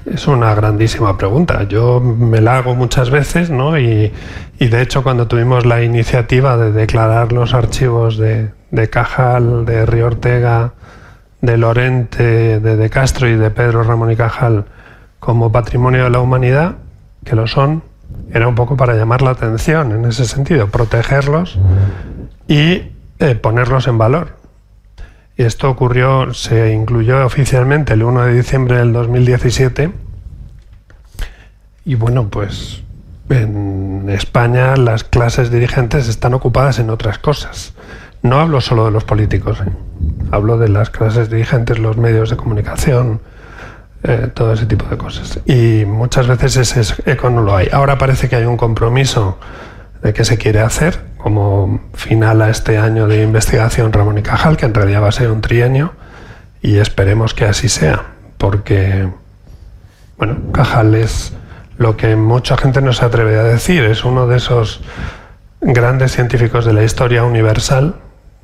es 0.07 0.29
una 0.29 0.55
grandísima 0.55 1.19
pregunta. 1.19 1.65
Yo 1.65 1.99
me 1.99 2.41
la 2.41 2.59
hago 2.59 2.77
muchas 2.77 3.11
veces, 3.11 3.51
¿no? 3.51 3.77
Y, 3.77 4.13
de 4.61 4.81
hecho, 4.83 5.03
cuando 5.03 5.27
tuvimos 5.27 5.67
la 5.67 5.83
iniciativa 5.83 6.57
de 6.57 6.71
declarar 6.71 7.33
los 7.33 7.55
archivos 7.55 8.19
de, 8.19 8.53
de 8.71 8.89
Cajal, 8.89 9.65
de 9.65 9.85
Río 9.85 10.07
Ortega, 10.07 10.75
de 11.41 11.59
Lorente, 11.59 12.61
de 12.61 12.77
De 12.77 12.89
Castro 12.89 13.29
y 13.29 13.35
de 13.35 13.51
Pedro 13.51 13.83
Ramón 13.83 14.13
y 14.13 14.17
Cajal 14.17 14.65
como 15.19 15.51
patrimonio 15.51 16.05
de 16.05 16.11
la 16.11 16.21
humanidad, 16.21 16.77
que 17.25 17.35
lo 17.35 17.49
son, 17.49 17.83
era 18.33 18.47
un 18.47 18.55
poco 18.55 18.77
para 18.77 18.95
llamar 18.95 19.23
la 19.23 19.31
atención 19.31 19.91
en 19.91 20.05
ese 20.05 20.25
sentido, 20.25 20.69
protegerlos 20.69 21.59
y 22.47 22.93
eh, 23.19 23.35
ponerlos 23.35 23.89
en 23.89 23.99
valor. 23.99 24.38
Y 25.39 25.45
esto 25.45 25.71
ocurrió, 25.71 26.35
se 26.35 26.73
incluyó 26.73 27.25
oficialmente 27.25 27.95
el 27.95 28.03
1 28.03 28.25
de 28.25 28.35
diciembre 28.35 28.79
del 28.79 28.93
2017. 28.93 29.93
Y 31.85 31.95
bueno, 31.95 32.29
pues 32.29 32.83
en 33.31 34.11
España 34.11 34.75
las 34.77 35.05
clases 35.05 35.53
dirigentes 35.53 36.09
están 36.09 36.35
ocupadas 36.35 36.81
en 36.81 36.91
otras 36.91 37.21
cosas. 37.21 37.73
No 38.21 38.41
hablo 38.41 38.61
solo 38.61 38.87
de 38.87 38.91
los 38.91 39.05
políticos, 39.05 39.61
¿eh? 39.61 39.71
hablo 40.33 40.59
de 40.59 40.71
las 40.71 40.91
clases 40.91 41.31
dirigentes, 41.31 41.79
los 41.79 41.97
medios 41.97 42.31
de 42.31 42.37
comunicación, 42.37 43.21
eh, 44.03 44.29
todo 44.35 44.55
ese 44.55 44.67
tipo 44.67 44.87
de 44.87 44.99
cosas. 44.99 45.39
Y 45.47 45.85
muchas 45.85 46.27
veces 46.27 46.57
ese 46.57 46.95
eco 47.07 47.31
no 47.31 47.43
lo 47.43 47.55
hay. 47.55 47.69
Ahora 47.71 47.97
parece 47.97 48.29
que 48.29 48.35
hay 48.35 48.45
un 48.45 48.57
compromiso 48.57 49.39
de 50.03 50.13
que 50.13 50.25
se 50.25 50.39
quiere 50.39 50.61
hacer 50.61 51.01
como 51.17 51.81
final 51.95 52.43
a 52.43 52.51
este 52.51 52.79
año 52.79 53.07
de 53.07 53.23
investigación 53.23 53.93
Ramón 53.93 54.19
y 54.19 54.23
Cajal, 54.23 54.57
que 54.57 54.67
en 54.67 54.75
realidad 54.75 55.03
va 55.03 55.09
a 55.09 55.13
ser 55.13 55.31
un 55.31 55.41
trienio, 55.41 55.93
y 56.63 56.79
esperemos 56.79 57.35
que 57.35 57.45
así 57.45 57.69
sea, 57.69 58.03
porque, 58.39 59.09
bueno, 60.17 60.37
Cajal 60.53 60.95
es 60.95 61.33
lo 61.77 61.97
que 61.97 62.17
mucha 62.17 62.57
gente 62.57 62.81
no 62.81 62.93
se 62.93 63.05
atreve 63.05 63.37
a 63.39 63.45
decir, 63.45 63.85
es 63.85 64.05
uno 64.05 64.27
de 64.27 64.37
esos 64.37 64.81
grandes 65.61 66.13
científicos 66.13 66.65
de 66.65 66.73
la 66.73 66.85
historia 66.85 67.25
universal. 67.25 67.97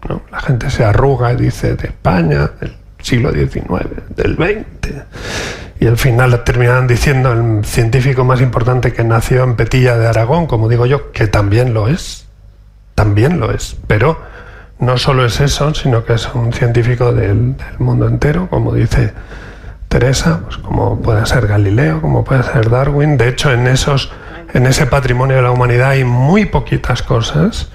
¿no? 0.09 0.23
La 0.31 0.41
gente 0.41 0.71
se 0.71 0.85
arruga 0.85 1.33
y 1.33 1.37
dice 1.37 1.75
de 1.75 1.89
España, 1.89 2.51
del 2.61 2.77
siglo 3.01 3.33
XIX, 3.33 3.87
del 4.15 4.35
XX. 4.37 4.95
Y 5.85 5.87
al 5.87 5.99
final 5.99 6.45
terminan 6.45 6.87
diciendo 6.87 7.31
el 7.33 7.63
científico 7.63 8.25
más 8.25 8.41
importante 8.41 8.95
que 8.95 9.05
nació 9.05 9.45
en 9.45 9.55
Petilla 9.55 9.99
de 9.99 10.07
Aragón, 10.07 10.47
como 10.47 10.71
digo 10.71 10.87
yo, 10.87 11.13
que 11.13 11.27
también 11.27 11.75
lo 11.75 11.89
es. 11.89 12.27
También 12.95 13.39
lo 13.39 13.51
es. 13.51 13.77
Pero 13.87 14.19
no 14.79 14.97
solo 14.97 15.27
es 15.27 15.43
eso, 15.43 15.75
sino 15.75 16.07
que 16.07 16.15
es 16.15 16.27
un 16.35 16.55
científico 16.55 17.13
del, 17.13 17.59
del 17.59 17.79
mundo 17.81 18.09
entero, 18.09 18.49
como 18.49 18.73
dice 18.73 19.13
Teresa, 19.89 20.41
pues 20.45 20.57
como 20.57 21.03
puede 21.03 21.27
ser 21.27 21.47
Galileo, 21.47 22.01
como 22.01 22.25
puede 22.25 22.45
ser 22.45 22.71
Darwin. 22.71 23.19
De 23.19 23.29
hecho, 23.29 23.53
en 23.53 23.67
esos, 23.67 24.11
en 24.55 24.65
ese 24.65 24.87
patrimonio 24.87 25.37
de 25.37 25.43
la 25.43 25.51
humanidad 25.51 25.91
hay 25.91 26.05
muy 26.05 26.47
poquitas 26.47 27.03
cosas. 27.03 27.69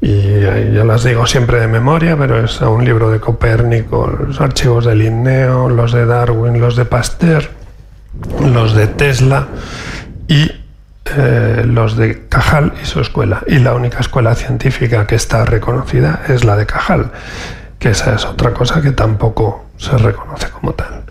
Y 0.00 0.40
yo 0.72 0.84
las 0.84 1.04
digo 1.04 1.26
siempre 1.26 1.60
de 1.60 1.66
memoria, 1.66 2.16
pero 2.16 2.42
es 2.42 2.60
un 2.62 2.84
libro 2.84 3.10
de 3.10 3.20
Copérnico, 3.20 4.06
los 4.06 4.40
archivos 4.40 4.86
de 4.86 4.94
Linneo, 4.94 5.68
los 5.68 5.92
de 5.92 6.06
Darwin, 6.06 6.58
los 6.58 6.74
de 6.74 6.86
Pasteur, 6.86 7.50
los 8.40 8.74
de 8.74 8.86
Tesla 8.86 9.48
y 10.26 10.50
eh, 11.16 11.64
los 11.66 11.96
de 11.96 12.28
Cajal 12.28 12.72
y 12.82 12.86
su 12.86 13.00
escuela. 13.00 13.42
Y 13.46 13.58
la 13.58 13.74
única 13.74 13.98
escuela 13.98 14.34
científica 14.34 15.06
que 15.06 15.16
está 15.16 15.44
reconocida 15.44 16.22
es 16.28 16.44
la 16.44 16.56
de 16.56 16.66
Cajal, 16.66 17.10
que 17.78 17.90
esa 17.90 18.14
es 18.14 18.24
otra 18.24 18.54
cosa 18.54 18.80
que 18.80 18.92
tampoco 18.92 19.66
se 19.76 19.98
reconoce 19.98 20.48
como 20.50 20.72
tal. 20.72 21.02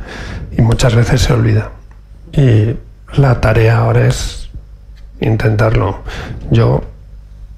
Y 0.57 0.61
muchas 0.61 0.95
veces 0.95 1.22
se 1.22 1.34
olvida. 1.34 1.70
Y 2.32 2.76
la 3.14 3.40
tarea 3.41 3.80
ahora 3.80 4.07
es 4.07 4.49
intentarlo. 5.20 5.99
Yo 6.49 6.84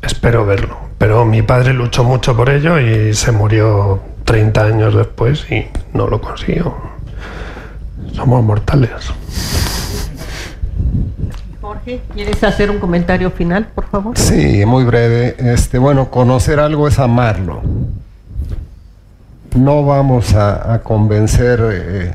espero 0.01 0.45
verlo. 0.45 0.80
Pero 1.01 1.25
mi 1.25 1.41
padre 1.41 1.73
luchó 1.73 2.03
mucho 2.03 2.37
por 2.37 2.47
ello 2.51 2.79
y 2.79 3.15
se 3.15 3.31
murió 3.31 3.99
30 4.23 4.61
años 4.63 4.93
después 4.95 5.51
y 5.51 5.65
no 5.95 6.07
lo 6.07 6.21
consiguió. 6.21 6.75
Somos 8.13 8.43
mortales. 8.43 8.91
Jorge, 11.59 12.01
¿quieres 12.13 12.43
hacer 12.43 12.69
un 12.69 12.77
comentario 12.77 13.31
final, 13.31 13.65
por 13.73 13.87
favor? 13.87 14.15
Sí, 14.15 14.63
muy 14.67 14.83
breve. 14.83 15.35
Este, 15.39 15.79
bueno, 15.79 16.11
conocer 16.11 16.59
algo 16.59 16.87
es 16.87 16.99
amarlo. 16.99 17.63
No 19.55 19.83
vamos 19.83 20.35
a, 20.35 20.71
a 20.71 20.83
convencer 20.83 21.61
eh, 21.63 22.11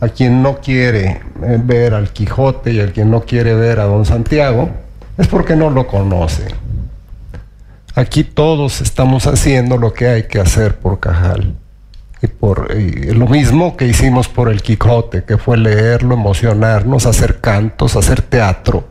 a 0.00 0.08
quien 0.10 0.42
no 0.42 0.58
quiere 0.58 1.22
eh, 1.42 1.58
ver 1.64 1.94
al 1.94 2.10
Quijote 2.10 2.70
y 2.70 2.80
al 2.80 2.92
quien 2.92 3.10
no 3.10 3.22
quiere 3.22 3.54
ver 3.54 3.80
a 3.80 3.84
Don 3.84 4.04
Santiago, 4.04 4.68
es 5.16 5.26
porque 5.26 5.56
no 5.56 5.70
lo 5.70 5.86
conoce. 5.86 6.65
Aquí 7.96 8.22
todos 8.22 8.80
estamos 8.80 9.26
haciendo 9.26 9.78
lo 9.78 9.92
que 9.92 10.06
hay 10.06 10.22
que 10.24 10.38
hacer 10.38 10.76
por 10.76 11.00
Cajal. 11.00 11.56
Y 12.22 12.28
por 12.28 12.74
lo 12.74 13.26
mismo 13.26 13.76
que 13.76 13.86
hicimos 13.86 14.28
por 14.28 14.48
el 14.48 14.62
Quijote, 14.62 15.24
que 15.24 15.36
fue 15.36 15.56
leerlo, 15.56 16.14
emocionarnos, 16.14 17.06
hacer 17.06 17.40
cantos, 17.40 17.96
hacer 17.96 18.22
teatro. 18.22 18.88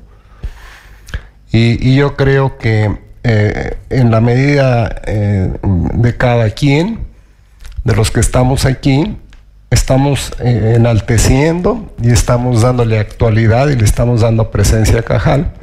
Y, 1.52 1.90
y 1.90 1.96
yo 1.96 2.16
creo 2.16 2.58
que 2.58 3.06
eh, 3.24 3.78
en 3.90 4.12
la 4.12 4.22
medida 4.22 5.02
eh, 5.06 5.52
de 5.64 6.18
cada 6.18 6.52
quien, 6.52 7.08
de 7.84 7.96
los 7.96 8.12
que 8.12 8.20
estamos 8.20 8.66
aquí, 8.66 9.18
estamos 9.72 10.34
eh, 10.40 10.74
enalteciendo 10.76 11.92
y 12.02 12.12
estamos 12.12 12.62
dándole 12.62 13.00
actualidad 13.00 13.70
y 13.70 13.76
le 13.76 13.84
estamos 13.84 14.22
dando 14.22 14.52
presencia 14.52 15.00
a 15.00 15.04
Cajal. 15.04 15.54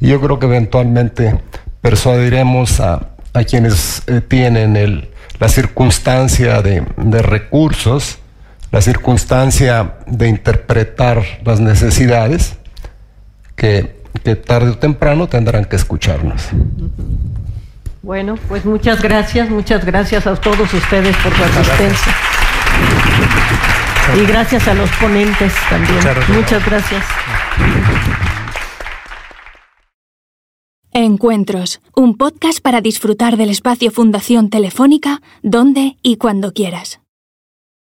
Y 0.00 0.08
yo 0.08 0.20
creo 0.22 0.38
que 0.38 0.46
eventualmente 0.46 1.38
persuadiremos 1.80 2.80
a, 2.80 3.08
a 3.32 3.44
quienes 3.44 4.02
eh, 4.06 4.20
tienen 4.20 4.76
el, 4.76 5.10
la 5.38 5.48
circunstancia 5.48 6.62
de, 6.62 6.84
de 6.96 7.22
recursos, 7.22 8.18
la 8.70 8.80
circunstancia 8.80 9.94
de 10.06 10.28
interpretar 10.28 11.22
las 11.44 11.60
necesidades, 11.60 12.56
que, 13.56 14.02
que 14.24 14.36
tarde 14.36 14.70
o 14.70 14.78
temprano 14.78 15.28
tendrán 15.28 15.64
que 15.64 15.76
escucharnos. 15.76 16.48
Bueno, 18.02 18.36
pues 18.48 18.64
muchas 18.64 19.02
gracias, 19.02 19.50
muchas 19.50 19.84
gracias 19.84 20.26
a 20.26 20.34
todos 20.36 20.72
ustedes 20.72 21.16
por 21.18 21.34
su 21.34 21.44
asistencia. 21.44 22.14
Y 24.16 24.26
gracias 24.26 24.66
a 24.66 24.74
los 24.74 24.90
ponentes 24.92 25.52
también. 25.68 25.98
Muchas 26.28 26.64
gracias. 26.64 27.04
Encuentros, 30.92 31.80
un 31.94 32.16
podcast 32.16 32.60
para 32.60 32.80
disfrutar 32.80 33.36
del 33.36 33.50
espacio 33.50 33.92
Fundación 33.92 34.50
Telefónica 34.50 35.22
donde 35.40 35.96
y 36.02 36.16
cuando 36.16 36.52
quieras. 36.52 36.99